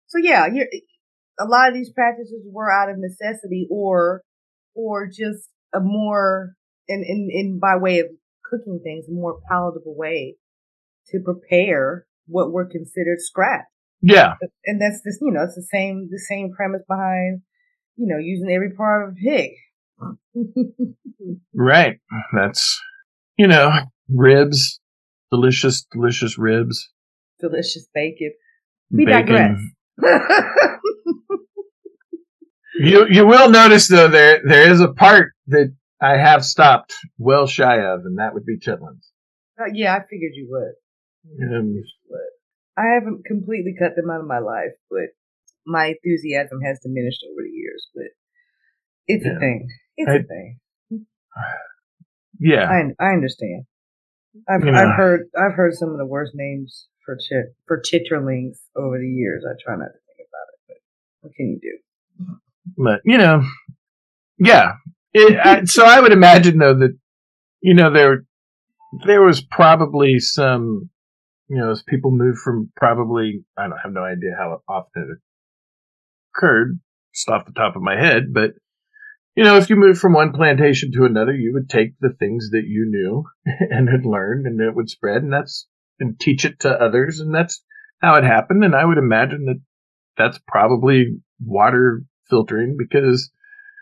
So 0.08 0.18
yeah, 0.20 0.48
you're, 0.52 0.68
a 1.40 1.46
lot 1.46 1.68
of 1.70 1.74
these 1.74 1.92
practices 1.92 2.44
were 2.52 2.72
out 2.72 2.90
of 2.90 2.96
necessity 2.98 3.68
or, 3.70 4.22
or 4.74 5.08
just 5.08 5.50
a 5.74 5.80
more, 5.80 6.54
in, 6.88 7.04
in, 7.08 7.28
in 7.32 7.60
by 7.60 7.76
way 7.78 8.00
of 8.00 8.08
cooking 8.44 8.80
things, 8.84 9.06
a 9.08 9.12
more 9.12 9.40
palatable 9.50 9.96
way 9.98 10.38
to 11.10 11.20
prepare 11.20 12.06
what 12.28 12.52
were 12.52 12.66
considered 12.66 13.18
scrap. 13.20 13.66
Yeah 14.14 14.34
And 14.66 14.82
that's 14.82 15.02
just, 15.06 15.20
you 15.22 15.32
know, 15.32 15.44
it's 15.44 15.56
the 15.56 15.68
same, 15.72 16.08
the 16.12 16.20
same 16.20 16.52
premise 16.56 16.84
behind, 16.88 17.42
you 17.96 18.08
know, 18.08 18.18
using 18.18 18.50
every 18.54 18.72
part 18.72 19.10
of 19.10 19.16
a 19.16 19.18
pig. 19.26 19.52
right 21.54 22.00
that's 22.36 22.64
you 23.38 23.48
know 23.48 23.72
ribs 24.10 24.80
delicious 25.32 25.86
delicious 25.92 26.38
ribs 26.38 26.90
Delicious 27.40 27.88
bacon. 27.94 28.32
We 28.92 29.06
bacon 29.06 29.26
digress. 29.26 29.60
You 32.78 33.06
you 33.10 33.26
will 33.26 33.50
notice 33.50 33.88
though 33.88 34.10
there 34.10 34.42
there 34.46 34.70
is 34.72 34.82
a 34.82 34.90
part 34.90 35.32
that 35.48 35.74
I 36.02 36.18
have 36.18 36.44
stopped 36.44 36.94
well 37.18 37.48
shy 37.48 37.78
of, 37.80 38.02
and 38.06 38.18
that 38.20 38.34
would 38.34 38.46
be 38.46 38.60
chitlins. 38.60 39.08
Uh, 39.60 39.72
yeah, 39.74 39.96
I 39.96 40.00
figured 40.10 40.34
you 40.36 40.48
would. 40.52 41.56
Um, 41.56 41.82
But 42.10 42.20
I 42.78 42.94
haven't 42.96 43.26
completely 43.26 43.76
cut 43.80 43.96
them 43.96 44.10
out 44.10 44.22
of 44.22 44.28
my 44.28 44.40
life, 44.40 44.74
but 44.90 45.10
my 45.66 45.88
enthusiasm 45.96 46.60
has 46.62 46.80
diminished 46.84 47.24
over 47.32 47.42
the 47.44 47.50
years. 47.50 47.88
But 47.96 48.06
it's 49.08 49.26
Yeah. 49.26 49.36
a 49.36 49.40
thing. 49.40 49.68
It's 49.98 50.12
I- 50.12 50.16
a 50.16 50.24
thing. 50.24 50.60
yeah, 52.40 52.70
I 52.70 52.94
I 53.04 53.14
understand. 53.14 53.66
I've 54.50 54.64
You 54.66 54.72
know. 54.72 54.78
I've 54.78 54.96
heard 54.98 55.30
I've 55.38 55.54
heard 55.54 55.74
some 55.76 55.90
of 55.90 55.98
the 55.98 56.06
worst 56.06 56.34
names 56.36 56.88
for 57.06 57.16
chit 57.18 57.56
for 57.68 57.82
chitterlings 57.82 58.58
over 58.76 58.98
the 58.98 59.08
years. 59.08 59.46
I 59.48 59.54
try 59.64 59.76
not 59.78 59.86
to 59.86 60.00
think 60.18 60.28
about 60.28 60.48
it, 60.52 60.60
but 60.68 60.78
what 61.22 61.34
can 61.36 61.48
you 61.48 61.60
do? 61.62 61.80
but 62.78 63.02
you 63.06 63.18
know, 63.18 63.44
yeah. 64.38 64.74
It, 65.14 65.38
I, 65.40 65.64
so 65.66 65.86
I 65.86 66.02
would 66.02 66.12
imagine 66.12 66.58
though 66.58 66.74
that 66.74 66.98
you 67.62 67.74
know 67.74 67.92
there 67.92 68.26
there 69.06 69.22
was 69.22 69.42
probably 69.42 70.20
some 70.20 70.90
you 71.48 71.58
know 71.58 71.72
as 71.72 71.84
people 71.84 72.12
moved 72.12 72.40
from 72.40 72.72
probably 72.76 73.44
I 73.58 73.68
don't 73.68 73.78
have 73.84 73.94
no 73.94 74.04
idea 74.04 74.36
how 74.38 74.62
often 74.68 75.10
it 75.12 75.18
occurred 76.36 76.80
just 77.14 77.30
off 77.30 77.46
the 77.46 77.54
top 77.54 77.76
of 77.76 77.82
my 77.82 77.98
head, 77.98 78.34
but 78.34 78.52
you 79.36 79.44
know, 79.44 79.58
if 79.58 79.70
you 79.70 79.76
moved 79.76 80.00
from 80.00 80.14
one 80.14 80.32
plantation 80.32 80.92
to 80.94 81.04
another, 81.04 81.34
you 81.34 81.54
would 81.54 81.70
take 81.70 81.94
the 82.00 82.16
things 82.18 82.52
that 82.52 82.64
you 82.66 82.86
knew 82.90 83.26
and 83.70 83.90
had 83.90 84.06
learned 84.06 84.46
and 84.46 84.60
it 84.62 84.74
would 84.74 84.90
spread 84.90 85.24
and 85.24 85.34
that's, 85.34 85.68
and 86.00 86.20
teach 86.20 86.46
it 86.46 86.62
to 86.62 86.70
others. 86.70 87.20
And 87.20 87.36
that's 87.36 87.62
how 88.02 88.16
it 88.16 88.24
happened. 88.24 88.64
And 88.64 88.76
I 88.76 88.86
would 88.86 88.98
imagine 88.98 89.46
that 89.46 89.62
that's 90.18 90.40
probably 90.48 91.18
water 91.44 92.04
filtering 92.30 92.78
because 92.78 93.30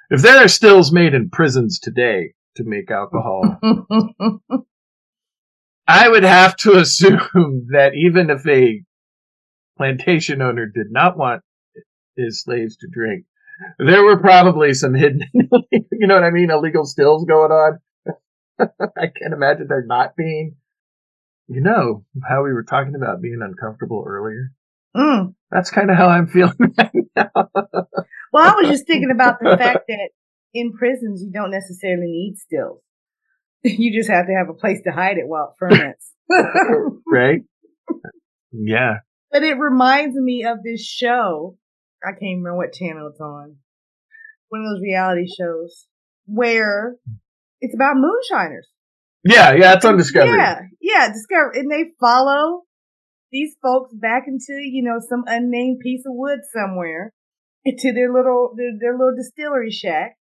if 0.10 0.22
there 0.22 0.44
are 0.44 0.48
stills 0.48 0.92
made 0.92 1.14
in 1.14 1.30
prisons 1.30 1.80
today 1.80 2.34
to 2.56 2.64
make 2.64 2.90
alcohol, 2.90 3.60
I 5.88 6.10
would 6.10 6.24
have 6.24 6.56
to 6.58 6.74
assume 6.78 7.68
that 7.72 7.94
even 7.96 8.30
if 8.30 8.46
a 8.48 8.84
plantation 9.78 10.42
owner 10.42 10.66
did 10.66 10.88
not 10.92 11.18
want 11.18 11.42
his 12.16 12.42
slaves 12.44 12.78
to 12.78 12.88
drink, 12.92 13.26
there 13.80 14.04
were 14.04 14.18
probably 14.18 14.74
some 14.74 14.94
hidden, 14.94 15.22
you 15.34 16.08
know 16.08 16.16
what 16.16 16.24
I 16.24 16.32
mean, 16.32 16.52
illegal 16.52 16.86
stills 16.86 17.26
going 17.26 17.52
on. 17.52 17.80
I 18.60 19.08
can't 19.08 19.34
imagine 19.34 19.68
there 19.68 19.86
not 19.86 20.16
being. 20.16 20.56
You 21.48 21.62
know 21.62 22.06
how 22.28 22.44
we 22.44 22.54
were 22.54 22.64
talking 22.64 22.96
about 22.96 23.22
being 23.22 23.40
uncomfortable 23.42 24.06
earlier. 24.08 24.52
Mm. 24.96 25.36
That's 25.52 25.72
kind 25.72 25.90
of 25.90 25.98
how 25.98 26.08
I'm 26.08 26.28
feeling 26.28 26.56
right 26.78 26.92
now. 27.16 27.30
Well, 28.32 28.52
I 28.52 28.56
was 28.56 28.70
just 28.70 28.88
thinking 28.88 29.12
about 29.12 29.40
the 29.40 29.58
fact 29.58 29.86
that 29.88 30.10
in 30.54 30.74
prisons, 30.74 31.22
you 31.22 31.32
don't 31.32 31.52
necessarily 31.52 32.08
need 32.08 32.38
stills. 32.38 32.82
You 33.80 33.98
just 33.98 34.10
have 34.10 34.26
to 34.28 34.34
have 34.34 34.50
a 34.50 34.54
place 34.54 34.82
to 34.84 34.92
hide 34.92 35.18
it 35.18 35.26
while 35.26 35.54
it 35.54 35.58
ferments. 35.58 36.12
right? 37.08 37.42
Yeah. 38.52 38.96
But 39.32 39.44
it 39.44 39.58
reminds 39.58 40.16
me 40.16 40.44
of 40.44 40.58
this 40.64 40.86
show. 40.86 41.58
I 42.04 42.12
can't 42.12 42.44
remember 42.44 42.58
what 42.58 42.74
channel 42.74 43.08
it's 43.08 43.22
on. 43.22 43.56
One 44.50 44.62
of 44.62 44.68
those 44.68 44.84
reality 44.84 45.28
shows 45.28 45.88
where 46.26 46.98
it's 47.62 47.74
about 47.74 47.96
moonshiners. 47.96 48.68
Yeah, 49.24 49.54
yeah, 49.54 49.74
it's 49.76 49.86
on 49.86 49.98
Discovery. 49.98 50.38
Yeah, 50.38 50.60
yeah, 50.82 51.08
Discovery. 51.14 51.60
And 51.60 51.72
they 51.72 51.92
follow 52.00 52.64
these 53.32 53.56
folks 53.62 53.94
back 53.94 54.24
into, 54.28 54.60
you 54.62 54.84
know, 54.84 55.00
some 55.00 55.24
unnamed 55.26 55.80
piece 55.80 56.04
of 56.06 56.12
wood 56.14 56.40
somewhere 56.54 57.14
to 57.66 57.94
their 57.94 58.12
little, 58.12 58.54
their, 58.58 58.72
their 58.80 58.98
little 58.98 59.16
distillery 59.16 59.72
shack. 59.72 60.18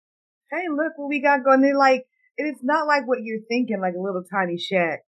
Hey, 0.51 0.69
look 0.71 0.93
what 0.97 1.09
we 1.09 1.21
got 1.21 1.45
going. 1.45 1.61
They're 1.61 1.77
like, 1.77 2.05
and 2.39 2.49
it's 2.49 2.63
not 2.63 2.87
like 2.87 3.07
what 3.07 3.19
you're 3.23 3.45
thinking, 3.49 3.81
like 3.81 3.95
a 3.95 4.03
little 4.03 4.25
tiny 4.31 4.59
shack 4.59 5.01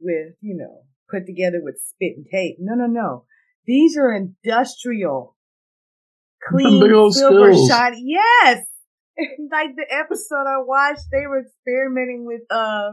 with, 0.00 0.34
you 0.40 0.56
know, 0.56 0.82
put 1.10 1.26
together 1.26 1.60
with 1.62 1.76
spit 1.78 2.16
and 2.16 2.26
tape. 2.30 2.56
No, 2.58 2.74
no, 2.74 2.86
no. 2.86 3.24
These 3.66 3.96
are 3.96 4.12
industrial, 4.12 5.36
clean, 6.46 6.80
silver 7.12 7.52
skills. 7.52 7.68
shiny. 7.68 8.02
Yes. 8.06 8.64
like 9.50 9.76
the 9.76 9.86
episode 9.88 10.46
I 10.46 10.62
watched, 10.64 11.06
they 11.12 11.26
were 11.26 11.42
experimenting 11.46 12.24
with, 12.26 12.42
uh, 12.50 12.92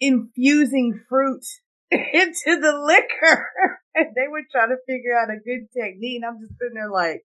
infusing 0.00 1.00
fruit 1.08 1.44
into 1.90 2.60
the 2.60 2.82
liquor. 2.84 3.46
and 3.94 4.08
they 4.16 4.28
were 4.28 4.42
trying 4.50 4.70
to 4.70 4.76
figure 4.86 5.16
out 5.16 5.30
a 5.30 5.38
good 5.38 5.68
technique. 5.72 6.22
And 6.22 6.24
I'm 6.24 6.40
just 6.40 6.58
sitting 6.58 6.74
there 6.74 6.90
like, 6.90 7.22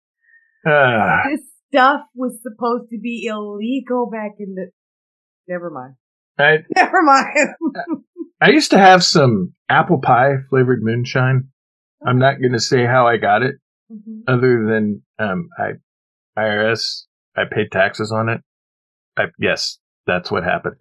uh, 0.65 1.29
this 1.29 1.41
stuff 1.69 2.01
was 2.15 2.39
supposed 2.41 2.89
to 2.89 2.99
be 2.99 3.25
illegal 3.25 4.09
back 4.09 4.31
in 4.39 4.55
the, 4.55 4.69
never 5.47 5.69
mind. 5.69 5.95
I, 6.37 6.63
never 6.75 7.01
mind. 7.01 7.55
I 8.41 8.49
used 8.49 8.71
to 8.71 8.77
have 8.77 9.03
some 9.03 9.53
apple 9.69 9.99
pie 9.99 10.35
flavored 10.49 10.83
moonshine. 10.83 11.49
I'm 12.05 12.19
not 12.19 12.39
going 12.39 12.53
to 12.53 12.59
say 12.59 12.85
how 12.85 13.07
I 13.07 13.17
got 13.17 13.41
it, 13.41 13.55
mm-hmm. 13.91 14.21
other 14.27 14.65
than 14.67 15.01
um, 15.17 15.49
I 15.57 15.71
IRS. 16.37 17.03
I 17.35 17.43
paid 17.49 17.71
taxes 17.71 18.11
on 18.11 18.29
it. 18.29 18.41
I, 19.17 19.25
yes, 19.39 19.79
that's 20.05 20.31
what 20.31 20.43
happened. 20.43 20.75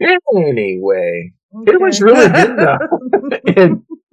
Anyway, 0.00 1.32
okay. 1.54 1.72
it 1.72 1.80
was 1.80 2.00
really 2.00 2.28
good 2.28 2.56
though. 2.56 2.78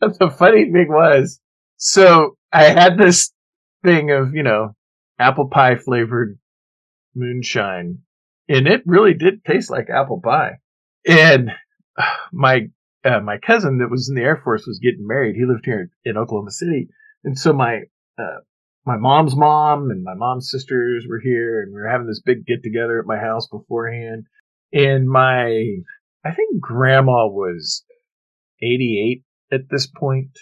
and 0.00 0.14
the 0.18 0.30
funny 0.30 0.70
thing 0.72 0.88
was, 0.88 1.40
so 1.76 2.36
I 2.52 2.64
had 2.64 2.98
this 2.98 3.32
thing 3.84 4.10
of 4.10 4.34
you 4.34 4.42
know 4.42 4.74
apple 5.18 5.48
pie 5.48 5.76
flavored 5.76 6.38
moonshine, 7.14 7.98
and 8.50 8.66
it 8.66 8.82
really 8.84 9.14
did 9.14 9.44
taste 9.44 9.70
like 9.70 9.88
apple 9.88 10.20
pie. 10.22 10.58
And 11.06 11.50
my 12.32 12.68
uh, 13.02 13.20
my 13.20 13.38
cousin 13.38 13.78
that 13.78 13.90
was 13.90 14.10
in 14.10 14.14
the 14.14 14.22
Air 14.22 14.40
Force 14.44 14.66
was 14.66 14.78
getting 14.78 15.06
married. 15.06 15.34
He 15.34 15.46
lived 15.46 15.64
here 15.64 15.90
in 16.04 16.18
Oklahoma 16.18 16.50
City, 16.50 16.88
and 17.24 17.38
so 17.38 17.54
my 17.54 17.84
uh, 18.18 18.40
my 18.84 18.96
mom's 18.96 19.36
mom 19.36 19.90
and 19.90 20.04
my 20.04 20.14
mom's 20.14 20.50
sisters 20.50 21.06
were 21.08 21.20
here, 21.20 21.62
and 21.62 21.72
we 21.72 21.80
were 21.80 21.88
having 21.88 22.06
this 22.06 22.20
big 22.20 22.44
get 22.44 22.62
together 22.62 22.98
at 22.98 23.06
my 23.06 23.18
house 23.18 23.46
beforehand. 23.46 24.26
And 24.72 25.08
my 25.08 25.46
I 26.24 26.32
think 26.34 26.60
grandma 26.60 27.26
was 27.26 27.84
88 28.62 29.22
at 29.52 29.68
this 29.70 29.86
point. 29.86 30.38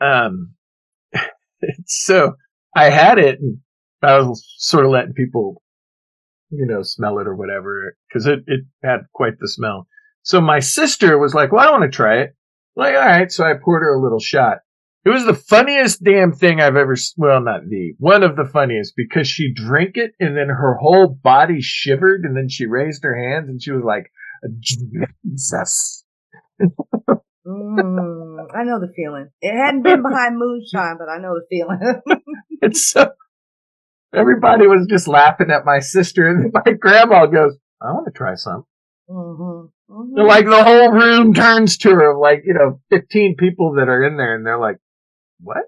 Um, 0.00 0.54
so 1.86 2.34
I 2.76 2.90
had 2.90 3.18
it, 3.18 3.40
and 3.40 3.58
I 4.02 4.20
was 4.20 4.46
sort 4.58 4.84
of 4.84 4.92
letting 4.92 5.14
people, 5.14 5.62
you 6.50 6.66
know, 6.66 6.82
smell 6.82 7.18
it 7.18 7.26
or 7.26 7.34
whatever, 7.34 7.96
because 8.08 8.26
it 8.26 8.40
it 8.46 8.60
had 8.82 9.06
quite 9.12 9.38
the 9.38 9.48
smell. 9.48 9.88
So 10.22 10.40
my 10.40 10.58
sister 10.58 11.18
was 11.18 11.34
like, 11.34 11.52
well, 11.52 11.66
I 11.66 11.70
want 11.70 11.84
to 11.84 11.96
try 11.96 12.22
it. 12.22 12.34
I'm 12.76 12.82
like, 12.82 12.94
all 12.94 13.00
right. 13.00 13.30
So 13.30 13.44
I 13.44 13.54
poured 13.54 13.82
her 13.82 13.94
a 13.94 14.02
little 14.02 14.18
shot. 14.18 14.58
It 15.04 15.10
was 15.10 15.24
the 15.24 15.34
funniest 15.34 16.02
damn 16.02 16.32
thing 16.32 16.60
I've 16.60 16.74
ever, 16.74 16.96
well, 17.16 17.40
not 17.40 17.60
the, 17.68 17.94
one 17.98 18.24
of 18.24 18.34
the 18.34 18.44
funniest 18.44 18.94
because 18.96 19.28
she 19.28 19.54
drank 19.54 19.96
it 19.96 20.14
and 20.18 20.36
then 20.36 20.48
her 20.48 20.76
whole 20.80 21.06
body 21.06 21.60
shivered 21.60 22.24
and 22.24 22.36
then 22.36 22.48
she 22.48 22.66
raised 22.66 23.04
her 23.04 23.16
hands 23.16 23.48
and 23.48 23.62
she 23.62 23.70
was 23.70 23.84
like, 23.84 24.10
Jesus. 24.58 26.04
mm, 26.60 26.70
I 27.46 28.64
know 28.64 28.80
the 28.80 28.92
feeling. 28.96 29.28
It 29.40 29.56
hadn't 29.56 29.82
been 29.82 30.02
behind 30.02 30.38
moonshine, 30.40 30.96
but 30.98 31.08
I 31.08 31.18
know 31.18 31.34
the 31.34 31.46
feeling. 31.48 32.02
it's 32.62 32.90
so, 32.90 33.08
everybody 34.16 34.66
was 34.66 34.86
just 34.88 35.06
laughing 35.06 35.50
at 35.50 35.64
my 35.64 35.80
sister 35.80 36.28
and 36.28 36.52
my 36.66 36.72
grandma 36.72 37.26
goes, 37.26 37.56
I 37.80 37.92
want 37.92 38.06
to 38.06 38.12
try 38.12 38.34
some. 38.34 38.64
Mm-hmm. 39.08 39.66
Mm-hmm. 39.92 40.20
Like 40.20 40.46
the 40.46 40.64
whole 40.64 40.90
room 40.90 41.34
turns 41.34 41.78
to 41.78 41.90
her, 41.90 42.16
like, 42.16 42.42
you 42.44 42.54
know, 42.54 42.80
15 42.90 43.36
people 43.38 43.74
that 43.74 43.88
are 43.88 44.04
in 44.04 44.16
there 44.16 44.34
and 44.34 44.44
they're 44.44 44.58
like, 44.58 44.78
what? 45.40 45.64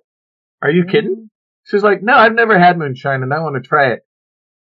Are 0.63 0.71
you 0.71 0.83
mm-hmm. 0.83 0.91
kidding? 0.91 1.31
She's 1.65 1.83
like, 1.83 2.03
no, 2.03 2.15
I've 2.15 2.35
never 2.35 2.59
had 2.59 2.79
moonshine 2.79 3.23
and 3.23 3.33
I 3.33 3.41
want 3.41 3.63
to 3.63 3.69
try 3.69 3.93
it. 3.93 4.01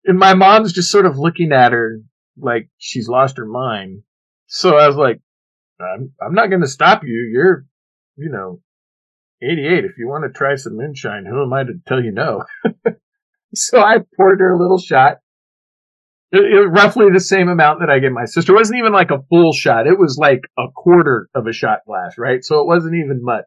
And 0.05 0.19
my 0.19 0.33
mom's 0.33 0.73
just 0.73 0.91
sort 0.91 1.05
of 1.05 1.17
looking 1.17 1.51
at 1.51 1.71
her 1.71 1.99
like 2.37 2.69
she's 2.77 3.07
lost 3.07 3.37
her 3.37 3.45
mind. 3.45 4.03
So 4.47 4.77
I 4.77 4.87
was 4.87 4.95
like, 4.95 5.21
I'm, 5.79 6.11
I'm 6.21 6.33
not 6.33 6.47
going 6.47 6.61
to 6.61 6.67
stop 6.67 7.03
you. 7.03 7.29
You're, 7.31 7.65
you 8.17 8.29
know, 8.29 8.61
88. 9.41 9.85
If 9.85 9.97
you 9.97 10.07
want 10.07 10.25
to 10.25 10.37
try 10.37 10.55
some 10.55 10.77
moonshine, 10.77 11.25
who 11.25 11.41
am 11.41 11.53
I 11.53 11.63
to 11.63 11.73
tell 11.87 12.03
you 12.03 12.11
no? 12.11 12.43
so 13.53 13.79
I 13.79 13.97
poured 14.15 14.39
her 14.39 14.53
a 14.53 14.59
little 14.59 14.79
shot 14.79 15.17
it, 16.31 16.41
it, 16.41 16.67
roughly 16.69 17.07
the 17.11 17.19
same 17.19 17.49
amount 17.49 17.79
that 17.79 17.89
I 17.89 17.99
gave 17.99 18.11
my 18.11 18.25
sister. 18.25 18.53
It 18.53 18.55
wasn't 18.55 18.79
even 18.79 18.93
like 18.93 19.11
a 19.11 19.23
full 19.29 19.51
shot. 19.51 19.87
It 19.87 19.97
was 19.97 20.17
like 20.19 20.41
a 20.57 20.65
quarter 20.75 21.27
of 21.33 21.47
a 21.47 21.53
shot 21.53 21.79
glass, 21.87 22.17
right? 22.17 22.43
So 22.43 22.61
it 22.61 22.67
wasn't 22.67 22.95
even 22.95 23.23
much. 23.23 23.45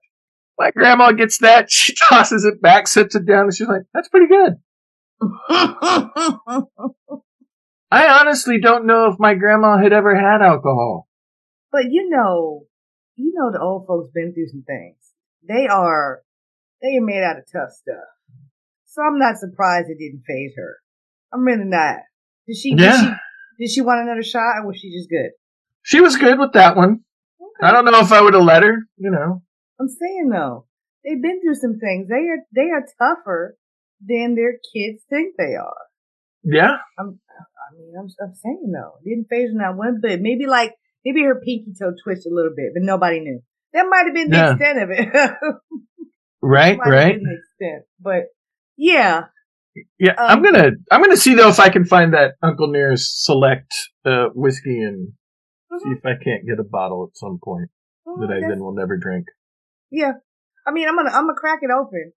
My 0.59 0.71
grandma 0.71 1.13
gets 1.13 1.39
that, 1.39 1.71
she 1.71 1.95
tosses 1.95 2.45
it 2.45 2.61
back, 2.61 2.89
sets 2.89 3.15
it 3.15 3.27
down, 3.27 3.45
and 3.45 3.55
she's 3.55 3.69
like, 3.69 3.83
that's 3.95 4.09
pretty 4.09 4.27
good. 4.27 4.57
I 7.91 8.21
honestly 8.21 8.59
don't 8.61 8.87
know 8.87 9.07
if 9.13 9.19
my 9.21 9.35
grandma 9.35 9.79
had 9.79 9.93
ever 9.93 10.17
had 10.17 10.43
alcohol. 10.43 11.09
But 11.71 11.85
you 11.91 12.09
know, 12.09 12.65
you 13.17 13.33
know 13.35 13.53
the 13.53 13.61
old 13.61 13.87
folks 13.87 14.11
been 14.13 14.35
through 14.35 14.49
some 14.49 14.65
things. 14.67 14.97
They 15.47 15.69
are, 15.69 16.23
they 16.81 16.97
are 16.97 17.05
made 17.05 17.23
out 17.23 17.39
of 17.39 17.45
tough 17.53 17.71
stuff. 17.71 18.09
So 18.93 19.01
I'm 19.01 19.19
not 19.19 19.39
surprised 19.39 19.89
it 19.89 19.97
didn't 19.99 20.25
faze 20.27 20.53
her. 20.57 20.77
I'm 21.33 21.45
really 21.45 21.65
not. 21.65 22.01
Did 22.47 22.59
she? 22.59 22.75
Yeah. 22.77 22.93
Did 22.93 23.01
she, 23.01 23.11
did 23.59 23.71
she 23.71 23.81
want 23.81 24.03
another 24.03 24.23
shot, 24.23 24.59
or 24.59 24.67
was 24.67 24.77
she 24.77 24.93
just 24.93 25.09
good? 25.09 25.31
She 25.81 26.01
was 26.03 26.17
good 26.17 26.39
with 26.39 26.53
that 26.53 26.77
one. 26.77 27.01
Okay. 27.41 27.67
I 27.67 27.73
don't 27.73 27.87
know 27.87 28.01
if 28.01 28.13
I 28.13 28.21
would 28.21 28.35
have 28.35 28.45
let 28.45 28.63
her. 28.63 28.87
You 28.99 29.11
know. 29.11 29.43
I'm 29.81 29.89
saying 29.89 30.29
though, 30.29 30.67
they've 31.03 31.23
been 31.23 31.41
through 31.41 31.55
some 31.55 31.79
things. 31.79 32.09
They 32.09 32.29
are 32.29 32.45
they 32.55 32.69
are 32.71 32.85
tougher 32.99 33.57
than 34.07 34.35
their 34.35 34.59
kids 34.75 35.03
think 35.09 35.37
they 35.39 35.55
are. 35.55 35.87
Yeah. 36.45 36.77
I'm. 36.99 37.19
I 37.31 37.75
mean, 37.75 37.95
I'm, 37.99 38.09
I'm 38.23 38.35
saying 38.35 38.73
though, 38.75 38.99
didn't 39.03 39.29
faze 39.31 39.53
her 39.53 39.59
not 39.59 39.75
one 39.75 40.01
bit. 40.03 40.21
Maybe 40.21 40.47
like 40.47 40.75
maybe 41.03 41.23
her 41.23 41.41
pinky 41.41 41.73
toe 41.81 41.95
twitched 42.05 42.27
a 42.27 42.35
little 42.35 42.53
bit, 42.55 42.73
but 42.75 42.83
nobody 42.83 43.21
knew. 43.21 43.41
That 43.73 43.87
might 43.89 44.05
have 44.05 44.15
been 44.15 44.29
the 44.29 44.37
yeah. 44.37 44.51
extent 44.53 44.83
of 44.83 44.91
it. 44.91 45.35
right. 46.43 46.79
Right. 46.79 47.19
the 47.19 47.39
extent, 47.39 47.85
but 47.99 48.25
yeah, 48.77 49.25
yeah, 49.99 50.13
um, 50.13 50.17
I'm 50.19 50.43
gonna 50.43 50.71
I'm 50.91 51.01
gonna 51.01 51.17
see 51.17 51.35
though 51.35 51.49
if 51.49 51.61
I 51.61 51.71
can 51.71 51.85
find 51.85 52.13
that 52.15 52.35
Uncle 52.43 52.69
Nearest 52.69 53.25
Select 53.25 53.73
uh, 54.05 54.27
whiskey 54.35 54.83
and 54.83 55.13
mm-hmm. 55.73 55.79
see 55.79 55.91
if 55.97 56.05
I 56.05 56.23
can't 56.23 56.47
get 56.47 56.61
a 56.61 56.65
bottle 56.65 57.09
at 57.11 57.17
some 57.17 57.39
point 57.43 57.71
mm-hmm, 58.07 58.21
that 58.21 58.31
I 58.31 58.41
then 58.41 58.61
will 58.61 58.75
never 58.75 58.97
drink. 58.97 59.27
Yeah, 59.91 60.13
I 60.67 60.73
mean 60.73 60.89
I'm 60.89 60.97
gonna 60.97 61.11
I'm 61.11 61.25
gonna 61.25 61.39
crack 61.39 61.61
it 61.63 61.71
open 61.71 62.13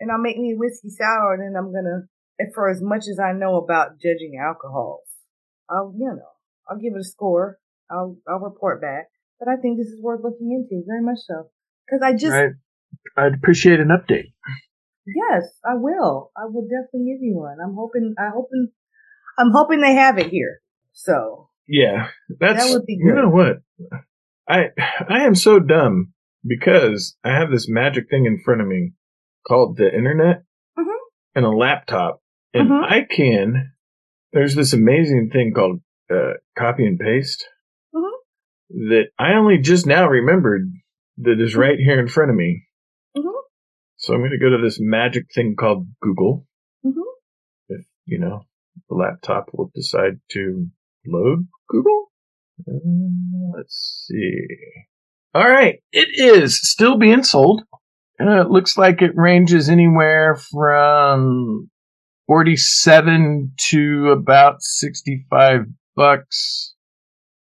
and 0.00 0.12
I'll 0.12 0.18
make 0.18 0.38
me 0.38 0.52
a 0.52 0.56
whiskey 0.56 0.90
sour 0.90 1.34
and 1.34 1.42
then 1.42 1.58
I'm 1.58 1.72
gonna 1.72 2.06
for 2.54 2.68
as 2.68 2.80
much 2.82 3.06
as 3.08 3.18
I 3.18 3.32
know 3.32 3.56
about 3.56 4.00
judging 4.00 4.40
alcohols, 4.40 5.06
I'll 5.70 5.92
you 5.96 6.06
know 6.06 6.32
I'll 6.68 6.78
give 6.78 6.94
it 6.94 7.00
a 7.00 7.04
score. 7.04 7.58
I'll 7.90 8.16
I'll 8.28 8.40
report 8.40 8.80
back. 8.80 9.08
But 9.38 9.48
I 9.48 9.56
think 9.56 9.78
this 9.78 9.88
is 9.88 10.00
worth 10.00 10.20
looking 10.22 10.52
into 10.52 10.84
very 10.86 11.02
much 11.02 11.18
so 11.26 11.50
because 11.86 12.02
I 12.02 12.12
just 12.12 12.56
I'd 13.16 13.34
appreciate 13.34 13.80
an 13.80 13.88
update. 13.88 14.32
Yes, 15.06 15.44
I 15.64 15.74
will. 15.74 16.30
I 16.36 16.46
will 16.46 16.62
definitely 16.62 17.12
give 17.12 17.22
you 17.22 17.36
one. 17.36 17.58
I'm 17.64 17.74
hoping. 17.74 18.14
I 18.18 18.30
hoping. 18.32 18.68
I'm 19.38 19.50
hoping 19.50 19.80
they 19.80 19.94
have 19.94 20.18
it 20.18 20.28
here. 20.28 20.60
So 20.92 21.48
yeah, 21.66 22.08
that's 22.40 22.64
that 22.64 22.72
would 22.72 22.86
be 22.86 22.98
good. 22.98 23.08
You 23.08 23.14
know 23.14 23.28
what? 23.28 23.62
I 24.48 24.70
I 25.08 25.24
am 25.24 25.34
so 25.34 25.58
dumb 25.58 26.12
because 26.46 27.16
I 27.24 27.30
have 27.30 27.50
this 27.50 27.68
magic 27.68 28.08
thing 28.10 28.26
in 28.26 28.40
front 28.44 28.60
of 28.60 28.66
me 28.66 28.92
called 29.46 29.76
the 29.76 29.86
internet 29.86 30.42
mm-hmm. 30.78 30.90
and 31.34 31.44
a 31.44 31.50
laptop, 31.50 32.20
and 32.52 32.70
mm-hmm. 32.70 32.92
I 32.92 33.06
can. 33.08 33.72
There's 34.32 34.54
this 34.54 34.72
amazing 34.72 35.30
thing 35.32 35.52
called 35.54 35.80
uh, 36.10 36.34
copy 36.56 36.86
and 36.86 36.98
paste 36.98 37.46
mm-hmm. 37.94 38.88
that 38.88 39.08
I 39.18 39.34
only 39.34 39.58
just 39.58 39.86
now 39.86 40.08
remembered 40.08 40.72
that 41.18 41.40
is 41.40 41.52
mm-hmm. 41.52 41.60
right 41.60 41.78
here 41.78 42.00
in 42.00 42.08
front 42.08 42.30
of 42.30 42.36
me. 42.36 42.64
So 44.02 44.14
I'm 44.14 44.20
going 44.20 44.32
to 44.32 44.38
go 44.38 44.50
to 44.50 44.60
this 44.60 44.78
magic 44.80 45.32
thing 45.32 45.54
called 45.56 45.86
Google. 46.00 46.44
Mm-hmm. 46.84 47.00
If, 47.68 47.86
you 48.04 48.18
know, 48.18 48.42
the 48.88 48.96
laptop 48.96 49.50
will 49.52 49.70
decide 49.76 50.20
to 50.32 50.66
load 51.06 51.46
Google. 51.68 52.10
Uh, 52.68 53.56
let's 53.56 54.08
see. 54.08 54.40
All 55.34 55.48
right, 55.48 55.80
it 55.92 56.08
is 56.14 56.60
still 56.68 56.98
being 56.98 57.22
sold. 57.22 57.62
Uh, 58.20 58.40
it 58.40 58.50
looks 58.50 58.76
like 58.76 59.02
it 59.02 59.12
ranges 59.14 59.68
anywhere 59.68 60.34
from 60.34 61.70
47 62.26 63.52
to 63.70 64.10
about 64.10 64.62
65 64.62 65.60
bucks. 65.94 66.74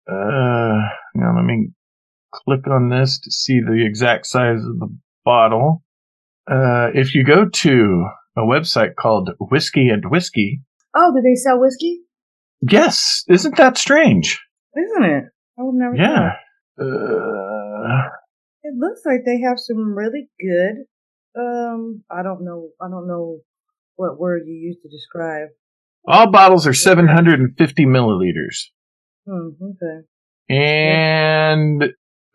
Uh, 0.08 0.86
now 1.16 1.36
let 1.36 1.46
me 1.46 1.70
click 2.32 2.68
on 2.68 2.90
this 2.90 3.20
to 3.22 3.32
see 3.32 3.60
the 3.60 3.84
exact 3.86 4.28
size 4.28 4.64
of 4.64 4.80
the 4.80 4.96
bottle. 5.26 5.84
Uh, 6.50 6.90
if 6.94 7.16
you 7.16 7.24
go 7.24 7.46
to 7.48 8.06
a 8.38 8.42
website 8.42 8.96
called 8.96 9.30
Whiskey 9.40 9.90
and 9.90 10.04
Whiskey. 10.10 10.62
Oh, 10.96 11.12
do 11.16 11.22
they 11.22 11.36
sell 11.36 11.60
whiskey? 11.60 12.02
Yes. 12.62 13.24
Isn't 13.28 13.58
that 13.58 13.78
strange? 13.78 14.42
Isn't 14.76 15.04
it? 15.04 15.24
I 15.58 15.62
would 15.62 15.76
never. 15.76 15.96
Yeah. 15.96 16.34
Uh, 16.80 18.10
it 18.64 18.74
looks 18.78 19.02
like 19.06 19.22
they 19.26 19.42
have 19.42 19.58
some 19.60 19.96
really 19.96 20.30
good. 20.40 20.86
Um, 21.40 22.04
I 22.10 22.24
don't 22.24 22.44
know. 22.44 22.70
I 22.82 22.90
don't 22.90 23.08
know 23.08 23.40
what 23.96 24.20
word 24.20 24.44
you 24.46 24.54
use 24.54 24.78
to 24.82 24.90
describe. 24.90 25.50
All 26.08 26.30
bottles 26.32 26.68
are 26.68 26.74
750 26.74 27.86
milliliters. 27.86 28.70
Hmm, 29.28 29.50
okay. 29.62 30.08
And 30.50 31.84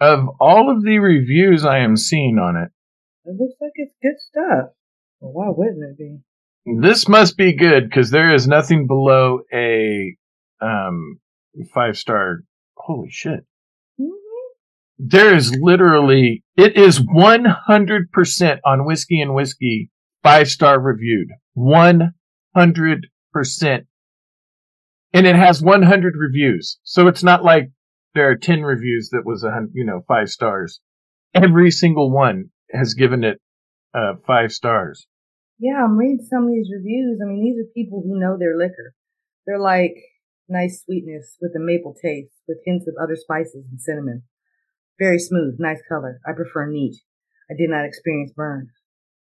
of 0.01 0.29
all 0.41 0.71
of 0.71 0.85
the 0.85 0.99
reviews 0.99 1.65
I 1.65 1.79
am 1.81 1.97
seeing 1.97 2.39
on 2.39 2.57
it, 2.57 2.71
it 3.29 3.37
looks 3.39 3.57
like 3.61 3.72
it's 3.74 3.95
good 4.03 4.18
stuff. 4.18 4.70
Well, 5.20 5.33
why 5.33 5.49
wouldn't 5.51 5.83
it 5.83 5.99
be? 5.99 6.18
This 6.81 7.09
must 7.09 7.37
be 7.37 7.55
good 7.55 7.85
because 7.85 8.11
there 8.11 8.33
is 8.35 8.49
nothing 8.49 8.87
below 8.87 9.41
a 9.53 10.16
um, 10.61 11.20
five 11.74 11.99
star. 11.99 12.41
Holy 12.76 13.11
shit. 13.11 13.45
Mm-hmm. 14.01 14.09
There 14.99 15.35
is 15.35 15.55
literally, 15.61 16.43
it 16.57 16.76
is 16.76 17.01
100% 17.01 18.59
on 18.64 18.87
Whiskey 18.87 19.20
and 19.20 19.35
Whiskey 19.35 19.91
five 20.22 20.49
star 20.49 20.81
reviewed. 20.81 21.29
100%. 21.57 22.11
And 25.14 25.26
it 25.26 25.37
has 25.37 25.62
100 25.62 26.14
reviews. 26.16 26.79
So 26.83 27.09
it's 27.09 27.22
not 27.22 27.45
like 27.45 27.70
there 28.14 28.31
are 28.31 28.37
10 28.37 28.62
reviews 28.62 29.11
that 29.11 29.24
was, 29.24 29.43
a, 29.45 29.51
you 29.72 29.85
know, 29.85 30.03
five 30.07 30.29
stars. 30.29 30.81
Every 31.35 31.70
single 31.70 32.11
one 32.11 32.51
has 32.73 32.95
given 32.95 33.25
it 33.25 33.41
uh, 33.95 34.14
five 34.27 34.53
stars. 34.53 35.07
Yeah, 35.59 35.83
I'm 35.83 35.97
reading 35.97 36.25
some 36.29 36.45
of 36.45 36.51
these 36.51 36.71
reviews. 36.73 37.21
I 37.23 37.27
mean, 37.27 37.43
these 37.43 37.59
are 37.59 37.75
people 37.75 38.03
who 38.03 38.19
know 38.19 38.37
their 38.39 38.57
liquor. 38.57 38.95
They're 39.47 39.59
like 39.59 39.95
nice 40.49 40.83
sweetness 40.85 41.37
with 41.41 41.53
a 41.57 41.61
maple 41.61 41.95
taste, 41.95 42.35
with 42.47 42.59
hints 42.64 42.87
of 42.87 42.95
other 43.03 43.16
spices 43.16 43.66
and 43.71 43.81
cinnamon. 43.81 44.23
Very 44.99 45.19
smooth, 45.19 45.57
nice 45.59 45.83
color. 45.89 46.21
I 46.27 46.33
prefer 46.33 46.66
neat. 46.66 46.97
I 47.51 47.55
did 47.57 47.71
not 47.71 47.85
experience 47.85 48.33
burn. 48.35 48.69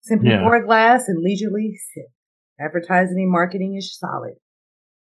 Simply 0.03 0.30
yeah. 0.30 0.41
pour 0.41 0.57
a 0.57 0.64
glass 0.64 1.09
and 1.09 1.22
leisurely 1.22 1.76
sip. 1.93 2.07
Advertising 2.61 3.16
and 3.18 3.30
marketing 3.30 3.76
is 3.76 3.99
solid. 3.99 4.35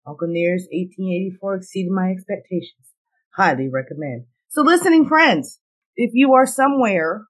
Uncle 0.08 0.28
Nearest 0.28 0.68
1884 0.72 1.56
exceeded 1.56 1.92
my 1.92 2.10
expectations. 2.10 2.94
Highly 3.36 3.70
recommend. 3.70 4.26
So 4.50 4.62
listening 4.62 5.08
friends, 5.08 5.60
if 5.96 6.12
you 6.14 6.34
are 6.34 6.46
somewhere 6.46 7.26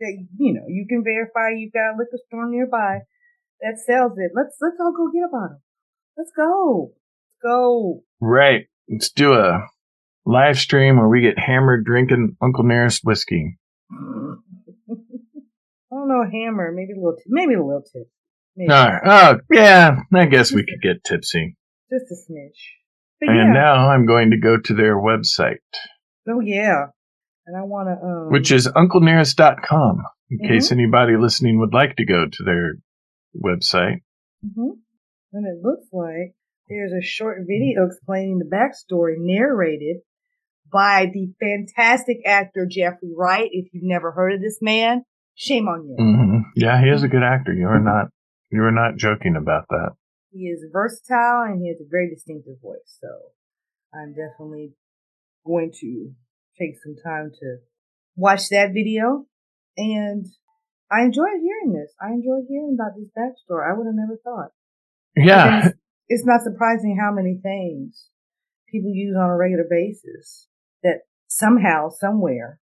that, 0.00 0.26
you 0.38 0.54
know, 0.54 0.64
you 0.68 0.86
can 0.88 1.04
verify 1.04 1.50
you've 1.56 1.72
got 1.72 1.94
a 1.94 1.98
liquor 1.98 2.18
store 2.26 2.50
nearby 2.50 3.00
that 3.60 3.78
sells 3.84 4.12
it, 4.18 4.32
let's, 4.34 4.56
let's 4.60 4.76
all 4.80 4.92
go 4.96 5.10
get 5.12 5.28
a 5.28 5.30
bottle. 5.30 5.60
Let's 6.16 6.32
go. 6.36 6.92
Let's 6.92 7.42
go. 7.42 8.02
Right. 8.20 8.66
Let's 8.88 9.10
do 9.10 9.34
a 9.34 9.66
live 10.26 10.58
stream 10.58 10.96
where 10.96 11.08
we 11.08 11.22
get 11.22 11.38
hammered 11.38 11.84
drinking 11.84 12.36
Uncle 12.42 12.64
Nearest 12.64 13.02
whiskey. 13.04 13.58
I 13.90 15.96
don't 15.96 16.08
know, 16.08 16.24
hammer, 16.30 16.72
maybe 16.72 16.92
a 16.92 16.96
little, 16.96 17.16
t- 17.16 17.22
maybe 17.28 17.54
a 17.54 17.64
little 17.64 17.82
tip. 17.82 18.08
Maybe. 18.56 18.72
All 18.72 18.86
right. 18.86 19.02
Oh, 19.04 19.38
yeah. 19.50 19.96
I 20.12 20.26
guess 20.26 20.52
we 20.52 20.64
could 20.64 20.82
get 20.82 21.04
tipsy. 21.04 21.56
Just 21.90 22.10
a 22.10 22.32
smidge. 22.32 22.58
But 23.20 23.30
and 23.30 23.38
yeah. 23.38 23.52
now 23.52 23.90
I'm 23.90 24.06
going 24.06 24.30
to 24.30 24.38
go 24.38 24.58
to 24.58 24.74
their 24.74 24.96
website. 24.96 25.58
Oh 26.28 26.40
yeah, 26.40 26.86
and 27.46 27.56
I 27.56 27.62
want 27.62 27.88
to. 27.88 28.06
Um, 28.06 28.30
Which 28.30 28.50
is 28.50 28.68
unclenearest.com. 28.68 30.02
In 30.30 30.38
mm-hmm. 30.38 30.48
case 30.48 30.72
anybody 30.72 31.16
listening 31.16 31.58
would 31.60 31.74
like 31.74 31.96
to 31.96 32.04
go 32.04 32.26
to 32.30 32.44
their 32.44 32.74
website. 33.36 34.00
Mm-hmm. 34.44 34.70
And 35.32 35.46
it 35.46 35.62
looks 35.62 35.86
like 35.92 36.34
there's 36.68 36.92
a 36.92 37.04
short 37.04 37.38
video 37.46 37.86
explaining 37.86 38.38
the 38.38 38.44
backstory 38.44 39.14
narrated 39.18 39.98
by 40.72 41.10
the 41.12 41.32
fantastic 41.40 42.18
actor 42.26 42.66
Jeffrey 42.68 43.12
Wright. 43.16 43.48
If 43.52 43.72
you've 43.72 43.84
never 43.84 44.12
heard 44.12 44.34
of 44.34 44.40
this 44.40 44.58
man, 44.60 45.02
shame 45.34 45.68
on 45.68 45.86
you. 45.86 45.96
Mm-hmm. 45.98 46.38
Yeah, 46.56 46.80
he 46.80 46.88
is 46.88 47.02
a 47.02 47.08
good 47.08 47.22
actor. 47.22 47.52
You 47.52 47.66
are 47.66 47.80
not 47.80 48.08
you 48.50 48.62
are 48.62 48.72
not 48.72 48.96
joking 48.96 49.36
about 49.36 49.66
that. 49.70 49.90
He 50.30 50.46
is 50.46 50.64
versatile 50.72 51.42
and 51.46 51.60
he 51.60 51.68
has 51.68 51.80
a 51.80 51.88
very 51.90 52.08
distinctive 52.08 52.60
voice. 52.62 52.98
So 53.00 53.08
I'm 53.92 54.14
definitely 54.14 54.72
going 55.46 55.72
to 55.80 56.12
take 56.58 56.74
some 56.82 56.96
time 57.02 57.32
to 57.40 57.56
watch 58.16 58.48
that 58.50 58.72
video. 58.72 59.26
And 59.76 60.26
I 60.90 61.02
enjoyed 61.02 61.40
hearing 61.42 61.72
this. 61.72 61.92
I 62.00 62.08
enjoyed 62.08 62.44
hearing 62.48 62.76
about 62.78 62.92
this 62.96 63.08
backstory. 63.16 63.68
I 63.68 63.76
would 63.76 63.86
have 63.86 63.94
never 63.94 64.18
thought. 64.22 64.50
Yeah. 65.16 65.66
It's, 65.66 65.78
it's 66.08 66.24
not 66.24 66.42
surprising 66.42 66.98
how 67.00 67.12
many 67.12 67.38
things 67.42 68.10
people 68.70 68.90
use 68.92 69.16
on 69.16 69.30
a 69.30 69.36
regular 69.36 69.64
basis 69.68 70.48
that 70.82 71.00
somehow, 71.28 71.88
somewhere, 71.88 72.60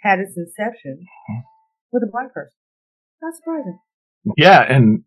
had 0.00 0.18
its 0.18 0.36
inception 0.36 1.06
with 1.92 2.02
a 2.02 2.10
black 2.10 2.32
person. 2.32 2.52
Not 3.22 3.34
surprising. 3.36 3.78
Yeah, 4.36 4.60
and 4.60 5.04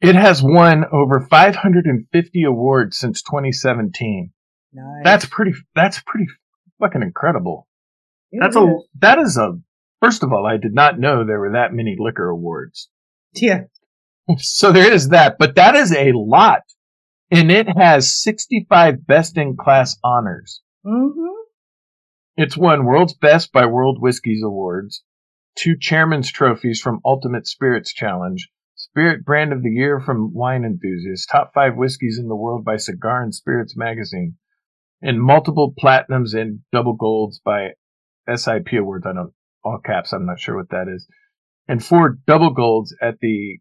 it 0.00 0.14
has 0.14 0.42
won 0.42 0.84
over 0.92 1.20
550 1.20 2.44
awards 2.44 2.96
since 2.98 3.22
2017. 3.22 4.32
Nice. 4.72 4.84
That's 5.04 5.26
pretty. 5.26 5.52
That's 5.74 6.00
pretty 6.00 6.26
fucking 6.82 7.02
incredible. 7.02 7.68
It 8.30 8.40
that's 8.40 8.56
is. 8.56 8.62
a. 8.62 8.76
That 9.00 9.18
is 9.18 9.36
a. 9.36 9.58
First 10.00 10.22
of 10.22 10.32
all, 10.32 10.46
I 10.46 10.56
did 10.56 10.74
not 10.74 10.98
know 10.98 11.24
there 11.24 11.38
were 11.38 11.52
that 11.52 11.72
many 11.72 11.96
liquor 11.98 12.28
awards. 12.28 12.88
Yeah. 13.34 13.64
So 14.38 14.70
there 14.70 14.90
is 14.90 15.08
that, 15.08 15.36
but 15.36 15.56
that 15.56 15.74
is 15.74 15.92
a 15.92 16.12
lot, 16.14 16.62
and 17.32 17.50
it 17.50 17.66
has 17.76 18.22
65 18.22 19.04
best 19.04 19.36
in 19.36 19.56
class 19.56 19.98
honors. 20.04 20.62
Mm-hmm. 20.86 21.42
It's 22.36 22.56
won 22.56 22.84
World's 22.84 23.14
Best 23.14 23.52
by 23.52 23.66
World 23.66 23.98
Whiskies 24.00 24.42
Awards, 24.44 25.02
two 25.56 25.76
Chairman's 25.76 26.30
Trophies 26.30 26.80
from 26.80 27.00
Ultimate 27.04 27.48
Spirits 27.48 27.92
Challenge, 27.92 28.48
Spirit 28.76 29.24
Brand 29.24 29.52
of 29.52 29.62
the 29.62 29.70
Year 29.70 30.00
from 30.00 30.32
Wine 30.32 30.64
Enthusiast, 30.64 31.28
Top 31.30 31.52
5 31.52 31.76
Whiskeys 31.76 32.18
in 32.18 32.28
the 32.28 32.36
World 32.36 32.64
by 32.64 32.76
Cigar 32.76 33.22
and 33.22 33.34
Spirits 33.34 33.76
Magazine, 33.76 34.38
and 35.02 35.20
multiple 35.20 35.74
platinums 35.82 36.34
and 36.34 36.60
double 36.72 36.94
golds 36.94 37.40
by 37.40 37.70
SIP 38.32 38.72
Awards. 38.72 39.06
I 39.06 39.12
don't, 39.12 39.32
all 39.64 39.80
caps, 39.84 40.12
I'm 40.12 40.26
not 40.26 40.40
sure 40.40 40.56
what 40.56 40.70
that 40.70 40.88
is. 40.88 41.06
And 41.68 41.84
four 41.84 42.18
double 42.26 42.50
golds 42.50 42.94
at 43.00 43.18
the 43.20 43.58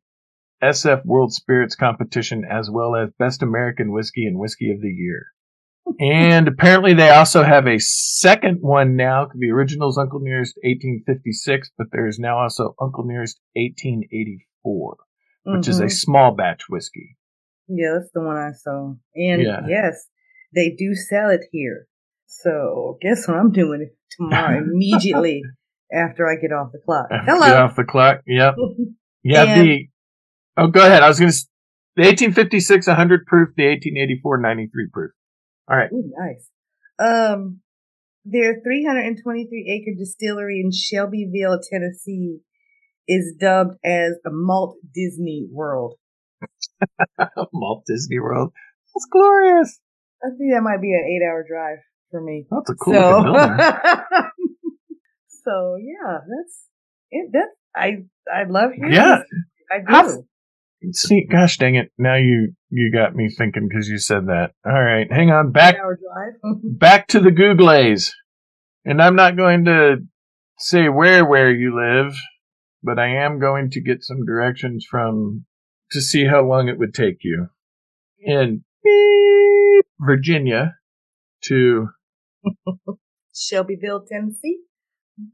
SF 0.63 1.05
World 1.05 1.33
Spirits 1.33 1.75
Competition, 1.75 2.43
as 2.49 2.69
well 2.69 2.95
as 2.95 3.09
Best 3.17 3.41
American 3.41 3.91
Whiskey 3.91 4.25
and 4.25 4.37
Whiskey 4.37 4.71
of 4.71 4.81
the 4.81 4.89
Year. 4.89 5.27
and 5.99 6.47
apparently 6.47 6.93
they 6.93 7.09
also 7.09 7.43
have 7.43 7.67
a 7.67 7.79
second 7.79 8.59
one 8.61 8.95
now. 8.95 9.27
The 9.33 9.49
original 9.49 9.89
is 9.89 9.97
Uncle 9.97 10.19
Nearest 10.19 10.55
1856, 10.63 11.71
but 11.77 11.87
there 11.91 12.07
is 12.07 12.19
now 12.19 12.37
also 12.37 12.75
Uncle 12.79 13.05
Nearest 13.05 13.39
1884 13.55 14.97
which 15.43 15.61
mm-hmm. 15.61 15.69
is 15.69 15.79
a 15.79 15.83
mm-hmm. 15.83 15.89
small 15.89 16.35
batch 16.35 16.63
whiskey. 16.69 17.17
Yeah, 17.67 17.93
that's 17.97 18.11
the 18.13 18.21
one 18.21 18.37
I 18.37 18.51
saw. 18.51 18.93
And 19.15 19.41
yeah. 19.41 19.61
yes, 19.67 20.07
they 20.53 20.75
do 20.77 20.93
sell 20.93 21.29
it 21.29 21.41
here. 21.51 21.87
So 22.25 22.97
guess 23.01 23.27
what 23.27 23.37
I'm 23.37 23.51
doing 23.51 23.89
tomorrow 24.17 24.57
immediately 24.63 25.43
after 25.93 26.27
I 26.27 26.35
get 26.35 26.51
off 26.51 26.71
the 26.71 26.79
clock. 26.85 27.07
Hello. 27.09 27.45
Get 27.45 27.57
off 27.57 27.75
the 27.75 27.83
clock. 27.83 28.21
Yep. 28.25 28.55
Yeah. 29.23 29.43
and, 29.43 29.69
the 29.69 29.87
oh, 30.57 30.65
go 30.65 30.83
ahead. 30.83 31.03
I 31.03 31.07
was 31.07 31.19
going 31.19 31.31
to 31.31 31.37
the 31.95 32.01
1856 32.01 32.87
100 32.87 33.27
proof, 33.27 33.49
the 33.55 33.65
1884 33.65 34.39
93 34.39 34.87
proof. 34.91 35.11
All 35.69 35.77
right. 35.77 35.91
Ooh, 35.93 36.11
nice. 36.17 36.49
Um, 36.97 37.59
their 38.25 38.59
323 38.63 39.69
acre 39.69 39.95
distillery 39.95 40.61
in 40.63 40.71
Shelbyville, 40.71 41.59
Tennessee 41.69 42.39
is 43.07 43.35
dubbed 43.39 43.75
as 43.83 44.13
a 44.25 44.29
Malt 44.31 44.77
Disney 44.93 45.47
World. 45.51 45.97
Malt 47.53 47.83
Disney 47.85 48.19
World. 48.19 48.53
That's 48.95 49.07
glorious. 49.11 49.79
I 50.23 50.29
think 50.29 50.53
that 50.53 50.61
might 50.61 50.81
be 50.81 50.93
an 50.93 51.03
eight 51.07 51.23
hour 51.25 51.43
drive 51.47 51.79
for 52.11 52.21
me. 52.21 52.45
That's 52.49 52.69
a 52.69 52.75
cool 52.75 52.93
so, 52.93 52.99
so 55.43 55.77
yeah, 55.79 56.19
that's 56.27 56.67
it. 57.11 57.29
That's 57.33 57.51
I 57.75 58.03
I 58.31 58.43
love 58.47 58.71
hearing 58.75 58.93
yeah. 58.93 59.23
I 59.71 59.79
do. 59.79 59.85
How, 59.87 60.07
See, 60.93 61.25
gosh 61.29 61.57
dang 61.57 61.75
it! 61.75 61.91
Now 61.97 62.15
you 62.15 62.53
you 62.71 62.91
got 62.91 63.15
me 63.15 63.29
thinking 63.29 63.67
because 63.67 63.87
you 63.87 63.99
said 63.99 64.27
that. 64.27 64.53
All 64.65 64.83
right, 64.83 65.11
hang 65.11 65.29
on. 65.29 65.51
Back 65.51 65.77
Hour 65.77 65.97
drive. 65.97 66.59
back 66.63 67.07
to 67.09 67.19
the 67.19 67.29
Googlays, 67.29 68.15
and 68.83 68.99
I'm 68.99 69.15
not 69.15 69.37
going 69.37 69.65
to 69.65 69.97
say 70.57 70.89
where 70.89 71.23
where 71.23 71.51
you 71.51 71.75
live, 71.75 72.15
but 72.81 72.97
I 72.97 73.23
am 73.23 73.39
going 73.39 73.69
to 73.71 73.81
get 73.81 74.03
some 74.03 74.25
directions 74.25 74.85
from 74.89 75.45
to 75.91 76.01
see 76.01 76.25
how 76.25 76.41
long 76.41 76.67
it 76.67 76.79
would 76.79 76.93
take 76.93 77.17
you 77.21 77.47
And 78.25 78.61
beep, 78.83 79.60
Virginia 80.01 80.75
to 81.43 81.87
Shelbyville, 83.35 84.05
Tennessee. 84.09 84.59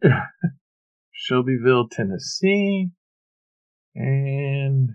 Shelbyville, 1.14 1.88
Tennessee, 1.90 2.90
and 3.96 4.90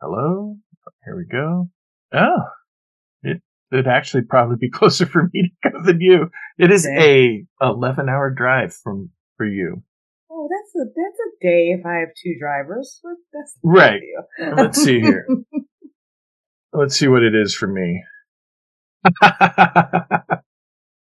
hello, 0.00 0.56
here 1.04 1.16
we 1.16 1.24
go. 1.30 1.68
Oh, 2.12 2.44
it 3.22 3.42
it'd 3.72 3.86
actually 3.86 4.22
probably 4.22 4.56
be 4.58 4.70
closer 4.72 5.06
for 5.06 5.28
me 5.32 5.52
to 5.62 5.70
go 5.70 5.82
than 5.84 6.00
you. 6.00 6.30
It 6.58 6.70
is 6.70 6.86
a 6.86 7.44
11 7.60 8.08
hour 8.08 8.30
drive 8.30 8.74
from 8.74 9.10
for 9.36 9.46
you. 9.46 9.82
Oh, 10.30 10.48
that's 10.48 10.74
a 10.76 10.84
that's 10.88 11.18
a 11.18 11.44
day 11.44 11.76
if 11.78 11.84
I 11.84 11.96
have 12.00 12.10
two 12.22 12.36
drivers. 12.40 13.00
That's 13.32 13.56
Right. 13.62 14.00
Let's 14.56 14.82
see 14.82 15.00
here. 15.00 15.26
Let's 16.72 16.96
see 16.96 17.08
what 17.08 17.24
it 17.24 17.34
is 17.34 17.54
for 17.54 17.66
me. 17.66 18.04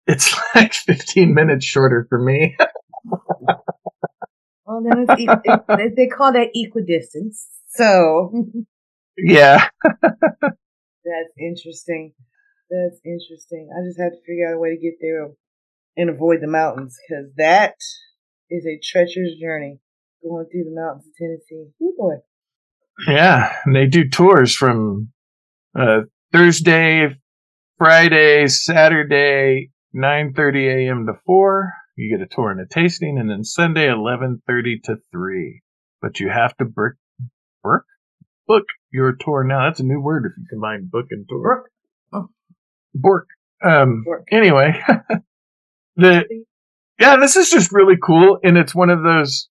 it's 0.07 0.37
like 0.55 0.73
15 0.75 1.35
minutes 1.35 1.65
shorter 1.65 2.07
for 2.09 2.19
me. 2.19 2.57
well, 4.65 4.83
then 4.83 5.07
it's, 5.09 5.21
e- 5.21 5.29
it, 5.45 5.61
they, 5.69 5.89
they 5.97 6.09
call 6.09 6.33
that 6.33 6.51
equidistance. 6.55 7.47
So 7.69 8.33
yeah. 9.17 9.69
that's 9.85 11.35
interesting. 11.39 12.15
That's 12.71 13.01
interesting. 13.05 13.71
I 13.77 13.87
just 13.87 13.99
had 13.99 14.11
to 14.11 14.21
figure 14.27 14.49
out 14.49 14.55
a 14.57 14.59
way 14.59 14.77
to 14.77 14.81
get 14.81 14.95
there 15.01 15.29
and 15.97 16.11
avoid 16.11 16.39
the 16.41 16.47
mountains 16.47 16.97
because 17.09 17.33
that 17.37 17.75
is 18.49 18.67
a 18.67 18.81
treacherous 18.83 19.35
journey 19.41 19.81
going 20.23 20.47
through 20.51 20.65
the 20.65 20.75
mountains 20.75 21.07
of 21.07 21.15
Tennessee. 21.17 21.71
Oh 21.83 21.95
boy. 21.97 22.15
Yeah. 23.09 23.53
And 23.65 23.75
they 23.75 23.87
do 23.87 24.09
tours 24.09 24.55
from 24.55 25.13
uh, 25.79 26.03
Thursday, 26.33 27.17
Friday, 27.81 28.47
Saturday, 28.47 29.71
9.30 29.97 30.87
a.m. 30.87 31.07
to 31.07 31.15
4. 31.25 31.73
You 31.97 32.15
get 32.15 32.23
a 32.23 32.29
tour 32.29 32.51
and 32.51 32.61
a 32.61 32.67
tasting. 32.67 33.17
And 33.19 33.31
then 33.31 33.43
Sunday, 33.43 33.87
11.30 33.87 34.83
to 34.85 34.97
3. 35.11 35.63
But 36.03 36.21
you 36.21 36.29
have 36.29 36.55
to 36.59 36.67
book, 36.67 36.93
book, 37.65 37.85
book 38.47 38.65
your 38.93 39.15
tour 39.19 39.45
now. 39.45 39.65
That's 39.67 39.81
a 39.81 39.85
new 39.85 39.99
word 39.99 40.27
if 40.27 40.33
you 40.37 40.45
combine 40.51 40.91
book 40.93 41.07
and 41.11 41.25
tour. 41.27 41.65
Brooke, 42.13 42.29
Bork. 42.95 43.29
Um, 43.65 44.03
Bork. 44.05 44.29
anyway, 44.31 44.79
the, 45.97 46.25
yeah, 46.99 47.17
this 47.17 47.37
is 47.37 47.49
just 47.51 47.73
really 47.73 47.97
cool. 47.97 48.41
And 48.45 48.59
it's 48.59 48.75
one 48.75 48.91
of 48.91 49.03
those 49.03 49.49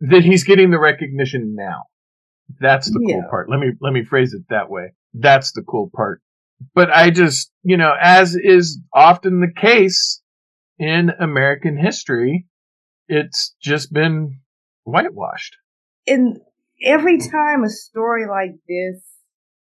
that 0.00 0.24
he's 0.24 0.44
getting 0.44 0.70
the 0.70 0.78
recognition 0.78 1.54
now. 1.56 1.84
That's 2.60 2.90
the 2.90 2.98
cool 2.98 3.08
Yeah. 3.22 3.30
part. 3.30 3.48
Let 3.48 3.60
me, 3.60 3.68
let 3.80 3.94
me 3.94 4.04
phrase 4.04 4.34
it 4.34 4.42
that 4.50 4.68
way. 4.68 4.92
That's 5.14 5.52
the 5.52 5.62
cool 5.62 5.90
part. 5.96 6.20
But 6.74 6.90
I 6.90 7.10
just, 7.10 7.50
you 7.62 7.76
know, 7.76 7.92
as 8.00 8.36
is 8.36 8.78
often 8.94 9.40
the 9.40 9.52
case 9.60 10.20
in 10.78 11.10
American 11.20 11.76
history, 11.76 12.46
it's 13.08 13.54
just 13.60 13.92
been 13.92 14.40
whitewashed. 14.84 15.56
and 16.06 16.38
every 16.82 17.18
time 17.18 17.62
a 17.62 17.68
story 17.68 18.26
like 18.28 18.52
this 18.66 19.02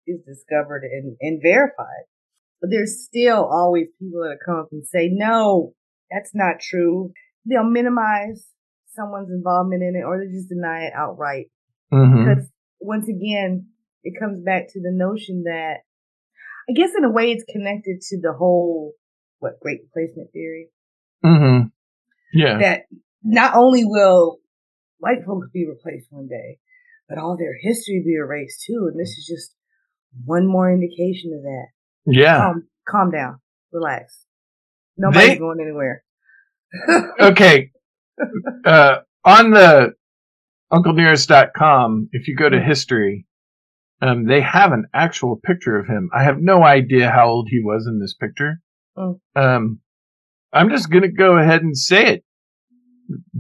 is 0.06 0.20
discovered 0.26 0.82
and, 0.84 1.16
and 1.20 1.40
verified, 1.42 2.04
there's 2.62 3.04
still 3.04 3.44
always 3.44 3.86
people 3.98 4.20
that 4.20 4.38
come 4.44 4.56
up 4.56 4.68
and 4.72 4.86
say, 4.86 5.08
no, 5.12 5.74
that's 6.10 6.32
not 6.34 6.60
true. 6.60 7.12
They'll 7.44 7.64
minimize 7.64 8.46
someone's 8.94 9.30
involvement 9.30 9.82
in 9.82 9.94
it 9.96 10.04
or 10.04 10.18
they 10.18 10.32
just 10.32 10.48
deny 10.48 10.84
it 10.84 10.92
outright. 10.94 11.46
Mm-hmm. 11.92 12.28
Because 12.28 12.50
once 12.80 13.08
again, 13.08 13.68
it 14.02 14.18
comes 14.18 14.42
back 14.44 14.68
to 14.72 14.80
the 14.80 14.92
notion 14.92 15.44
that 15.44 15.78
I 16.68 16.72
guess 16.72 16.90
in 16.96 17.04
a 17.04 17.10
way 17.10 17.30
it's 17.32 17.44
connected 17.50 18.00
to 18.10 18.20
the 18.20 18.32
whole, 18.32 18.92
what, 19.38 19.60
great 19.60 19.80
replacement 19.84 20.32
theory 20.32 20.68
Mm-hmm. 21.24 21.68
Yeah. 22.34 22.58
that 22.58 22.80
not 23.22 23.54
only 23.56 23.84
will 23.84 24.38
white 24.98 25.24
folks 25.26 25.48
be 25.52 25.66
replaced 25.66 26.06
one 26.10 26.28
day, 26.28 26.58
but 27.08 27.18
all 27.18 27.36
their 27.36 27.54
history 27.60 28.02
be 28.04 28.14
erased 28.14 28.64
too. 28.66 28.88
And 28.90 28.98
this 29.00 29.08
is 29.10 29.26
just 29.26 29.54
one 30.24 30.46
more 30.46 30.70
indication 30.70 31.32
of 31.36 31.42
that. 31.42 31.66
Yeah. 32.06 32.38
Calm, 32.38 32.68
calm 32.88 33.10
down, 33.10 33.40
relax. 33.72 34.24
Nobody's 34.96 35.30
They- 35.30 35.38
going 35.38 35.58
anywhere. 35.60 36.02
okay. 37.20 37.70
Uh, 38.64 38.96
on 39.24 39.50
the 39.50 39.94
UncleNearest.com, 40.72 42.08
if 42.12 42.28
you 42.28 42.36
go 42.36 42.48
to 42.48 42.60
history, 42.60 43.26
um, 44.00 44.26
they 44.26 44.40
have 44.40 44.72
an 44.72 44.86
actual 44.94 45.40
picture 45.42 45.78
of 45.78 45.86
him. 45.86 46.10
I 46.14 46.24
have 46.24 46.38
no 46.38 46.62
idea 46.62 47.10
how 47.10 47.28
old 47.28 47.48
he 47.50 47.60
was 47.62 47.86
in 47.86 48.00
this 48.00 48.14
picture. 48.14 48.60
Mm. 48.96 49.18
Um, 49.34 49.80
I'm 50.52 50.70
just 50.70 50.90
gonna 50.90 51.12
go 51.12 51.36
ahead 51.36 51.62
and 51.62 51.76
say 51.76 52.06
it. 52.06 52.24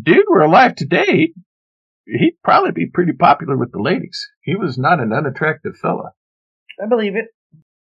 Dude 0.00 0.26
were 0.28 0.42
alive 0.42 0.76
today, 0.76 1.32
he'd 2.06 2.38
probably 2.44 2.72
be 2.72 2.86
pretty 2.92 3.12
popular 3.12 3.56
with 3.56 3.72
the 3.72 3.82
ladies. 3.82 4.28
He 4.42 4.54
was 4.54 4.78
not 4.78 5.00
an 5.00 5.12
unattractive 5.12 5.76
fella. 5.76 6.12
I 6.82 6.86
believe 6.88 7.16
it. 7.16 7.26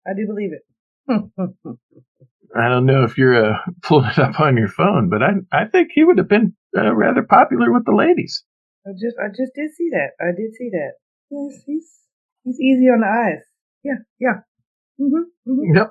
I 0.06 0.12
do 0.16 0.26
believe 0.26 0.50
it. 0.52 0.62
I 2.56 2.68
don't 2.68 2.86
know 2.86 3.02
if 3.02 3.18
you're 3.18 3.52
uh, 3.52 3.58
pulling 3.82 4.10
it 4.10 4.18
up 4.18 4.40
on 4.40 4.56
your 4.56 4.68
phone, 4.68 5.10
but 5.10 5.22
I 5.22 5.32
I 5.52 5.66
think 5.66 5.90
he 5.92 6.04
would 6.04 6.18
have 6.18 6.28
been 6.28 6.54
uh, 6.76 6.94
rather 6.94 7.22
popular 7.22 7.72
with 7.72 7.84
the 7.84 7.94
ladies. 7.94 8.44
I 8.86 8.92
just, 8.92 9.16
I 9.18 9.28
just 9.28 9.52
did 9.54 9.72
see 9.72 9.88
that. 9.92 10.12
I 10.20 10.36
did 10.36 10.54
see 10.54 10.68
that. 10.70 11.00
Yes, 11.30 11.62
he's, 11.64 11.88
he's 12.44 12.60
easy 12.60 12.86
on 12.86 13.00
the 13.00 13.06
eyes. 13.06 13.44
Yeah, 13.82 14.00
yeah. 14.20 14.40
Mm-hmm, 15.00 15.76
Yep. 15.76 15.90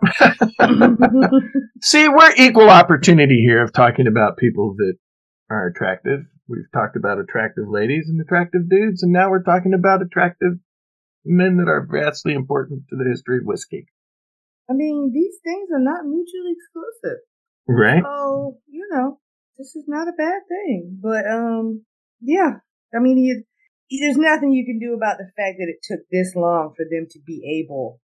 mm-hmm. 0.62 1.38
See, 1.82 2.08
we're 2.08 2.34
equal 2.38 2.70
opportunity 2.70 3.44
here 3.46 3.62
of 3.64 3.74
talking 3.74 4.08
about 4.08 4.38
people 4.38 4.76
that 4.78 4.96
are 5.50 5.68
attractive. 5.68 6.22
We've 6.48 6.72
talked 6.74 6.96
about 6.96 7.20
attractive 7.20 7.66
ladies 7.68 8.06
and 8.10 8.20
attractive 8.22 8.70
dudes, 8.70 9.04
and 9.04 9.12
now 9.12 9.30
we're 9.30 9.44
talking 9.44 9.74
about 9.74 10.02
attractive 10.02 10.54
men 11.26 11.58
that 11.58 11.70
are 11.70 11.88
vastly 11.90 12.34
important 12.34 12.84
to 12.90 12.96
the 12.96 13.10
history 13.10 13.38
of 13.38 13.46
whiskey. 13.46 13.88
I 14.70 14.74
mean, 14.74 15.12
these 15.14 15.36
things 15.44 15.70
are 15.74 15.80
not 15.80 16.06
mutually 16.06 16.56
exclusive. 16.56 17.20
Right? 17.68 18.04
So, 18.04 18.58
you 18.68 18.88
know, 18.92 19.20
this 19.58 19.76
is 19.76 19.86
not 19.88 20.08
a 20.08 20.14
bad 20.18 20.42
thing. 20.48 21.00
But, 21.02 21.26
um, 21.30 21.86
yeah. 22.22 22.60
I 22.96 23.00
mean, 23.00 23.18
you, 23.18 23.44
there's 24.00 24.18
nothing 24.18 24.52
you 24.52 24.66
can 24.66 24.80
do 24.80 24.94
about 24.94 25.18
the 25.18 25.32
fact 25.36 25.58
that 25.60 25.70
it 25.70 25.84
took 25.84 26.02
this 26.12 26.36
long 26.36 26.74
for 26.76 26.86
them 26.90 27.08
to 27.12 27.20
be 27.20 27.64
able 27.64 28.00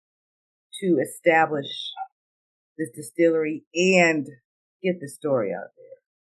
to 0.81 0.99
establish 1.03 1.67
this 2.79 2.91
distillery 2.95 3.65
and 3.75 4.27
get 4.83 5.01
the 5.01 5.09
story 5.09 5.53
out 5.53 5.71
there. 5.77 5.85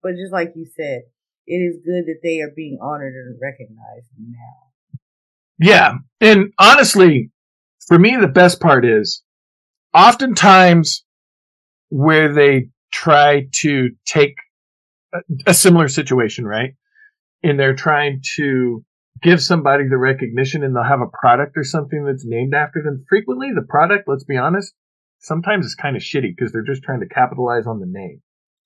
But 0.03 0.17
just 0.17 0.33
like 0.33 0.53
you 0.55 0.67
said, 0.77 1.03
it 1.47 1.57
is 1.57 1.77
good 1.85 2.07
that 2.07 2.21
they 2.23 2.41
are 2.41 2.53
being 2.55 2.79
honored 2.83 3.15
and 3.15 3.39
recognized 3.41 4.09
now. 4.19 4.99
Yeah. 5.59 5.95
And 6.21 6.53
honestly, 6.59 7.31
for 7.87 7.99
me, 7.99 8.17
the 8.17 8.29
best 8.29 8.61
part 8.61 8.85
is 8.85 9.23
oftentimes 9.95 11.05
where 11.89 12.33
they 12.33 12.69
try 12.93 13.47
to 13.53 13.91
take 14.05 14.35
a, 15.15 15.19
a 15.47 15.55
similar 15.55 15.89
situation, 15.89 16.47
right? 16.47 16.75
And 17.43 17.59
they're 17.59 17.77
trying 17.77 18.23
to 18.37 18.85
give 19.23 19.43
somebody 19.43 19.85
the 19.89 19.97
recognition 19.99 20.63
and 20.65 20.75
they'll 20.75 20.83
have 20.85 21.01
a 21.01 21.19
product 21.19 21.57
or 21.57 21.65
something 21.65 22.05
that's 22.05 22.25
named 22.27 22.55
after 22.55 22.83
them. 22.83 23.05
Frequently, 23.09 23.49
the 23.55 23.67
product, 23.69 24.05
let's 24.07 24.25
be 24.25 24.37
honest, 24.37 24.75
sometimes 25.21 25.65
it's 25.67 25.75
kind 25.75 25.97
of 25.97 26.03
shitty 26.03 26.35
because 26.37 26.53
they're 26.53 26.63
just 26.65 26.83
trying 26.83 27.01
to 27.01 27.09
capitalize 27.09 27.67
on 27.67 27.81
the 27.81 27.87
name. 27.89 28.21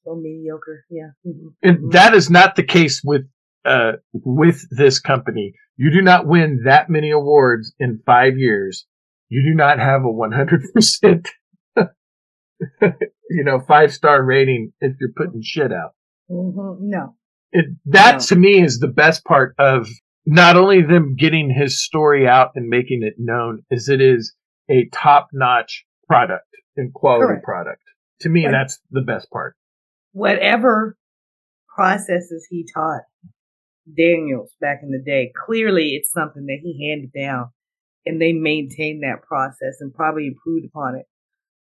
So 0.04 0.14
mediocre. 0.14 0.84
Yeah. 0.90 1.10
Mhm. 1.26 1.54
And 1.62 1.92
that 1.92 2.14
is 2.14 2.30
not 2.30 2.56
the 2.56 2.62
case 2.64 3.02
with 3.04 3.22
uh 3.64 3.92
with 4.12 4.66
this 4.70 4.98
company. 4.98 5.52
You 5.76 5.90
do 5.92 6.00
not 6.02 6.26
win 6.26 6.62
that 6.64 6.88
many 6.88 7.10
awards 7.10 7.74
in 7.78 8.00
five 8.06 8.38
years. 8.38 8.86
You 9.28 9.42
do 9.42 9.54
not 9.54 9.78
have 9.78 10.04
a 10.04 10.10
one 10.10 10.32
hundred 10.32 10.62
percent 10.72 11.28
you 11.76 13.44
know, 13.44 13.60
five 13.60 13.92
star 13.92 14.22
rating 14.24 14.72
if 14.80 14.96
you're 15.00 15.12
putting 15.16 15.42
shit 15.42 15.72
out. 15.72 15.94
Mhm. 16.30 16.78
No. 16.80 17.14
It 17.52 17.66
that 17.86 18.14
No. 18.14 18.18
to 18.20 18.36
me 18.36 18.62
is 18.62 18.78
the 18.78 18.88
best 18.88 19.24
part 19.24 19.54
of 19.58 19.88
not 20.26 20.56
only 20.56 20.82
them 20.82 21.16
getting 21.16 21.50
his 21.50 21.82
story 21.82 22.26
out 22.28 22.50
and 22.54 22.68
making 22.68 23.02
it 23.02 23.14
known, 23.18 23.62
is 23.70 23.88
it 23.88 24.00
is 24.00 24.34
a 24.68 24.88
top 24.92 25.28
notch 25.32 25.84
product 26.06 26.46
and 26.76 26.92
quality 26.92 27.26
Correct. 27.26 27.44
product. 27.44 27.82
To 28.20 28.28
me, 28.28 28.46
that's 28.50 28.78
the 28.90 29.00
best 29.00 29.30
part. 29.30 29.56
whatever 30.12 30.96
processes 31.74 32.46
he 32.50 32.66
taught 32.74 33.02
Daniels 33.96 34.52
back 34.60 34.80
in 34.82 34.90
the 34.90 35.02
day, 35.04 35.32
clearly 35.46 35.90
it's 35.94 36.12
something 36.12 36.46
that 36.46 36.58
he 36.62 36.88
handed 36.90 37.12
down 37.12 37.50
and 38.04 38.20
they 38.20 38.32
maintained 38.32 39.02
that 39.02 39.22
process 39.26 39.76
and 39.80 39.92
probably 39.94 40.26
improved 40.26 40.66
upon 40.66 40.96
it 40.96 41.06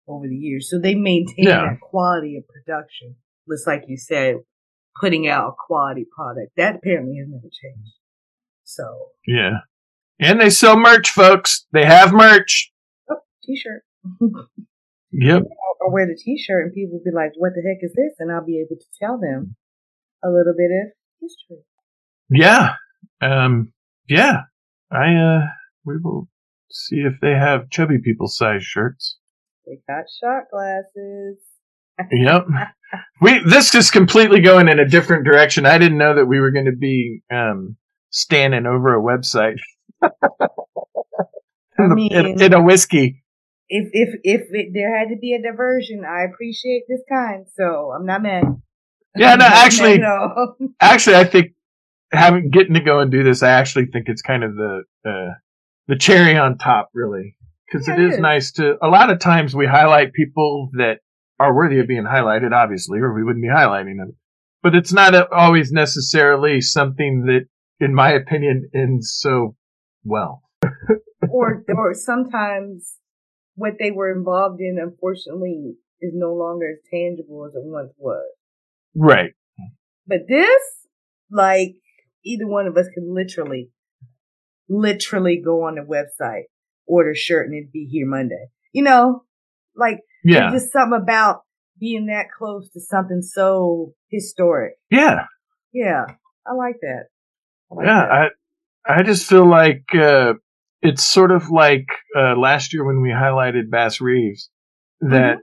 over 0.08 0.28
the 0.28 0.36
years. 0.36 0.70
So 0.70 0.80
they 0.80 0.96
maintain 0.96 1.46
Yeah. 1.46 1.62
that 1.70 1.80
quality 1.82 2.38
of 2.38 2.44
production. 2.48 3.16
Just 3.50 3.66
like 3.68 3.86
you 3.88 3.98
said, 3.98 4.38
putting 5.00 5.28
out 5.28 5.50
a 5.50 5.54
quality 5.68 6.06
product. 6.14 6.52
That 6.58 6.76
apparently 6.76 7.18
has 7.18 7.28
never 7.30 7.48
changed. 7.50 7.94
So, 8.70 8.84
Yeah. 9.26 9.62
And 10.20 10.40
they 10.40 10.50
sell 10.52 10.78
merch, 10.78 11.10
folks. 11.10 11.66
They 11.74 11.86
have 11.86 12.14
merch. 12.14 12.72
oh, 13.10 13.16
t-shirt. 13.44 13.82
Yep. 15.12 15.44
I'll 15.82 15.92
wear 15.92 16.06
the 16.06 16.16
t-shirt 16.22 16.66
and 16.66 16.74
people 16.74 17.00
will 17.00 17.12
be 17.12 17.16
like, 17.16 17.32
what 17.38 17.54
the 17.56 17.64
heck 17.68 17.82
is 17.82 17.94
this? 17.96 18.14
And 18.20 18.32
I'll 18.32 18.46
be 18.46 18.60
able 18.60 18.78
to 18.80 18.86
tell 19.02 19.18
them 19.18 19.56
a 20.24 20.28
little 20.28 20.54
bit 20.56 20.70
of 20.70 20.92
history. 21.20 21.64
Yeah. 22.30 22.74
Um, 23.22 23.74
yeah. 24.08 24.42
I, 24.92 25.16
uh, 25.16 25.48
we 25.86 25.98
will 25.98 26.28
see 26.70 26.98
if 26.98 27.14
they 27.22 27.32
have 27.32 27.70
chubby 27.72 27.98
people 27.98 28.28
size 28.28 28.64
shirts. 28.64 29.18
They 29.66 29.80
got 29.88 30.06
shot 30.22 30.44
glasses. 30.52 31.38
Yep. 32.12 32.46
We, 33.22 33.40
this 33.46 33.76
is 33.76 33.92
completely 33.92 34.40
going 34.40 34.70
in 34.70 34.80
a 34.80 34.88
different 34.88 35.26
direction. 35.26 35.66
I 35.66 35.78
didn't 35.78 35.98
know 35.98 36.16
that 36.16 36.28
we 36.28 36.40
were 36.40 36.52
going 36.52 36.68
to 36.68 36.76
be, 36.76 37.22
um, 37.30 37.76
standing 38.10 38.66
over 38.66 38.96
a 38.96 39.02
website. 39.02 39.58
I 40.02 40.10
in, 41.78 41.94
mean- 41.96 42.14
in, 42.14 42.42
in 42.42 42.54
a 42.54 42.62
whiskey. 42.62 43.24
If 43.72 43.90
if 43.94 44.10
if 44.24 44.42
it, 44.52 44.72
there 44.74 44.98
had 44.98 45.10
to 45.10 45.16
be 45.16 45.34
a 45.36 45.42
diversion, 45.42 46.04
I 46.04 46.24
appreciate 46.24 46.84
this 46.90 47.02
kind, 47.08 47.46
so 47.56 47.92
I'm 47.96 48.04
not 48.06 48.24
mad. 48.24 48.44
Yeah, 49.16 49.28
no, 49.28 49.32
I'm 49.34 49.38
not 49.38 49.50
mad 49.52 49.66
actually- 49.66 50.70
Actually, 50.82 51.16
I 51.18 51.24
think 51.26 51.52
having, 52.12 52.50
getting 52.50 52.74
to 52.74 52.80
go 52.80 53.00
and 53.00 53.12
do 53.12 53.24
this, 53.24 53.44
I 53.44 53.52
actually 53.52 53.86
think 53.86 54.06
it's 54.10 54.24
kind 54.24 54.44
of 54.44 54.56
the, 54.56 54.82
uh, 55.06 55.34
the 55.88 55.96
cherry 55.96 56.36
on 56.36 56.58
top, 56.58 56.90
really. 56.96 57.36
Cause 57.72 57.88
Yeah, 57.88 57.94
it 57.94 58.00
it 58.00 58.08
is 58.08 58.14
is. 58.16 58.20
nice 58.20 58.52
to, 58.54 58.78
a 58.84 58.88
lot 58.88 59.12
of 59.12 59.20
times 59.20 59.56
we 59.56 59.68
highlight 59.68 60.14
people 60.14 60.70
that 60.74 60.98
are 61.40 61.54
worthy 61.56 61.78
of 61.80 61.88
being 61.88 62.06
highlighted, 62.06 62.52
obviously, 62.52 62.98
or 63.00 63.14
we 63.14 63.24
wouldn't 63.24 63.44
be 63.44 63.50
highlighting 63.50 63.98
them. 63.98 64.14
But 64.64 64.74
it's 64.74 64.92
not 64.92 65.14
always 65.32 65.72
necessarily 65.72 66.60
something 66.62 67.26
that, 67.28 67.46
in 67.80 67.94
my 67.94 68.12
opinion, 68.12 68.70
ends 68.74 69.16
so 69.20 69.56
well. 70.04 70.44
or 71.30 71.64
or 71.70 71.94
sometimes 71.94 72.96
what 73.56 73.74
they 73.80 73.92
were 73.92 74.12
involved 74.12 74.62
in, 74.62 74.78
unfortunately, 74.82 75.76
is 76.02 76.12
no 76.14 76.34
longer 76.34 76.68
as 76.72 76.80
tangible 76.90 77.46
as 77.46 77.54
it 77.56 77.64
once 77.66 77.92
was. 77.98 78.26
Right. 78.96 79.32
But 80.08 80.20
this, 80.28 80.62
like, 81.30 81.76
either 82.26 82.48
one 82.48 82.68
of 82.68 82.78
us 82.78 82.88
could 82.94 83.04
literally, 83.06 83.70
literally 84.68 85.42
go 85.44 85.64
on 85.64 85.76
the 85.76 85.82
website, 85.82 86.44
order 86.88 87.12
a 87.12 87.16
shirt, 87.16 87.48
and 87.48 87.56
it'd 87.56 87.72
be 87.72 87.86
here 87.92 88.08
Monday. 88.08 88.48
You 88.74 88.84
know, 88.84 89.24
like 89.76 90.00
Yeah. 90.24 90.52
just 90.52 90.72
something 90.72 91.00
about 91.02 91.42
being 91.80 92.08
that 92.08 92.26
close 92.38 92.70
to 92.72 92.80
something 92.82 93.22
so 93.22 93.94
historic. 94.10 94.74
Yeah. 94.90 95.26
Yeah, 95.72 96.06
I 96.46 96.54
like 96.54 96.78
that. 96.82 97.06
Yeah. 97.72 98.00
I, 98.02 98.28
I 98.86 99.04
just 99.04 99.28
feel 99.28 99.48
like, 99.48 99.84
uh, 99.94 100.34
it's 100.82 101.04
sort 101.04 101.32
of 101.32 101.50
like, 101.50 101.88
uh, 102.18 102.36
last 102.38 102.74
year 102.74 102.86
when 102.86 103.02
we 103.02 103.10
highlighted 103.10 103.70
Bass 103.70 104.00
Reeves, 104.00 104.50
that 105.02 105.38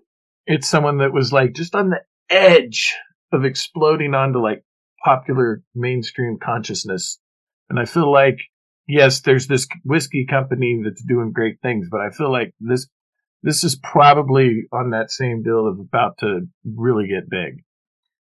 it's 0.47 0.68
someone 0.68 0.99
that 0.99 1.12
was 1.12 1.33
like 1.33 1.55
just 1.55 1.74
on 1.74 1.91
the 1.91 2.01
edge 2.31 2.95
of 3.33 3.45
exploding 3.45 4.14
onto 4.14 4.39
like 4.39 4.64
popular 5.05 5.62
mainstream 5.74 6.39
consciousness. 6.43 7.18
And 7.68 7.79
I 7.79 7.85
feel 7.85 8.11
like, 8.11 8.39
yes, 8.87 9.20
there's 9.20 9.47
this 9.47 9.66
whiskey 9.85 10.27
company 10.29 10.81
that's 10.85 11.03
doing 11.03 11.33
great 11.33 11.61
things, 11.62 11.89
but 11.91 12.01
I 12.01 12.11
feel 12.11 12.31
like 12.31 12.55
this, 12.61 12.89
this 13.43 13.64
is 13.64 13.77
probably 13.77 14.62
on 14.72 14.91
that 14.91 15.11
same 15.11 15.43
deal 15.43 15.66
of 15.66 15.79
about 15.79 16.18
to 16.18 16.47
really 16.64 17.09
get 17.09 17.29
big. 17.29 17.62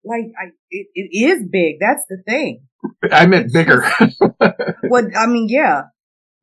Like 0.07 0.25
I, 0.41 0.47
it, 0.71 0.87
it 0.95 1.17
is 1.17 1.49
big. 1.51 1.77
That's 1.81 2.05
the 2.09 2.23
thing. 2.27 2.63
I 3.11 3.27
meant 3.27 3.53
bigger. 3.53 3.85
What 4.89 5.05
I 5.17 5.27
mean, 5.27 5.49
yeah, 5.49 5.83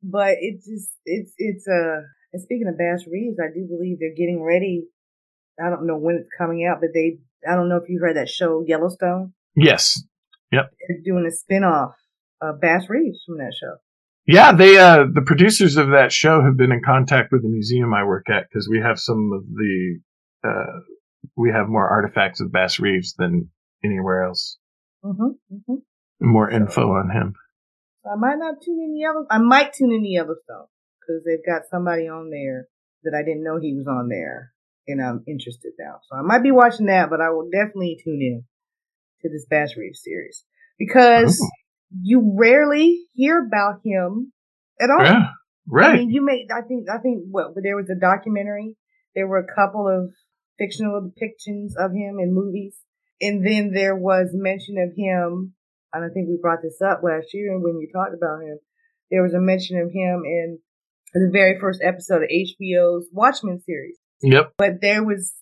but 0.02 0.36
it's 0.40 0.66
just 0.66 0.90
it's 1.04 1.32
it's 1.38 1.66
uh. 1.66 2.02
And 2.32 2.42
speaking 2.42 2.66
of 2.68 2.76
Bass 2.76 3.04
Reeves, 3.10 3.38
I 3.40 3.46
do 3.54 3.66
believe 3.66 3.98
they're 4.00 4.10
getting 4.10 4.42
ready. 4.42 4.86
I 5.64 5.70
don't 5.70 5.86
know 5.86 5.96
when 5.96 6.16
it's 6.16 6.28
coming 6.36 6.66
out, 6.66 6.80
but 6.80 6.90
they 6.92 7.18
I 7.48 7.54
don't 7.54 7.68
know 7.68 7.76
if 7.76 7.88
you 7.88 8.00
heard 8.00 8.16
that 8.16 8.28
show 8.28 8.64
Yellowstone. 8.66 9.32
yes. 9.56 10.02
Yep. 10.52 10.70
They're 10.88 11.00
doing 11.04 11.26
a 11.26 11.52
spinoff 11.52 11.92
of 12.40 12.60
Bass 12.60 12.88
Reeves 12.88 13.22
from 13.26 13.38
that 13.38 13.54
show. 13.58 13.76
Yeah, 14.26 14.52
they 14.52 14.78
uh 14.78 15.04
the 15.12 15.22
producers 15.22 15.76
of 15.76 15.88
that 15.88 16.12
show 16.12 16.42
have 16.42 16.56
been 16.56 16.72
in 16.72 16.82
contact 16.84 17.30
with 17.32 17.42
the 17.42 17.48
museum 17.48 17.92
I 17.94 18.04
work 18.04 18.28
at 18.30 18.46
because 18.48 18.68
we 18.68 18.80
have 18.80 18.98
some 18.98 19.30
of 19.32 19.44
the 19.48 20.00
uh 20.44 20.80
we 21.36 21.50
have 21.50 21.68
more 21.68 21.88
artifacts 21.88 22.40
of 22.40 22.52
Bass 22.52 22.78
Reeves 22.78 23.14
than 23.18 23.50
anywhere 23.84 24.24
else. 24.24 24.58
Mm-hmm, 25.04 25.54
mm-hmm. 25.54 25.74
More 26.20 26.50
info 26.50 26.82
on 26.92 27.10
him. 27.10 27.34
I 28.06 28.16
might 28.16 28.38
not 28.38 28.60
tune 28.62 28.80
in 28.82 28.96
Yellowstone. 28.96 29.26
I 29.30 29.38
might 29.38 29.72
tune 29.72 29.92
in 29.92 30.04
Yellowstone 30.04 30.66
because 31.00 31.24
they've 31.24 31.44
got 31.44 31.68
somebody 31.70 32.08
on 32.08 32.30
there 32.30 32.68
that 33.02 33.14
I 33.14 33.22
didn't 33.22 33.44
know 33.44 33.58
he 33.60 33.74
was 33.74 33.86
on 33.86 34.08
there, 34.08 34.52
and 34.86 35.02
I'm 35.02 35.24
interested 35.26 35.72
now. 35.78 36.00
So 36.08 36.16
I 36.16 36.22
might 36.22 36.42
be 36.42 36.50
watching 36.50 36.86
that, 36.86 37.10
but 37.10 37.20
I 37.20 37.30
will 37.30 37.48
definitely 37.50 37.98
tune 38.02 38.20
in 38.20 38.44
to 39.22 39.28
this 39.28 39.46
Bass 39.48 39.76
Reeves 39.76 40.02
series 40.02 40.44
because 40.78 41.40
you 42.02 42.34
rarely 42.38 43.04
hear 43.14 43.44
about 43.46 43.80
him 43.84 44.32
at 44.80 44.90
all. 44.90 45.04
Yeah, 45.04 45.28
I 45.82 45.96
mean, 45.96 46.10
you 46.10 46.24
may. 46.24 46.46
I 46.54 46.62
think. 46.62 46.88
I 46.90 46.98
think. 46.98 47.24
What? 47.30 47.54
There 47.62 47.76
was 47.76 47.90
a 47.90 47.98
documentary. 47.98 48.76
There 49.14 49.26
were 49.26 49.38
a 49.38 49.54
couple 49.54 49.88
of 49.88 50.12
fictional 50.58 51.00
depictions 51.00 51.72
of 51.78 51.92
him 51.92 52.18
in 52.20 52.34
movies, 52.34 52.76
and 53.20 53.46
then 53.46 53.72
there 53.72 53.96
was 53.96 54.30
mention 54.32 54.78
of 54.78 54.94
him. 54.96 55.54
And 55.92 56.04
I 56.04 56.08
think 56.12 56.28
we 56.28 56.38
brought 56.40 56.62
this 56.62 56.80
up 56.82 57.02
last 57.02 57.28
year 57.32 57.58
when 57.58 57.78
you 57.78 57.88
talked 57.92 58.14
about 58.14 58.42
him. 58.42 58.58
There 59.10 59.22
was 59.22 59.34
a 59.34 59.40
mention 59.40 59.78
of 59.78 59.92
him 59.92 60.22
in 60.24 60.58
the 61.12 61.30
very 61.32 61.58
first 61.60 61.80
episode 61.82 62.22
of 62.22 62.28
HBO's 62.28 63.06
Watchmen 63.12 63.60
series. 63.60 63.96
Yep. 64.22 64.54
But 64.58 64.80
there 64.80 65.04
was 65.04 65.34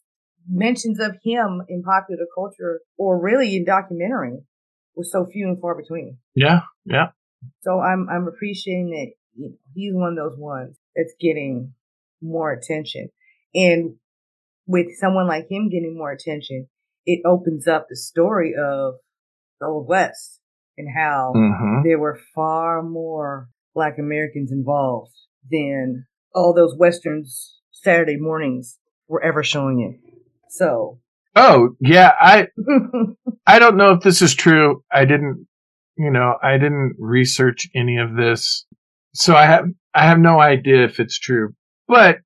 mentions 0.49 1.01
of 1.01 1.17
him 1.25 1.63
in 1.69 1.83
popular 1.83 2.25
culture, 2.35 2.81
or 2.99 3.21
really 3.21 3.57
in 3.57 3.65
documentary, 3.65 4.41
was 4.95 5.11
so 5.11 5.27
few 5.27 5.49
and 5.49 5.61
far 5.61 5.75
between. 5.75 6.19
Yeah, 6.35 6.63
yeah. 6.85 7.09
So 7.63 7.81
I'm 7.81 8.09
I'm 8.11 8.29
appreciating 8.29 8.91
that 8.91 9.13
you 9.41 9.49
know, 9.49 9.57
he's 9.75 9.95
one 9.95 10.11
of 10.11 10.17
those 10.17 10.39
ones 10.39 10.79
that's 10.95 11.15
getting 11.21 11.73
more 12.21 12.53
attention, 12.53 13.09
and 13.55 13.97
with 14.67 14.87
someone 15.01 15.27
like 15.27 15.51
him 15.51 15.69
getting 15.71 15.97
more 15.97 16.13
attention, 16.13 16.69
it 17.07 17.21
opens 17.25 17.67
up 17.67 17.87
the 17.89 17.97
story 17.97 18.55
of 18.55 18.95
the 19.61 19.67
Old 19.67 19.89
West 19.89 20.41
and 20.77 20.89
how 20.97 21.33
Mm-hmm. 21.37 21.83
there 21.89 21.99
were 21.99 22.19
far 22.35 22.83
more 22.83 23.49
Black 23.75 23.99
Americans 23.99 24.51
involved 24.53 25.13
than 25.51 26.07
all 26.35 26.55
those 26.55 26.75
westerns 26.77 27.59
Saturday 27.71 28.17
mornings 28.17 28.79
were 29.09 29.23
ever 29.23 29.43
showing 29.43 29.81
it. 29.81 30.11
So 30.51 31.01
Oh, 31.35 31.71
yeah, 31.81 32.13
I 32.21 32.49
I 33.47 33.59
don't 33.59 33.77
know 33.77 33.93
if 33.93 34.03
this 34.03 34.21
is 34.23 34.35
true. 34.35 34.85
I 34.93 35.05
didn't, 35.07 35.47
you 35.97 36.11
know, 36.11 36.37
I 36.43 36.59
didn't 36.59 36.97
research 36.99 37.69
any 37.75 37.97
of 37.99 38.15
this. 38.15 38.67
So 39.15 39.35
I 39.35 39.47
have 39.47 39.65
I 39.95 40.07
have 40.07 40.19
no 40.19 40.41
idea 40.41 40.85
if 40.85 41.01
it's 41.01 41.19
true. 41.19 41.55
But 41.89 42.19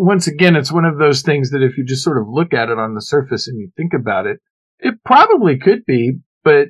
once 0.00 0.26
again, 0.26 0.56
it's 0.56 0.72
one 0.72 0.84
of 0.86 0.98
those 0.98 1.22
things 1.22 1.50
that 1.50 1.62
if 1.62 1.76
you 1.76 1.84
just 1.84 2.02
sort 2.02 2.18
of 2.18 2.28
look 2.28 2.54
at 2.54 2.70
it 2.70 2.78
on 2.78 2.94
the 2.94 3.02
surface 3.02 3.46
and 3.46 3.58
you 3.58 3.70
think 3.76 3.92
about 3.92 4.26
it, 4.26 4.38
it 4.78 4.94
probably 5.04 5.58
could 5.58 5.84
be, 5.86 6.18
but 6.42 6.68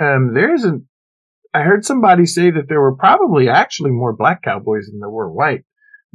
um 0.00 0.34
there 0.34 0.54
isn't 0.54 0.84
I 1.54 1.62
heard 1.62 1.84
somebody 1.84 2.26
say 2.26 2.50
that 2.50 2.68
there 2.68 2.80
were 2.80 2.96
probably 2.96 3.48
actually 3.48 3.90
more 3.90 4.16
black 4.16 4.42
cowboys 4.42 4.86
than 4.86 5.00
there 5.00 5.10
were 5.10 5.30
white 5.30 5.64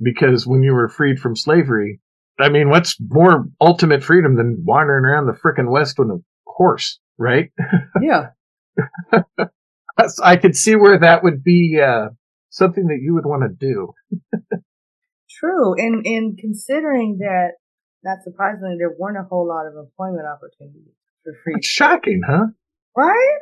because 0.01 0.47
when 0.47 0.63
you 0.63 0.73
were 0.73 0.89
freed 0.89 1.19
from 1.19 1.35
slavery, 1.35 1.99
I 2.39 2.49
mean, 2.49 2.69
what's 2.69 2.97
more 2.99 3.45
ultimate 3.61 4.03
freedom 4.03 4.35
than 4.35 4.63
wandering 4.65 5.05
around 5.05 5.27
the 5.27 5.33
frickin' 5.33 5.69
West 5.69 5.99
on 5.99 6.11
a 6.11 6.17
horse, 6.45 6.99
right? 7.17 7.51
yeah, 8.01 8.29
I 10.23 10.37
could 10.37 10.55
see 10.55 10.75
where 10.75 10.99
that 10.99 11.23
would 11.23 11.43
be 11.43 11.79
uh, 11.83 12.09
something 12.49 12.87
that 12.87 12.99
you 13.01 13.13
would 13.13 13.25
want 13.25 13.43
to 13.43 13.49
do. 13.49 13.93
true. 15.39 15.73
And 15.77 16.05
and 16.05 16.37
considering 16.37 17.17
that, 17.19 17.53
not 18.03 18.19
surprisingly, 18.23 18.75
there 18.77 18.93
weren't 18.97 19.17
a 19.17 19.27
whole 19.29 19.47
lot 19.47 19.65
of 19.67 19.73
employment 19.75 20.25
opportunities 20.27 20.93
for 21.23 21.33
free, 21.43 21.55
It's 21.57 21.67
shocking, 21.67 22.21
huh? 22.27 22.47
right? 22.95 23.37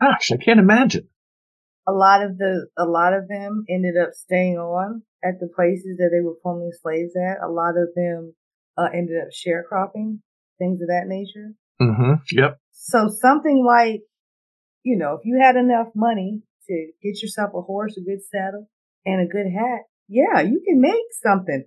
Gosh, 0.00 0.32
I 0.32 0.36
can't 0.36 0.60
imagine. 0.60 1.08
a 1.86 1.92
lot 1.92 2.22
of 2.22 2.38
the 2.38 2.66
a 2.78 2.84
lot 2.84 3.12
of 3.14 3.28
them 3.28 3.64
ended 3.68 3.94
up 4.02 4.10
staying 4.14 4.56
on 4.58 5.02
at 5.22 5.38
the 5.40 5.48
places 5.54 5.96
that 5.98 6.10
they 6.12 6.20
were 6.24 6.36
formerly 6.42 6.72
slaves 6.82 7.12
at. 7.16 7.42
A 7.46 7.50
lot 7.50 7.74
of 7.76 7.88
them 7.94 8.34
uh, 8.76 8.88
ended 8.92 9.16
up 9.22 9.28
sharecropping, 9.32 10.18
things 10.58 10.80
of 10.82 10.88
that 10.88 11.04
nature. 11.06 11.52
Mm-hmm. 11.80 12.14
Yep. 12.32 12.58
So 12.72 13.08
something 13.08 13.64
like, 13.66 14.00
you 14.82 14.96
know, 14.98 15.14
if 15.14 15.20
you 15.24 15.40
had 15.42 15.56
enough 15.56 15.88
money 15.94 16.42
to 16.68 16.74
get 17.02 17.22
yourself 17.22 17.50
a 17.54 17.62
horse, 17.62 17.96
a 17.96 18.00
good 18.02 18.22
saddle, 18.24 18.68
and 19.06 19.20
a 19.22 19.30
good 19.32 19.46
hat, 19.52 19.82
Yeah, 20.08 20.40
you 20.40 20.62
can 20.66 20.80
make 20.80 21.04
something 21.22 21.64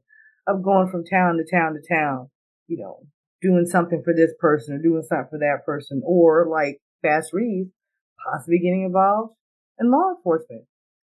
of 0.47 0.63
going 0.63 0.89
from 0.89 1.03
town 1.05 1.37
to 1.37 1.43
town 1.49 1.73
to 1.73 1.93
town, 1.93 2.29
you 2.67 2.77
know, 2.77 2.99
doing 3.41 3.65
something 3.65 4.01
for 4.03 4.13
this 4.13 4.31
person 4.39 4.75
or 4.75 4.81
doing 4.81 5.03
something 5.07 5.27
for 5.31 5.39
that 5.39 5.65
person, 5.65 6.01
or 6.05 6.47
like 6.49 6.77
Bass 7.03 7.29
Reeves, 7.33 7.69
possibly 8.31 8.59
getting 8.59 8.83
involved 8.85 9.33
in 9.79 9.91
law 9.91 10.11
enforcement. 10.15 10.65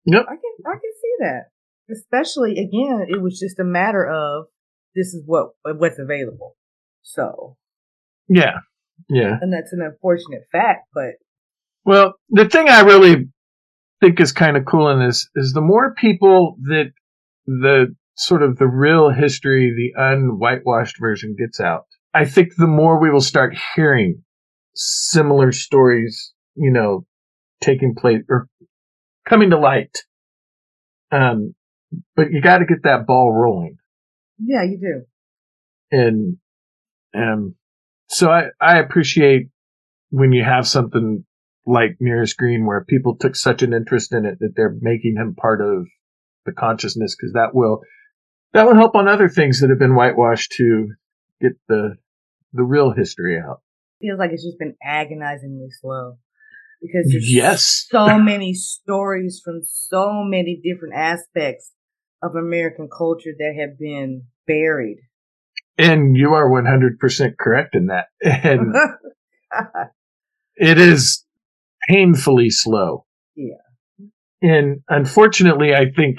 Yep. 0.06 0.26
I 0.28 0.36
can 0.36 0.66
I 0.66 0.74
can 0.74 0.92
see 1.02 1.16
that. 1.20 1.46
Especially 1.92 2.52
again, 2.54 3.08
it 3.10 3.22
was 3.22 3.40
just 3.40 3.60
a 3.60 3.64
matter 3.64 4.06
of 4.06 4.46
this 4.96 5.08
is 5.08 5.24
what 5.26 5.50
what's 5.64 6.00
available. 6.00 6.56
So 7.04 7.58
Yeah. 8.28 8.60
Yeah. 9.10 9.38
and 9.42 9.52
that's 9.52 9.74
an 9.74 9.82
unfortunate 9.82 10.44
fact, 10.52 10.88
but 10.94 11.16
Well, 11.84 12.14
the 12.30 12.48
thing 12.48 12.70
I 12.70 12.82
really 12.82 13.28
think 14.02 14.20
is 14.20 14.32
kind 14.32 14.58
of 14.58 14.66
cool 14.66 14.90
in 14.90 15.06
this 15.06 15.28
is 15.36 15.54
the 15.54 15.62
more 15.62 15.94
people 15.96 16.58
that 16.64 16.92
the 17.46 17.96
sort 18.16 18.44
of 18.44 18.58
the 18.58 18.68
real 18.68 19.10
history, 19.10 19.74
the 19.76 20.02
unwhitewashed 20.02 21.00
version 21.00 21.36
gets 21.38 21.60
out, 21.60 21.86
I 22.14 22.26
think 22.26 22.56
the 22.56 22.68
more 22.68 23.00
we 23.00 23.12
will 23.12 23.22
start 23.22 23.56
hearing 23.76 24.24
similar 24.74 25.52
stories, 25.52 26.34
you 26.56 26.72
know, 26.72 27.06
taking 27.62 27.96
place 27.96 28.24
or 28.30 28.48
coming 29.28 29.50
to 29.50 29.58
light. 29.58 29.98
Um, 31.12 31.56
but 32.16 32.32
you 32.32 32.42
got 32.42 32.60
to 32.60 32.66
get 32.66 32.84
that 32.84 33.06
ball 33.06 33.32
rolling. 33.34 33.78
yeah, 34.38 34.64
you 34.64 34.78
do. 34.80 35.98
And, 35.98 36.38
um, 37.16 37.56
so 38.08 38.30
I, 38.30 38.48
I 38.60 38.80
appreciate 38.80 39.48
when 40.10 40.32
you 40.32 40.44
have 40.44 40.68
something 40.68 41.26
like 41.66 41.98
Nearest 42.00 42.38
Green 42.38 42.66
where 42.66 42.84
people 42.84 43.16
took 43.16 43.36
such 43.36 43.62
an 43.64 43.74
interest 43.74 44.14
in 44.14 44.26
it 44.26 44.40
that 44.40 44.54
they're 44.56 44.76
making 44.80 45.16
him 45.18 45.36
part 45.36 45.62
of 45.62 45.88
the 46.46 46.52
consciousness 46.52 47.16
because 47.16 47.34
that 47.34 47.54
will, 47.54 47.82
that 48.54 48.66
will 48.66 48.76
help 48.76 48.96
on 48.96 49.08
other 49.08 49.30
things 49.30 49.60
that 49.62 49.70
have 49.70 49.80
been 49.80 49.96
whitewashed 49.96 50.52
to 50.58 50.90
get 51.42 51.54
the, 51.68 51.96
the 52.54 52.64
real 52.64 52.92
history 52.92 53.38
out. 53.40 53.62
Feels 54.02 54.20
like 54.20 54.32
it's 54.32 54.44
just 54.44 54.60
been 54.60 54.76
agonizingly 54.84 55.70
slow. 55.82 56.18
Because 56.82 57.10
there's 57.10 57.34
Yes. 57.34 57.88
so 57.90 58.20
many 58.20 58.54
stories 58.54 59.42
from 59.44 59.62
so 59.64 60.24
many 60.24 60.62
different 60.64 60.94
aspects 60.96 61.72
of 62.22 62.36
American 62.36 62.90
culture 62.96 63.32
that 63.38 63.56
have 63.60 63.80
been 63.80 64.24
buried. 64.46 64.98
And 65.78 66.16
you 66.16 66.34
are 66.34 66.50
100% 66.50 67.38
correct 67.40 67.76
in 67.76 67.88
that. 67.88 68.08
And 68.24 68.76
it 70.56 70.78
is 70.78 71.26
painfully 71.88 72.50
slow. 72.50 73.06
Yeah. 73.36 73.56
And 74.42 74.82
unfortunately, 74.90 75.74
I 75.74 75.90
think 75.96 76.18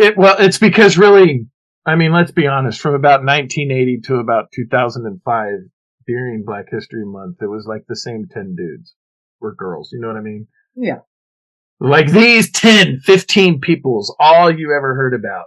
it, 0.00 0.16
well, 0.16 0.36
it's 0.38 0.58
because 0.58 0.98
really, 0.98 1.46
I 1.86 1.96
mean, 1.96 2.12
let's 2.12 2.30
be 2.32 2.46
honest, 2.46 2.80
from 2.80 2.94
about 2.94 3.24
1980 3.24 4.00
to 4.06 4.16
about 4.16 4.50
2005 4.52 5.48
during 6.06 6.44
Black 6.44 6.66
History 6.70 7.04
Month, 7.04 7.38
it 7.40 7.46
was 7.46 7.66
like 7.66 7.82
the 7.88 7.96
same 7.96 8.26
10 8.30 8.56
dudes 8.56 8.94
were 9.40 9.54
girls. 9.54 9.90
You 9.92 10.00
know 10.00 10.08
what 10.08 10.16
I 10.16 10.20
mean? 10.22 10.46
yeah. 10.74 10.98
Like 11.82 12.10
these 12.10 12.50
10, 12.52 13.00
15 13.04 13.60
people 13.60 14.00
is 14.00 14.14
all 14.20 14.50
you 14.54 14.74
ever 14.76 14.94
heard 14.94 15.14
about. 15.14 15.46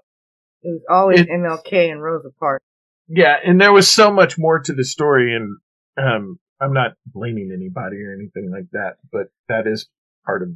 It 0.63 0.69
was 0.69 0.81
always 0.89 1.19
It- 1.19 1.29
MLK 1.29 1.91
and 1.91 2.01
Rosa 2.01 2.29
Parks. 2.39 2.65
Yeah, 3.07 3.35
and 3.45 3.61
there 3.61 3.71
was 3.73 3.87
so 3.87 4.11
much 4.11 4.37
more 4.37 4.59
to 4.59 4.73
the 4.73 4.83
story, 4.85 5.35
and 5.35 5.57
um, 5.97 6.39
I'm 6.59 6.73
not 6.73 6.93
blaming 7.05 7.51
anybody 7.53 7.97
or 7.97 8.13
anything 8.13 8.49
like 8.51 8.65
that, 8.71 8.93
but 9.11 9.27
that 9.49 9.67
is 9.67 9.87
part 10.25 10.41
of. 10.41 10.49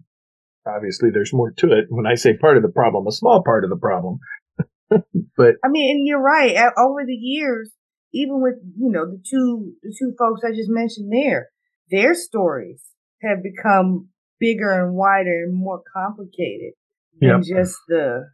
Obviously, 0.67 1.09
there's 1.11 1.33
more 1.33 1.51
to 1.57 1.67
it. 1.71 1.85
When 1.89 2.05
I 2.05 2.15
say 2.15 2.37
part 2.37 2.57
of 2.57 2.63
the 2.63 2.69
problem, 2.69 3.07
a 3.07 3.11
small 3.11 3.43
part 3.43 3.63
of 3.63 3.69
the 3.69 3.77
problem. 3.77 4.19
but 4.89 5.55
I 5.63 5.69
mean, 5.69 5.95
and 5.97 6.07
you're 6.07 6.21
right. 6.21 6.55
Over 6.77 7.05
the 7.05 7.13
years, 7.13 7.71
even 8.13 8.41
with 8.41 8.55
you 8.77 8.91
know 8.91 9.05
the 9.05 9.21
two 9.29 9.73
the 9.83 9.95
two 9.97 10.13
folks 10.17 10.41
I 10.45 10.51
just 10.51 10.69
mentioned 10.69 11.11
there, 11.11 11.49
their 11.89 12.13
stories 12.13 12.81
have 13.21 13.39
become 13.43 14.09
bigger 14.39 14.71
and 14.71 14.95
wider 14.95 15.43
and 15.43 15.53
more 15.53 15.81
complicated 15.93 16.73
than 17.19 17.29
Yep. 17.29 17.41
just 17.41 17.77
the 17.87 18.29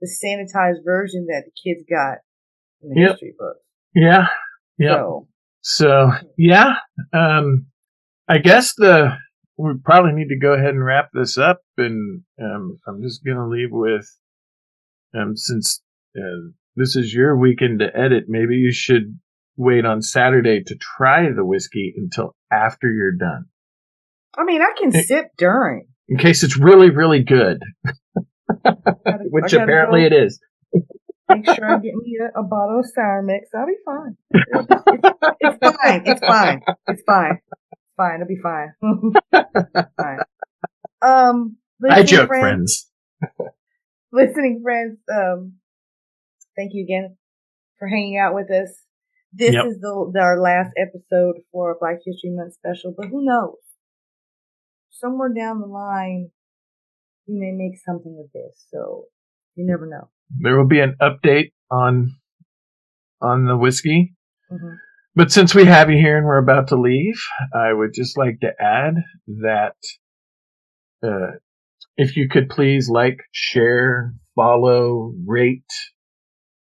the 0.00 0.08
sanitized 0.24 0.84
version 0.84 1.26
that 1.28 1.44
the 1.46 1.52
kids 1.64 1.84
got 1.88 2.18
in 2.82 2.90
the 2.90 3.00
Yep. 3.00 3.10
history 3.12 3.34
books. 3.38 3.60
yeah, 3.94 4.28
yeah. 4.78 4.94
So 4.94 5.28
So 5.60 6.10
yeah, 6.36 6.74
um, 7.12 7.66
I 8.28 8.38
guess 8.38 8.74
the 8.76 9.16
we 9.58 9.72
probably 9.84 10.12
need 10.12 10.28
to 10.28 10.38
go 10.38 10.52
ahead 10.52 10.70
and 10.70 10.84
wrap 10.84 11.10
this 11.12 11.36
up, 11.36 11.60
and 11.76 12.22
um, 12.40 12.78
I'm 12.86 13.02
just 13.02 13.24
gonna 13.24 13.48
leave 13.48 13.70
with, 13.72 14.06
um, 15.14 15.36
since 15.36 15.82
uh, 16.16 16.50
this 16.76 16.94
is 16.96 17.12
your 17.12 17.36
weekend 17.36 17.80
to 17.80 17.86
edit, 17.94 18.24
maybe 18.28 18.54
you 18.54 18.72
should 18.72 19.18
wait 19.56 19.84
on 19.84 20.00
Saturday 20.00 20.62
to 20.64 20.76
try 20.76 21.24
the 21.34 21.44
whiskey 21.44 21.92
until 21.96 22.36
after 22.52 22.88
you're 22.90 23.16
done, 23.16 23.46
I 24.36 24.44
mean, 24.44 24.62
I 24.62 24.72
can 24.78 24.92
sip 24.92 25.26
during. 25.36 25.88
in 26.08 26.18
case 26.18 26.44
it's 26.44 26.56
really, 26.56 26.90
really 26.90 27.24
good, 27.24 27.60
Gotta- 28.64 29.24
which 29.30 29.52
apparently 29.52 30.02
go 30.02 30.06
it 30.06 30.12
is. 30.12 30.40
Make 31.30 31.44
sure 31.44 31.66
I 31.66 31.74
get 31.80 31.94
me 31.94 32.18
a, 32.22 32.40
a 32.40 32.42
bottle 32.42 32.78
of 32.80 32.86
sour 32.94 33.22
mix. 33.22 33.48
I'll 33.54 33.66
be 33.66 33.74
fine. 33.84 34.16
It's, 34.30 34.66
it's 35.40 35.58
fine. 35.60 36.02
It's 36.06 36.20
fine. 36.20 36.22
It's 36.22 36.22
fine. 36.22 36.62
It's 36.88 37.02
fine. 37.02 37.38
It'll 38.00 38.26
be 38.26 38.38
fine. 38.42 38.72
fine. 39.96 40.18
Um, 41.02 41.56
I 41.88 42.02
joke, 42.02 42.28
friends. 42.28 42.88
Listening 44.12 44.60
friends, 44.62 44.98
um, 45.12 45.54
thank 46.56 46.72
you 46.74 46.84
again 46.84 47.16
for 47.78 47.88
hanging 47.88 48.18
out 48.18 48.34
with 48.34 48.50
us. 48.50 48.70
This 49.32 49.54
Yep. 49.54 49.64
is 49.66 49.80
the, 49.80 50.10
the 50.12 50.20
our 50.20 50.40
last 50.40 50.70
episode 50.76 51.36
for 51.52 51.76
Black 51.80 51.98
History 52.04 52.30
Month 52.30 52.54
special, 52.54 52.94
but 52.96 53.08
who 53.08 53.24
knows? 53.24 53.56
Somewhere 54.90 55.32
down 55.32 55.60
the 55.60 55.66
line, 55.66 56.30
we 57.26 57.34
may 57.38 57.52
make 57.52 57.78
something 57.84 58.18
of 58.22 58.30
this. 58.32 58.64
So 58.70 59.04
you 59.54 59.66
never 59.66 59.86
know. 59.86 60.08
There 60.40 60.56
will 60.56 60.66
be 60.66 60.80
an 60.80 60.96
update 61.00 61.52
on 61.70 62.16
on 63.20 63.46
the 63.46 63.56
whiskey. 63.56 64.14
hmm 64.50 64.74
But 65.18 65.32
since 65.32 65.52
we 65.52 65.64
have 65.64 65.90
you 65.90 65.96
here 65.96 66.16
and 66.16 66.24
we're 66.24 66.38
about 66.38 66.68
to 66.68 66.76
leave, 66.76 67.20
I 67.52 67.72
would 67.72 67.90
just 67.92 68.16
like 68.16 68.38
to 68.38 68.52
add 68.56 68.94
that 69.42 69.74
uh, 71.04 71.38
if 71.96 72.16
you 72.16 72.28
could 72.28 72.48
please 72.48 72.88
like, 72.88 73.18
share, 73.32 74.14
follow, 74.36 75.12
rate 75.26 75.64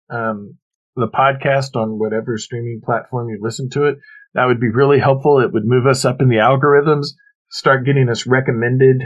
um, 0.09 0.57
the 0.97 1.07
podcast 1.07 1.77
on 1.77 1.97
whatever 1.97 2.37
streaming 2.37 2.81
platform 2.83 3.29
you 3.29 3.39
listen 3.41 3.69
to 3.69 3.85
it, 3.85 3.99
that 4.33 4.43
would 4.43 4.59
be 4.59 4.69
really 4.69 4.99
helpful. 4.99 5.39
It 5.39 5.53
would 5.53 5.63
move 5.63 5.87
us 5.87 6.03
up 6.03 6.19
in 6.19 6.27
the 6.27 6.35
algorithms, 6.35 7.11
start 7.49 7.85
getting 7.85 8.09
us 8.09 8.27
recommended 8.27 9.03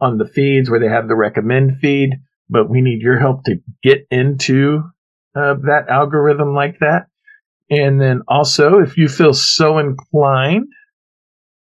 on 0.00 0.16
the 0.16 0.26
feeds 0.26 0.70
where 0.70 0.80
they 0.80 0.88
have 0.88 1.06
the 1.06 1.14
recommend 1.14 1.80
feed. 1.82 2.12
But 2.48 2.70
we 2.70 2.80
need 2.80 3.02
your 3.02 3.18
help 3.18 3.44
to 3.44 3.56
get 3.82 4.06
into 4.10 4.84
uh, 5.36 5.56
that 5.66 5.90
algorithm 5.90 6.54
like 6.54 6.78
that. 6.80 7.08
And 7.70 7.98
then 8.00 8.20
also, 8.28 8.78
if 8.80 8.96
you 8.98 9.08
feel 9.08 9.32
so 9.32 9.78
inclined, 9.78 10.66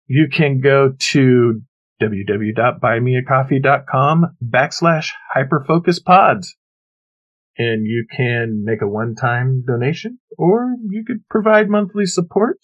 you 0.07 0.27
can 0.31 0.59
go 0.61 0.93
to 1.11 1.61
www.buymeacoffee.com 2.01 4.25
backslash 4.43 5.09
hyperfocus 5.35 6.03
pods. 6.03 6.55
And 7.57 7.85
you 7.85 8.05
can 8.13 8.63
make 8.65 8.81
a 8.81 8.87
one-time 8.87 9.63
donation 9.65 10.19
or 10.37 10.75
you 10.89 11.05
could 11.05 11.25
provide 11.29 11.69
monthly 11.69 12.05
support. 12.05 12.57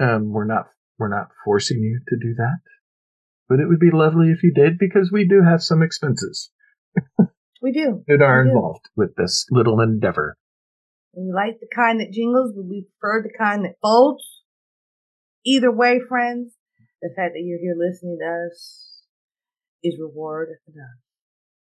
Um, 0.00 0.30
we're 0.32 0.44
not, 0.44 0.66
we're 0.98 1.08
not 1.08 1.28
forcing 1.44 1.78
you 1.78 1.98
to 2.08 2.16
do 2.16 2.34
that, 2.36 2.58
but 3.48 3.58
it 3.58 3.66
would 3.68 3.80
be 3.80 3.90
lovely 3.92 4.30
if 4.30 4.44
you 4.44 4.52
did 4.54 4.78
because 4.78 5.10
we 5.12 5.26
do 5.26 5.42
have 5.42 5.60
some 5.62 5.82
expenses 5.82 6.50
We 7.60 7.72
do. 7.72 8.04
that 8.06 8.22
are 8.22 8.44
We 8.44 8.50
do. 8.50 8.56
involved 8.56 8.88
with 8.96 9.16
this 9.16 9.46
little 9.50 9.80
endeavor. 9.80 10.36
We 11.16 11.32
like 11.32 11.60
the 11.60 11.68
kind 11.74 12.00
that 12.00 12.12
jingles, 12.12 12.52
but 12.54 12.64
we 12.64 12.86
prefer 13.00 13.22
the 13.22 13.32
kind 13.36 13.64
that 13.64 13.76
folds. 13.80 14.24
Either 15.44 15.70
way, 15.70 16.00
friends, 16.08 16.54
the 17.02 17.10
fact 17.14 17.34
that 17.34 17.42
you're 17.44 17.58
here 17.58 17.76
listening 17.76 18.18
to 18.20 18.48
us 18.48 19.02
is 19.82 19.98
reward 20.00 20.48
enough. 20.66 20.98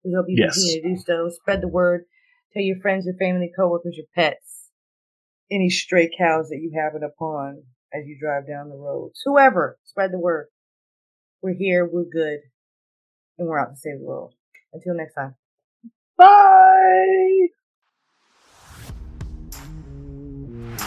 We 0.04 0.12
hope 0.14 0.26
you 0.28 0.36
Yes. 0.38 0.54
continue 0.54 0.82
to 0.82 0.88
do 0.96 1.02
so. 1.04 1.28
Spread 1.30 1.60
the 1.60 1.68
word. 1.68 2.04
Tell 2.52 2.62
your 2.62 2.78
friends, 2.80 3.06
your 3.06 3.16
family, 3.16 3.50
coworkers, 3.56 3.96
your 3.96 4.06
pets, 4.14 4.70
any 5.50 5.68
stray 5.70 6.08
cows 6.16 6.48
that 6.50 6.60
you 6.60 6.70
happen 6.74 7.02
upon 7.02 7.64
as 7.92 8.06
you 8.06 8.16
drive 8.18 8.46
down 8.46 8.68
the 8.68 8.76
roads. 8.76 9.20
Whoever, 9.24 9.78
spread 9.84 10.12
the 10.12 10.18
word. 10.20 10.46
We're 11.42 11.54
here, 11.54 11.84
we're 11.84 12.04
good, 12.04 12.40
and 13.38 13.48
we're 13.48 13.58
out 13.58 13.70
to 13.70 13.76
save 13.76 13.98
the 13.98 14.04
world. 14.04 14.34
Until 14.72 14.94
next 14.94 15.14
time. 15.14 15.34
Bye! 16.16 17.48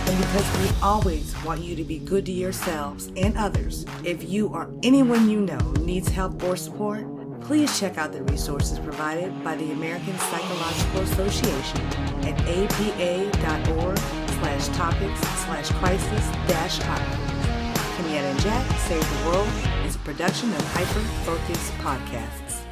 And 0.09 0.17
because 0.17 0.59
we 0.59 0.81
always 0.81 1.35
want 1.43 1.61
you 1.61 1.75
to 1.75 1.83
be 1.83 1.99
good 1.99 2.25
to 2.25 2.31
yourselves 2.31 3.11
and 3.15 3.37
others, 3.37 3.85
if 4.03 4.27
you 4.27 4.47
or 4.47 4.67
anyone 4.81 5.29
you 5.29 5.41
know 5.41 5.59
needs 5.81 6.07
help 6.07 6.43
or 6.43 6.55
support, 6.55 7.05
please 7.41 7.79
check 7.79 7.99
out 7.99 8.11
the 8.11 8.23
resources 8.23 8.79
provided 8.79 9.43
by 9.43 9.55
the 9.55 9.71
American 9.71 10.17
Psychological 10.17 11.01
Association 11.01 11.81
at 12.25 12.39
apa.org 12.47 13.97
slash 13.97 14.67
topics 14.69 15.19
slash 15.45 15.69
crisis 15.73 16.27
dash 16.47 16.79
hotline. 16.79 17.33
Kenyetta 17.95 18.31
and 18.31 18.39
Jack 18.39 18.79
Save 18.79 19.07
the 19.21 19.29
World 19.29 19.82
production 20.03 20.49
of 20.51 20.61
Hyper 20.73 20.99
Focus 21.23 21.71
Podcasts. 21.81 22.62